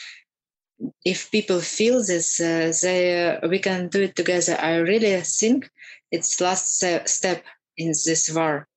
if 1.05 1.30
people 1.30 1.61
feel 1.61 2.05
this 2.05 2.40
uh, 2.40 2.72
they 2.82 3.28
uh, 3.28 3.49
we 3.49 3.59
can 3.59 3.88
do 3.88 4.03
it 4.03 4.16
together. 4.16 4.57
I 4.61 4.76
really 4.76 5.20
think 5.20 5.70
it's 6.11 6.40
last 6.40 6.82
step 7.07 7.44
in 7.76 7.88
this 7.88 8.30
war. 8.34 8.68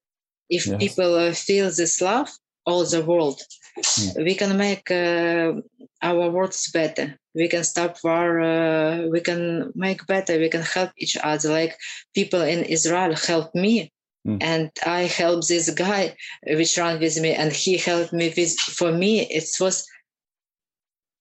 If 0.50 0.66
yes. 0.66 0.78
people 0.80 1.16
uh, 1.16 1.34
feel 1.34 1.70
this 1.72 2.02
love 2.02 2.30
all 2.66 2.86
the 2.86 3.04
world. 3.04 3.42
Mm. 3.78 4.26
we 4.26 4.36
can 4.36 4.58
make 4.58 4.92
uh, 4.92 5.54
our 6.02 6.30
worlds 6.30 6.72
better. 6.72 7.18
We 7.34 7.48
can 7.48 7.64
stop 7.64 7.98
war 8.04 9.08
we 9.12 9.22
can 9.22 9.72
make 9.76 10.06
better. 10.08 10.38
We 10.38 10.50
can 10.50 10.64
help 10.64 10.92
each 10.98 11.18
other. 11.24 11.50
Like 11.50 11.76
people 12.14 12.42
in 12.42 12.64
israel 12.64 13.16
help 13.16 13.54
me 13.56 13.92
Mm. 14.28 14.38
And 14.42 14.72
I 14.86 15.04
helped 15.04 15.48
this 15.48 15.70
guy 15.70 16.16
which 16.46 16.78
ran 16.78 17.00
with 17.00 17.20
me, 17.20 17.34
and 17.34 17.52
he 17.52 17.78
helped 17.78 18.14
me 18.14 18.34
with. 18.36 18.54
For 18.60 18.92
me, 18.92 19.22
it 19.22 19.50
was 19.60 19.88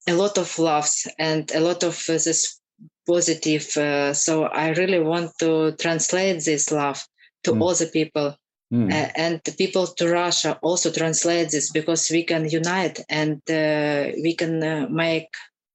a 0.09 0.15
lot 0.15 0.39
of 0.39 0.59
laughs 0.59 1.07
and 1.19 1.51
a 1.55 1.61
lot 1.61 1.85
of 1.85 1.95
uh, 2.09 2.13
this 2.13 2.61
positive. 3.07 3.77
Uh, 3.77 4.13
so 4.15 4.45
I 4.45 4.71
really 4.71 5.01
want 5.01 5.33
to 5.41 5.73
translate 5.77 6.45
this 6.45 6.73
love 6.73 7.05
to 7.45 7.53
mm. 7.53 7.63
all 7.63 7.75
the 7.75 7.87
people. 7.87 8.37
Mm. 8.73 8.93
Uh, 8.93 9.11
and 9.17 9.41
the 9.45 9.53
people 9.53 9.87
to 9.87 10.09
Russia 10.09 10.59
also 10.61 10.91
translate 10.91 11.51
this 11.51 11.71
because 11.71 12.11
we 12.11 12.23
can 12.23 12.49
unite 12.51 13.01
and 13.09 13.41
uh, 13.51 14.13
we 14.23 14.35
can 14.35 14.63
uh, 14.63 14.87
make 14.91 15.29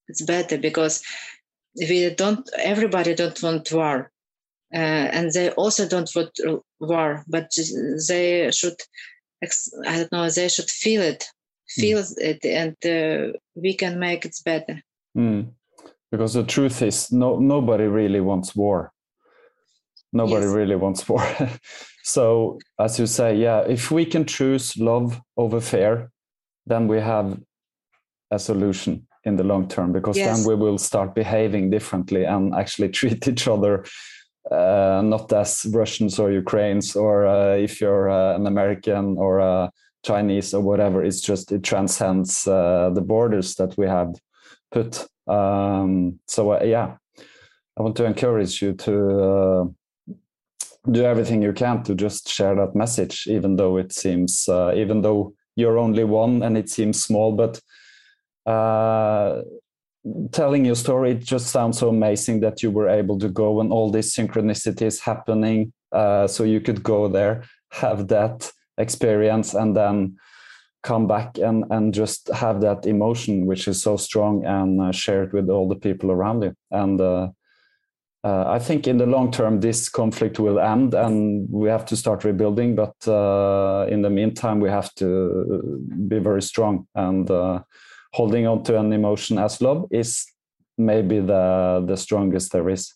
it's 0.07 0.21
better 0.21 0.59
because 0.59 1.01
we 1.75 2.13
don't 2.13 2.47
everybody 2.59 3.15
don't 3.15 3.41
want 3.41 3.71
war 3.71 3.97
uh, 3.97 4.12
and 4.73 5.31
they 5.31 5.51
also 5.51 5.87
don't 5.87 6.09
want 6.15 6.31
war, 6.79 7.23
but 7.27 7.51
they 8.07 8.49
should, 8.51 8.75
I 9.87 9.97
don't 9.97 10.11
know, 10.11 10.29
they 10.29 10.49
should 10.49 10.69
feel 10.69 11.01
it, 11.01 11.25
feel 11.67 11.99
mm. 11.99 12.17
it, 12.19 12.45
and 12.45 12.75
uh, 12.85 13.37
we 13.55 13.75
can 13.75 13.99
make 13.99 14.25
it 14.25 14.35
better. 14.43 14.81
Mm. 15.17 15.51
Because 16.11 16.33
the 16.33 16.43
truth 16.43 16.81
is, 16.81 17.11
no, 17.11 17.39
nobody 17.39 17.85
really 17.85 18.21
wants 18.21 18.55
war. 18.55 18.91
Nobody 20.11 20.45
yes. 20.45 20.53
really 20.53 20.75
wants 20.75 21.07
war. 21.09 21.25
so, 22.03 22.59
as 22.79 22.99
you 22.99 23.07
say, 23.07 23.35
yeah, 23.35 23.61
if 23.61 23.89
we 23.89 24.05
can 24.05 24.25
choose 24.25 24.77
love 24.77 25.19
over 25.37 25.59
fear, 25.59 26.11
then 26.65 26.87
we 26.87 26.99
have 26.99 27.39
a 28.31 28.39
solution 28.39 29.07
in 29.23 29.37
the 29.37 29.43
long 29.43 29.67
term 29.67 29.91
because 29.91 30.17
yes. 30.17 30.37
then 30.37 30.47
we 30.47 30.55
will 30.55 30.77
start 30.77 31.15
behaving 31.15 31.69
differently 31.69 32.25
and 32.25 32.53
actually 32.53 32.89
treat 32.99 33.27
each 33.27 33.47
other 33.47 33.85
uh, 34.51 35.01
not 35.03 35.31
as 35.31 35.65
Russians 35.71 36.19
or 36.19 36.31
Ukrainians, 36.31 36.95
or 36.95 37.25
uh, 37.25 37.55
if 37.55 37.79
you're 37.79 38.09
uh, 38.09 38.35
an 38.35 38.47
American 38.47 39.17
or 39.17 39.39
a 39.39 39.71
Chinese 40.03 40.53
or 40.53 40.61
whatever. 40.61 41.03
It's 41.03 41.21
just 41.21 41.51
it 41.51 41.63
transcends 41.63 42.47
uh, 42.47 42.91
the 42.93 43.01
borders 43.01 43.55
that 43.55 43.77
we 43.77 43.87
have 43.87 44.13
put. 44.71 45.07
Um, 45.27 46.19
so 46.27 46.51
uh, 46.53 46.63
yeah, 46.63 46.97
I 47.77 47.81
want 47.81 47.95
to 47.97 48.05
encourage 48.05 48.61
you 48.61 48.73
to 48.73 49.21
uh, 49.21 49.65
do 50.91 51.05
everything 51.05 51.41
you 51.41 51.53
can 51.53 51.83
to 51.83 51.95
just 51.95 52.27
share 52.27 52.55
that 52.55 52.75
message, 52.75 53.25
even 53.27 53.55
though 53.55 53.77
it 53.77 53.93
seems, 53.93 54.49
even 54.49 55.01
though 55.01 55.33
you're 55.55 55.77
only 55.77 56.03
one 56.03 56.43
and 56.43 56.57
it 56.57 56.69
seems 56.69 57.01
small, 57.01 57.31
but 57.31 57.61
telling 60.31 60.65
your 60.65 60.75
story, 60.75 61.11
it 61.11 61.23
just 61.23 61.47
sounds 61.47 61.79
so 61.79 61.89
amazing 61.89 62.41
that 62.41 62.61
you 62.61 62.71
were 62.71 62.89
able 62.89 63.17
to 63.19 63.29
go 63.29 63.61
and 63.61 63.71
all 63.71 63.89
these 63.89 64.13
synchronicities 64.13 64.99
happening. 64.99 65.71
Uh, 65.91 66.27
so 66.27 66.43
you 66.43 66.59
could 66.59 66.83
go 66.83 67.07
there, 67.07 67.43
have 67.71 68.07
that 68.09 68.51
experience, 68.77 69.53
and 69.53 69.75
then 69.75 70.17
come 70.81 71.07
back 71.07 71.37
and 71.37 71.63
and 71.69 71.93
just 71.93 72.27
have 72.33 72.59
that 72.61 72.85
emotion, 72.85 73.45
which 73.45 73.67
is 73.67 73.81
so 73.81 73.95
strong, 73.95 74.45
and 74.45 74.81
uh, 74.81 74.91
share 74.91 75.23
it 75.23 75.33
with 75.33 75.49
all 75.49 75.69
the 75.69 75.75
people 75.75 76.11
around 76.11 76.43
you. 76.43 76.53
And 76.71 76.99
uh, 76.99 77.29
uh 78.23 78.45
I 78.47 78.59
think 78.59 78.87
in 78.87 78.97
the 78.97 79.05
long 79.05 79.31
term, 79.31 79.61
this 79.61 79.87
conflict 79.87 80.39
will 80.39 80.59
end, 80.59 80.93
and 80.93 81.47
we 81.49 81.69
have 81.69 81.85
to 81.85 81.95
start 81.95 82.25
rebuilding. 82.25 82.75
But 82.75 82.95
uh, 83.07 83.85
in 83.89 84.01
the 84.01 84.09
meantime, 84.09 84.59
we 84.59 84.69
have 84.69 84.93
to 84.95 85.07
be 86.07 86.19
very 86.19 86.41
strong 86.41 86.87
and 86.95 87.29
uh, 87.31 87.61
holding 88.13 88.47
on 88.47 88.63
to 88.63 88.79
an 88.79 88.93
emotion 88.93 89.37
as 89.39 89.61
love 89.61 89.85
is 89.91 90.25
maybe 90.77 91.19
the 91.19 91.83
the 91.87 91.97
strongest 91.97 92.51
there 92.51 92.69
is 92.69 92.93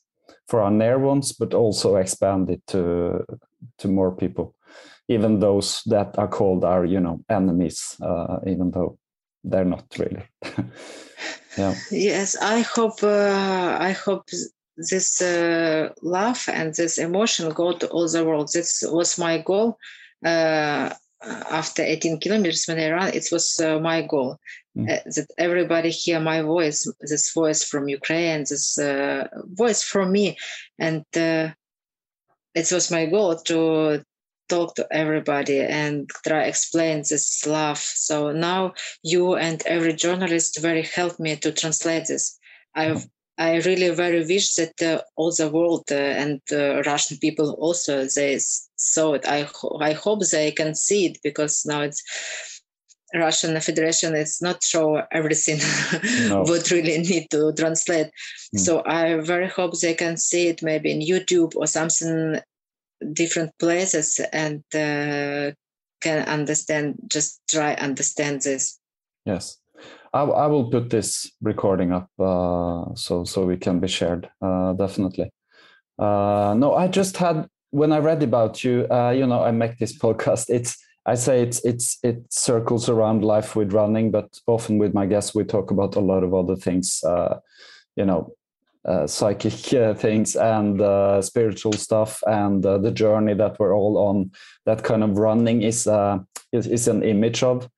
for 0.48 0.62
our 0.62 0.72
near 0.72 0.98
ones, 0.98 1.34
but 1.34 1.54
also 1.54 1.98
expand 1.98 2.50
it 2.50 2.62
to 2.68 3.24
to 3.80 3.88
more 3.88 4.16
people, 4.16 4.56
even 5.08 5.40
those 5.40 5.82
that 5.86 6.18
are 6.18 6.28
called 6.28 6.64
our 6.64 6.86
you 6.86 7.00
know 7.00 7.24
enemies, 7.30 7.96
uh, 8.02 8.38
even 8.48 8.72
though 8.72 8.98
they're 9.44 9.66
not 9.66 9.86
really. 9.98 10.24
yeah. 11.58 11.76
Yes, 11.92 12.38
I 12.42 12.62
hope 12.62 13.04
uh, 13.04 13.78
I 13.80 13.92
hope 13.92 14.30
this 14.78 15.22
uh, 15.22 15.90
love 16.02 16.46
and 16.48 16.74
this 16.74 16.98
emotion 16.98 17.52
go 17.52 17.74
to 17.74 17.88
all 17.88 18.08
the 18.08 18.24
world. 18.24 18.50
This 18.54 18.84
was 18.88 19.18
my 19.18 19.40
goal. 19.40 19.78
Uh, 20.26 20.94
after 21.50 21.82
18 21.82 22.20
kilometers 22.20 22.66
when 22.68 22.80
I 22.80 22.92
ran, 22.92 23.14
it 23.14 23.28
was 23.32 23.60
uh, 23.60 23.80
my 23.80 24.04
goal 24.04 24.38
mm. 24.78 24.86
that 25.16 25.28
everybody 25.38 25.90
hear 25.90 26.20
my 26.20 26.42
voice, 26.42 26.92
this 27.02 27.34
voice 27.34 27.64
from 27.64 27.88
Ukraine, 27.88 28.42
this 28.42 28.78
uh, 28.78 29.28
voice 29.46 29.84
from 29.84 30.12
me, 30.12 30.38
and 30.80 31.06
uh, 31.16 31.50
it 32.56 32.72
was 32.72 32.92
my 32.92 33.06
goal 33.06 33.36
to 33.36 34.04
talk 34.50 34.76
to 34.76 34.88
everybody 34.92 35.60
and 35.60 36.10
try 36.26 36.44
explain 36.44 37.04
this 37.10 37.46
love. 37.46 37.78
So 37.78 38.32
now 38.32 38.74
you 39.04 39.36
and 39.36 39.62
every 39.66 39.94
journalist 39.94 40.60
very 40.62 40.84
helped 40.84 41.20
me 41.20 41.36
to 41.38 41.52
translate 41.52 42.08
this. 42.08 42.40
I've 42.76 43.08
I 43.40 43.58
really 43.58 43.90
very 43.90 44.26
wish 44.26 44.56
that 44.56 44.82
uh, 44.82 45.02
all 45.16 45.32
the 45.32 45.50
world 45.50 45.84
uh, 45.92 45.96
and 45.96 46.42
uh, 46.52 46.82
Russian 46.82 47.18
people 47.18 47.52
also 47.60 48.06
they 48.06 48.40
saw 48.78 49.14
it. 49.14 49.28
I 49.28 49.44
ho- 49.44 49.78
I 49.80 49.94
hope 49.94 50.22
they 50.32 50.52
can 50.52 50.74
see 50.74 51.06
it 51.06 51.20
because 51.24 51.64
now 51.66 51.82
it's 51.82 52.02
Russian 53.14 53.60
Federation 53.62 54.16
is 54.16 54.42
not 54.42 54.64
sure 54.64 55.08
everything 55.12 55.60
no. 56.30 56.42
what 56.48 56.70
really 56.72 56.98
need 56.98 57.28
to 57.32 57.54
translate. 57.54 58.08
Mm. 58.56 58.60
So 58.60 58.84
I 58.86 59.16
very 59.22 59.48
hope 59.48 59.80
they 59.80 59.94
can 59.94 60.18
see 60.18 60.48
it 60.48 60.62
maybe 60.62 60.92
in 60.92 61.00
YouTube 61.00 61.56
or 61.56 61.68
something 61.68 62.40
different 63.14 63.52
places 63.60 64.20
and 64.34 64.64
uh, 64.74 65.52
can 66.02 66.28
understand. 66.28 66.96
Just 67.08 67.42
try 67.50 67.74
understand 67.76 68.42
this. 68.42 68.80
Yes. 69.26 69.58
I, 70.14 70.22
I 70.24 70.48
will 70.48 70.70
put 70.70 70.90
this 70.90 71.32
recording 71.42 71.92
up 71.92 72.10
uh, 72.20 72.96
so 72.96 73.24
so 73.24 73.46
we 73.46 73.58
can 73.58 73.80
be 73.80 73.88
shared 73.88 74.30
uh, 74.42 74.74
definitely. 74.74 75.32
Uh, 76.00 76.56
no, 76.58 76.76
I 76.76 76.88
just 76.88 77.18
had 77.18 77.48
when 77.72 77.92
I 77.92 78.00
read 78.00 78.24
about 78.24 78.64
you. 78.64 78.88
Uh, 78.90 79.12
you 79.12 79.26
know, 79.28 79.44
I 79.44 79.52
make 79.52 79.78
this 79.78 79.98
podcast. 80.04 80.50
It's 80.50 80.78
I 81.08 81.16
say 81.16 81.42
it's 81.42 81.64
it's 81.64 81.98
it 82.04 82.22
circles 82.30 82.90
around 82.90 83.24
life 83.24 83.56
with 83.56 83.74
running, 83.74 84.12
but 84.12 84.40
often 84.46 84.78
with 84.78 84.94
my 84.94 85.06
guests 85.06 85.34
we 85.34 85.46
talk 85.46 85.72
about 85.72 85.96
a 85.96 86.02
lot 86.02 86.24
of 86.24 86.34
other 86.34 86.56
things. 86.56 87.02
Uh, 87.04 87.40
you 87.96 88.06
know, 88.06 88.34
uh, 88.86 89.08
psychic 89.08 89.74
uh, 89.74 89.94
things 89.94 90.36
and 90.36 90.82
uh, 90.82 91.22
spiritual 91.22 91.74
stuff 91.74 92.22
and 92.28 92.66
uh, 92.66 92.78
the 92.78 92.92
journey 92.92 93.34
that 93.34 93.58
we're 93.60 93.76
all 93.76 93.98
on. 93.98 94.32
That 94.66 94.84
kind 94.84 95.04
of 95.04 95.18
running 95.18 95.62
is 95.64 95.88
is, 96.52 96.68
is 96.68 96.88
an 96.88 97.04
image 97.04 97.42
of 97.42 97.70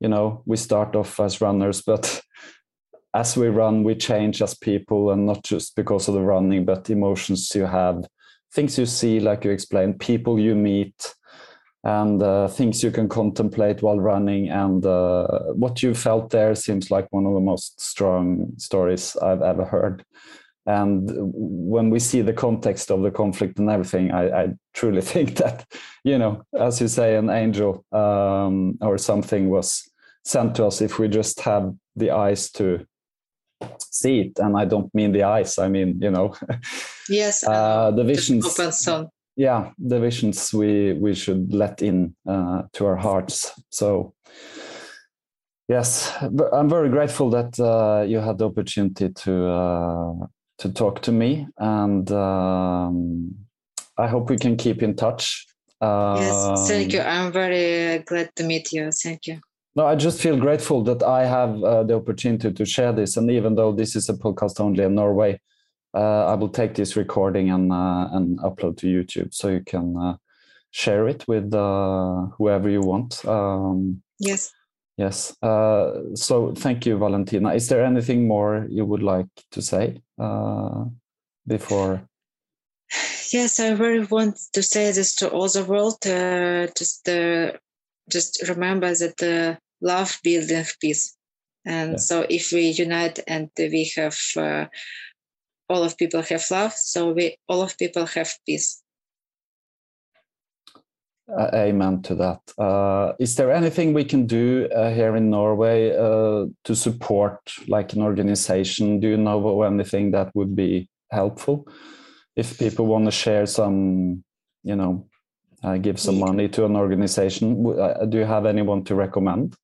you 0.00 0.08
know 0.08 0.42
we 0.46 0.56
start 0.56 0.94
off 0.94 1.18
as 1.20 1.40
runners 1.40 1.82
but 1.82 2.22
as 3.14 3.36
we 3.36 3.48
run 3.48 3.84
we 3.84 3.94
change 3.94 4.42
as 4.42 4.54
people 4.54 5.10
and 5.10 5.26
not 5.26 5.42
just 5.42 5.74
because 5.76 6.08
of 6.08 6.14
the 6.14 6.20
running 6.20 6.64
but 6.64 6.90
emotions 6.90 7.54
you 7.54 7.64
have 7.64 8.04
things 8.52 8.78
you 8.78 8.86
see 8.86 9.20
like 9.20 9.44
you 9.44 9.50
explained 9.50 9.98
people 9.98 10.38
you 10.38 10.54
meet 10.54 11.14
and 11.84 12.22
uh, 12.22 12.48
things 12.48 12.82
you 12.82 12.90
can 12.90 13.08
contemplate 13.08 13.82
while 13.82 14.00
running. 14.00 14.48
And 14.48 14.84
uh, 14.84 15.26
what 15.54 15.82
you 15.82 15.94
felt 15.94 16.30
there 16.30 16.54
seems 16.54 16.90
like 16.90 17.06
one 17.10 17.26
of 17.26 17.34
the 17.34 17.40
most 17.40 17.80
strong 17.80 18.52
stories 18.56 19.16
i've 19.16 19.42
ever 19.42 19.64
heard. 19.64 20.04
And 20.66 21.10
when 21.14 21.88
we 21.88 21.98
see 21.98 22.20
the 22.20 22.34
context 22.34 22.90
of 22.90 23.02
the 23.02 23.10
conflict 23.10 23.58
and 23.58 23.70
everything 23.70 24.12
i, 24.12 24.42
I 24.42 24.48
truly 24.74 25.00
think 25.12 25.36
that 25.36 25.66
you 26.04 26.18
know 26.18 26.42
as 26.58 26.80
you 26.80 26.88
say 26.88 27.16
an 27.16 27.30
angel 27.30 27.84
um, 27.92 28.76
or 28.80 28.98
something 28.98 29.48
was 29.48 29.88
sent 30.24 30.56
to 30.56 30.66
us 30.66 30.82
if 30.82 30.98
we 30.98 31.08
just 31.08 31.40
have 31.40 31.72
the 31.96 32.10
eyes 32.10 32.50
to 32.50 32.86
see 33.78 34.20
it. 34.20 34.38
And 34.38 34.56
i 34.58 34.64
don't 34.66 34.94
mean 34.94 35.12
the 35.12 35.22
eyes 35.22 35.58
i 35.58 35.68
mean 35.68 35.98
you 36.02 36.10
know 36.10 36.34
yes 37.08 37.44
uh, 37.46 37.90
the 37.90 38.04
visions 38.04 38.44
yeah 39.38 39.70
the 39.78 40.00
visions 40.00 40.52
we 40.52 40.92
we 40.94 41.14
should 41.14 41.54
let 41.54 41.80
in 41.80 42.14
uh, 42.28 42.62
to 42.74 42.84
our 42.84 42.96
hearts. 42.96 43.52
So 43.70 44.14
yes 45.68 46.12
i'm 46.54 46.68
very 46.68 46.88
grateful 46.88 47.28
that 47.30 47.60
uh, 47.60 48.02
you 48.02 48.18
had 48.20 48.38
the 48.38 48.46
opportunity 48.46 49.10
to 49.10 49.46
uh, 49.46 50.26
to 50.58 50.72
talk 50.72 51.02
to 51.02 51.12
me. 51.12 51.46
And 51.58 52.10
um, 52.10 53.34
i 53.96 54.08
hope 54.08 54.28
we 54.28 54.38
can 54.38 54.56
keep 54.56 54.82
in 54.82 54.96
touch. 54.96 55.46
Yes 55.80 56.68
thank 56.68 56.92
you. 56.92 57.00
Um, 57.00 57.06
i'm 57.08 57.32
very 57.32 57.98
glad 58.00 58.30
to 58.36 58.44
meet 58.44 58.72
you. 58.72 58.90
Thank 58.90 59.26
you. 59.28 59.40
No, 59.76 59.86
I 59.86 59.94
just 59.94 60.20
feel 60.20 60.36
grateful 60.36 60.82
that 60.84 61.04
I 61.04 61.24
have 61.24 61.62
uh, 61.62 61.84
the 61.84 61.94
opportunity 61.94 62.52
to 62.52 62.64
share 62.64 62.92
this. 62.92 63.16
And 63.16 63.30
even 63.30 63.54
though 63.54 63.72
this 63.72 63.94
is 63.94 64.08
a 64.08 64.14
podcast 64.14 64.58
only 64.58 64.82
in 64.82 64.96
Norway, 64.96 65.34
uh, 65.34 65.38
I 66.00 66.34
will 66.34 66.48
take 66.48 66.74
this 66.74 66.96
recording 66.96 67.50
and 67.50 67.72
uh, 67.72 68.08
and 68.12 68.38
upload 68.38 68.76
to 68.78 68.86
YouTube 68.86 69.34
so 69.34 69.48
you 69.48 69.62
can 69.64 69.96
uh, 69.96 70.16
share 70.70 71.08
it 71.08 71.26
with 71.26 71.52
uh, 71.54 72.26
whoever 72.36 72.68
you 72.68 72.80
want. 72.80 73.24
Um, 73.24 74.02
yes. 74.18 74.52
Yes. 74.96 75.36
Uh, 75.42 76.14
so 76.14 76.52
thank 76.54 76.86
you, 76.86 76.98
Valentina. 76.98 77.54
Is 77.54 77.68
there 77.68 77.84
anything 77.84 78.26
more 78.26 78.66
you 78.68 78.84
would 78.84 79.02
like 79.02 79.28
to 79.52 79.62
say 79.62 80.00
before? 81.46 82.02
Yes, 83.32 83.60
I 83.60 83.70
really 83.70 84.06
want 84.06 84.38
to 84.54 84.62
say 84.62 84.90
this 84.90 85.14
to 85.16 85.30
all 85.30 85.48
the 85.48 85.64
world. 85.64 85.98
just 86.76 87.08
just 88.10 88.48
remember 88.48 88.94
that 88.94 89.58
love 89.80 90.18
building 90.24 90.64
peace 90.80 91.18
and 91.68 91.92
yeah. 91.92 91.96
so 91.98 92.26
if 92.30 92.50
we 92.50 92.68
unite 92.70 93.20
and 93.26 93.50
we 93.58 93.92
have 93.94 94.16
uh, 94.36 94.66
all 95.68 95.82
of 95.82 95.96
people 95.96 96.22
have 96.22 96.44
love 96.50 96.72
so 96.72 97.12
we 97.12 97.36
all 97.48 97.62
of 97.62 97.76
people 97.78 98.06
have 98.06 98.30
peace. 98.46 98.82
Uh, 101.38 101.50
amen 101.52 102.00
to 102.00 102.14
that. 102.14 102.40
Uh, 102.56 103.12
is 103.18 103.34
there 103.34 103.52
anything 103.52 103.92
we 103.92 104.04
can 104.04 104.26
do 104.26 104.66
uh, 104.74 104.90
here 104.90 105.14
in 105.14 105.28
norway 105.28 105.94
uh, 105.94 106.46
to 106.64 106.74
support 106.74 107.38
like 107.66 107.92
an 107.92 108.00
organization? 108.00 108.98
Do 108.98 109.08
you 109.08 109.18
know 109.18 109.46
of 109.46 109.70
anything 109.70 110.12
that 110.12 110.34
would 110.34 110.56
be 110.56 110.88
helpful? 111.10 111.68
If 112.34 112.58
people 112.58 112.86
want 112.86 113.04
to 113.04 113.10
share 113.10 113.44
some 113.44 114.24
you 114.62 114.76
know 114.76 115.06
uh, 115.62 115.76
give 115.76 115.98
some 115.98 116.18
money 116.18 116.48
to 116.48 116.64
an 116.64 116.76
organization 116.76 117.62
do 118.10 118.18
you 118.18 118.24
have 118.24 118.46
anyone 118.46 118.84
to 118.84 118.94
recommend 118.94 119.56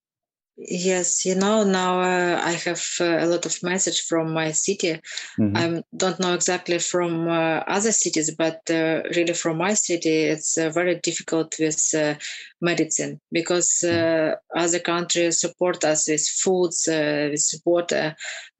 Yes, 0.57 1.25
you 1.25 1.35
know 1.35 1.65
now 1.65 2.01
uh, 2.01 2.41
I 2.41 2.53
have 2.53 2.85
uh, 3.01 3.19
a 3.19 3.27
lot 3.27 3.45
of 3.45 3.61
message 3.65 4.03
from 4.03 4.33
my 4.33 4.53
city. 4.53 5.01
Mm-hmm. 5.37 5.57
I 5.57 5.83
don't 5.97 6.21
know 6.21 6.33
exactly 6.33 6.79
from 6.79 7.27
uh, 7.27 7.65
other 7.67 7.91
cities, 7.91 8.33
but 8.37 8.61
uh, 8.71 9.03
really 9.17 9.33
from 9.35 9.59
my 9.59 9.75
city, 9.75 10.15
it's 10.15 10.57
uh, 10.57 10.71
very 10.71 11.01
difficult 11.01 11.57
with 11.59 11.93
uh, 11.97 12.15
medicine 12.61 13.21
because 13.33 13.81
mm-hmm. 13.85 14.35
other 14.57 14.79
countries 14.79 15.41
support 15.41 15.85
us 15.85 16.09
with 16.09 16.25
foods, 16.25 16.87
with 16.89 17.41
support, 17.41 17.93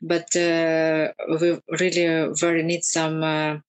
but 0.03 0.29
we 0.35 1.61
really 1.79 2.35
very 2.35 2.65
need 2.65 2.83
some 2.83 3.63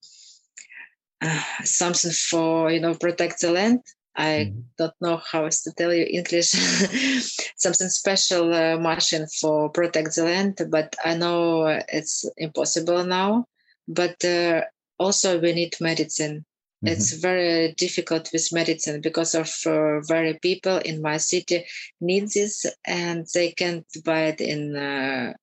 something 1.63 2.11
for 2.11 2.71
you 2.71 2.79
know 2.79 2.95
protect 2.95 3.41
the 3.41 3.51
land 3.51 3.81
I 4.15 4.51
mm-hmm. 4.51 4.59
don't 4.77 4.93
know 5.01 5.17
how 5.17 5.47
to 5.49 5.71
tell 5.77 5.93
you 5.93 6.07
English, 6.09 6.51
something 7.57 7.89
special 7.89 8.53
uh, 8.53 8.77
machine 8.77 9.27
for 9.39 9.69
protect 9.69 10.15
the 10.15 10.23
land, 10.23 10.61
but 10.69 10.95
I 11.03 11.15
know 11.15 11.65
it's 11.89 12.25
impossible 12.37 13.03
now. 13.05 13.45
But 13.87 14.23
uh, 14.23 14.61
also 14.97 15.39
we 15.39 15.53
need 15.53 15.75
medicine. 15.81 16.45
Mm-hmm. 16.83 16.87
It's 16.87 17.13
very 17.13 17.73
difficult 17.73 18.29
with 18.31 18.53
medicine 18.53 19.01
because 19.01 19.35
of 19.35 19.51
uh, 19.65 19.99
very 20.01 20.39
people 20.41 20.77
in 20.77 21.01
my 21.01 21.17
city 21.17 21.65
need 21.99 22.29
this 22.29 22.65
and 22.85 23.25
they 23.33 23.51
can't 23.51 23.87
buy 24.03 24.25
it 24.25 24.41
in 24.41 24.75
uh, 24.75 25.33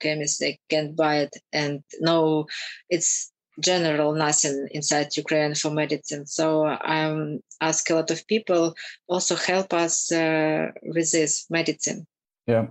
chemists. 0.00 0.38
They 0.38 0.58
can't 0.68 0.96
buy 0.96 1.18
it 1.18 1.36
and 1.52 1.82
no, 2.00 2.46
it's 2.88 3.31
general 3.60 4.14
nothing 4.14 4.68
inside 4.70 5.16
Ukraine 5.16 5.54
for 5.54 5.70
medicine. 5.70 6.26
So 6.26 6.64
I 6.64 7.04
um, 7.04 7.40
ask 7.60 7.88
a 7.90 7.94
lot 7.94 8.10
of 8.10 8.26
people 8.26 8.74
also 9.08 9.36
help 9.36 9.72
us 9.72 10.10
uh, 10.12 10.68
with 10.82 11.10
this 11.12 11.46
medicine. 11.50 12.06
Yeah. 12.46 12.66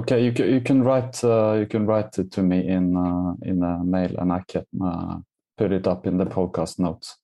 Okay, 0.00 0.24
you 0.24 0.32
can 0.32 0.48
you 0.48 0.60
can 0.60 0.82
write 0.82 1.22
uh, 1.22 1.52
you 1.58 1.66
can 1.66 1.86
write 1.86 2.18
it 2.18 2.32
to 2.32 2.42
me 2.42 2.66
in 2.66 2.96
uh, 2.96 3.34
in 3.42 3.62
a 3.62 3.84
mail, 3.84 4.14
and 4.18 4.32
I 4.32 4.42
can 4.48 4.64
uh, 4.82 5.18
put 5.58 5.72
it 5.72 5.86
up 5.86 6.06
in 6.06 6.16
the 6.16 6.24
podcast 6.24 6.78
notes. 6.78 7.18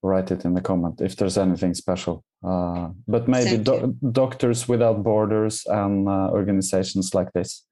Write 0.00 0.30
it 0.30 0.44
in 0.44 0.54
the 0.54 0.60
comment 0.60 1.00
if 1.00 1.16
there's 1.16 1.36
anything 1.36 1.74
special. 1.74 2.22
Uh, 2.44 2.90
but 3.08 3.26
maybe 3.26 3.58
do- 3.64 3.96
Doctors 4.12 4.68
Without 4.68 5.02
Borders 5.02 5.66
and 5.66 6.08
uh, 6.08 6.28
organizations 6.30 7.14
like 7.14 7.32
this 7.32 7.64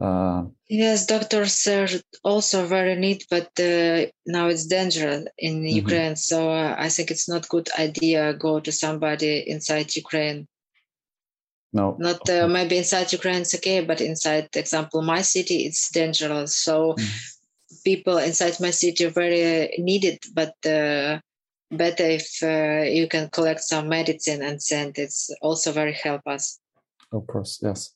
uh, 0.00 0.44
yes, 0.68 1.06
doctors 1.06 1.66
are 1.66 1.88
also 2.24 2.64
very 2.66 2.96
neat, 2.96 3.26
but 3.28 3.48
uh, 3.60 4.06
now 4.26 4.48
it's 4.48 4.66
dangerous 4.66 5.26
in 5.38 5.56
mm-hmm. 5.56 5.76
Ukraine. 5.76 6.16
So 6.16 6.50
uh, 6.50 6.74
I 6.78 6.88
think 6.88 7.10
it's 7.10 7.28
not 7.28 7.48
good 7.48 7.68
idea 7.78 8.32
go 8.32 8.60
to 8.60 8.72
somebody 8.72 9.44
inside 9.46 9.94
Ukraine. 9.94 10.46
No, 11.72 11.96
not 11.98 12.28
uh, 12.28 12.48
maybe 12.48 12.78
inside 12.78 13.12
Ukraine 13.12 13.42
it's 13.42 13.54
okay, 13.54 13.84
but 13.84 14.00
inside, 14.00 14.48
example, 14.54 15.02
my 15.02 15.22
city 15.22 15.66
it's 15.66 15.90
dangerous. 15.90 16.56
So 16.56 16.94
mm. 16.94 17.08
people 17.84 18.18
inside 18.18 18.58
my 18.58 18.70
city 18.70 19.04
are 19.04 19.10
very 19.10 19.74
needed, 19.78 20.18
but 20.34 20.54
uh, 20.66 21.20
better 21.70 22.04
if 22.04 22.42
uh, 22.42 22.90
you 22.90 23.06
can 23.06 23.28
collect 23.28 23.60
some 23.60 23.88
medicine 23.88 24.42
and 24.42 24.60
send. 24.62 24.98
It's 24.98 25.30
also 25.42 25.72
very 25.72 25.92
help 25.92 26.22
us. 26.26 26.58
Of 27.12 27.26
course, 27.26 27.60
yes. 27.62 27.94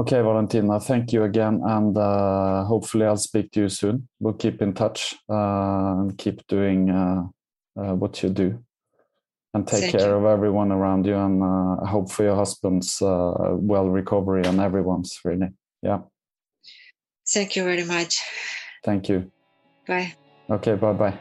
Okay, 0.00 0.20
Valentina, 0.22 0.80
thank 0.80 1.12
you 1.12 1.22
again, 1.22 1.60
and 1.64 1.96
uh, 1.96 2.64
hopefully 2.64 3.06
I'll 3.06 3.16
speak 3.16 3.52
to 3.52 3.60
you 3.60 3.68
soon. 3.68 4.08
We'll 4.18 4.34
keep 4.34 4.60
in 4.60 4.74
touch 4.74 5.14
uh, 5.30 5.94
and 6.00 6.18
keep 6.18 6.44
doing 6.48 6.90
uh, 6.90 7.22
uh, 7.78 7.94
what 7.94 8.20
you 8.20 8.28
do, 8.30 8.58
and 9.54 9.64
take 9.68 9.80
Thank 9.82 9.92
care 9.92 10.10
you. 10.10 10.16
of 10.16 10.24
everyone 10.24 10.72
around 10.72 11.06
you. 11.06 11.14
And 11.16 11.40
uh, 11.42 11.84
I 11.84 11.88
hope 11.88 12.10
for 12.10 12.24
your 12.24 12.34
husband's 12.34 13.00
uh, 13.00 13.34
well 13.52 13.88
recovery 13.88 14.42
and 14.44 14.58
everyone's 14.60 15.20
really. 15.24 15.50
Yeah, 15.82 16.00
Thank 17.32 17.54
you 17.54 17.62
very 17.64 17.84
much. 17.84 18.20
thank 18.84 19.08
you. 19.08 19.30
Bye. 19.86 20.12
Okay, 20.50 20.74
bye 20.74 20.92
bye. 20.92 21.18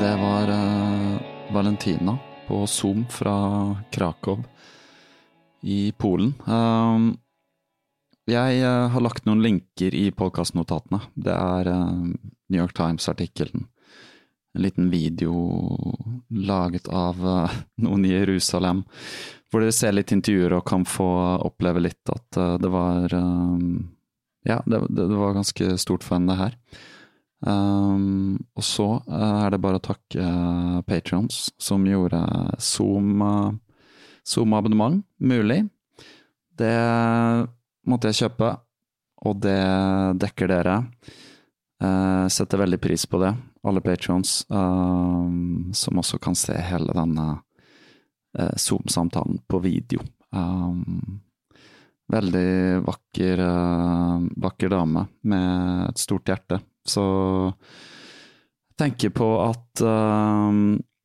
Det 0.00 0.16
var 0.16 0.48
eh, 0.48 1.20
Valentina 1.52 2.18
på 2.48 2.66
Zoom 2.66 3.06
fra 3.10 3.76
Krakow 3.90 4.44
i 5.60 5.92
Polen. 5.92 6.32
Um, 6.46 7.18
jeg 8.28 8.62
eh, 8.62 8.86
har 8.88 9.04
lagt 9.04 9.26
noen 9.28 9.42
linker 9.44 9.92
i 9.92 10.06
podkastnotatene. 10.16 11.02
Det 11.12 11.34
er 11.34 11.68
eh, 11.68 11.92
New 12.48 12.60
York 12.60 12.72
Times-artikkelen. 12.76 13.66
En 14.56 14.64
liten 14.64 14.88
video 14.88 15.34
laget 16.32 16.88
av 16.88 17.20
eh, 17.20 17.60
noen 17.84 18.08
i 18.08 18.14
Jerusalem, 18.14 18.86
hvor 19.52 19.64
dere 19.64 19.76
ser 19.76 19.92
litt 19.96 20.16
intervjuer 20.16 20.56
og 20.56 20.66
kan 20.72 20.88
få 20.88 21.08
oppleve 21.44 21.84
litt 21.84 22.14
at 22.14 22.40
det 22.64 22.72
var 22.72 23.12
eh, 23.12 23.64
Ja, 24.48 24.62
det 24.64 25.10
var 25.12 25.36
ganske 25.36 25.74
stort 25.76 26.06
for 26.06 26.16
henne, 26.16 26.32
det 26.32 26.40
her. 26.40 26.60
Um, 27.38 28.34
og 28.58 28.64
så 28.66 28.86
eh, 29.06 29.36
er 29.44 29.52
det 29.54 29.60
bare 29.62 29.78
å 29.78 29.84
takke 29.84 30.18
uh, 30.18 30.78
Patrions 30.82 31.52
som 31.62 31.84
gjorde 31.86 32.18
Zoom, 32.58 33.22
uh, 33.22 33.52
Zoom-abonnement 34.26 35.04
mulig. 35.22 35.60
Det 36.58 36.74
måtte 37.86 38.10
jeg 38.10 38.24
kjøpe, 38.24 38.50
og 39.22 39.38
det 39.44 39.60
dekker 40.18 40.50
dere. 40.50 40.80
Uh, 41.78 42.26
setter 42.26 42.58
veldig 42.58 42.80
pris 42.82 43.06
på 43.06 43.20
det, 43.22 43.30
alle 43.62 43.84
patrions, 43.86 44.40
uh, 44.50 45.30
som 45.78 46.02
også 46.02 46.18
kan 46.18 46.34
se 46.38 46.58
hele 46.58 46.90
denne 46.96 47.28
eh, 48.38 48.54
Zoom-samtalen 48.58 49.38
på 49.46 49.62
video. 49.62 50.02
Um, 50.34 51.20
veldig 52.08 52.80
vakker, 52.86 53.38
eh, 53.38 54.20
vakker 54.36 54.68
dame 54.68 55.06
med 55.22 55.88
et 55.88 55.98
stort 55.98 56.28
hjerte. 56.28 56.60
Så 56.88 57.04
jeg 57.52 58.78
tenker 58.80 59.12
på 59.14 59.28
at 59.44 59.82
uh, 59.84 60.52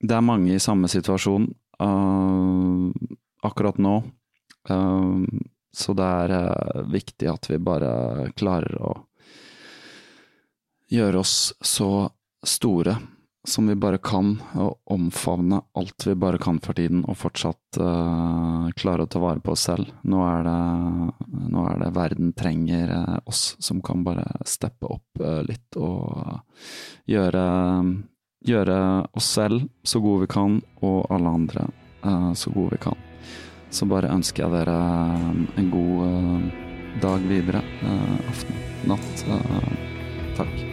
det 0.04 0.16
er 0.18 0.26
mange 0.26 0.56
i 0.56 0.62
samme 0.64 0.90
situasjon 0.92 1.48
uh, 1.84 2.92
akkurat 3.44 3.80
nå. 3.82 3.98
Uh, 4.70 5.24
så 5.74 5.96
det 5.98 6.06
er 6.06 6.32
eh, 6.38 6.82
viktig 6.94 7.28
at 7.32 7.48
vi 7.50 7.58
bare 7.58 8.30
klarer 8.38 8.76
å 8.78 8.92
gjøre 10.94 11.24
oss 11.24 11.56
så 11.66 11.88
store 12.46 12.94
som 13.48 13.68
vi 13.68 13.76
bare 13.76 13.98
kan, 13.98 14.38
og 14.56 14.80
omfavne 14.92 15.60
alt 15.76 16.08
vi 16.08 16.16
bare 16.16 16.40
kan 16.40 16.62
for 16.64 16.78
tiden, 16.80 17.04
og 17.04 17.18
fortsatt 17.20 17.80
uh, 17.82 18.70
klare 18.80 19.04
å 19.04 19.12
ta 19.12 19.20
vare 19.20 19.44
på 19.44 19.52
oss 19.52 19.66
selv. 19.68 19.92
Nå 20.08 20.22
er 20.24 20.48
det, 20.48 20.56
nå 21.52 21.66
er 21.68 21.82
det 21.84 21.92
verden 21.98 22.32
trenger 22.40 22.94
uh, 22.96 23.18
oss 23.28 23.58
som 23.60 23.82
kan 23.84 24.06
bare 24.08 24.26
steppe 24.48 24.88
opp 24.88 25.20
uh, 25.24 25.42
litt 25.44 25.76
og 25.76 26.40
gjøre, 27.12 27.46
gjøre 28.48 28.78
oss 29.12 29.32
selv 29.36 29.68
så 29.84 30.00
gode 30.04 30.24
vi 30.24 30.34
kan, 30.36 30.60
og 30.84 31.12
alle 31.12 31.38
andre 31.42 31.70
så 32.36 32.52
gode 32.52 32.76
vi 32.76 32.82
kan. 32.84 32.98
Så 33.72 33.88
bare 33.88 34.12
ønsker 34.12 34.44
jeg 34.44 34.52
dere 34.58 34.76
en 35.56 35.70
god 35.72 36.52
dag 37.00 37.30
videre. 37.32 37.64
aften, 38.28 38.60
natt. 38.92 39.26
takk. 40.36 40.73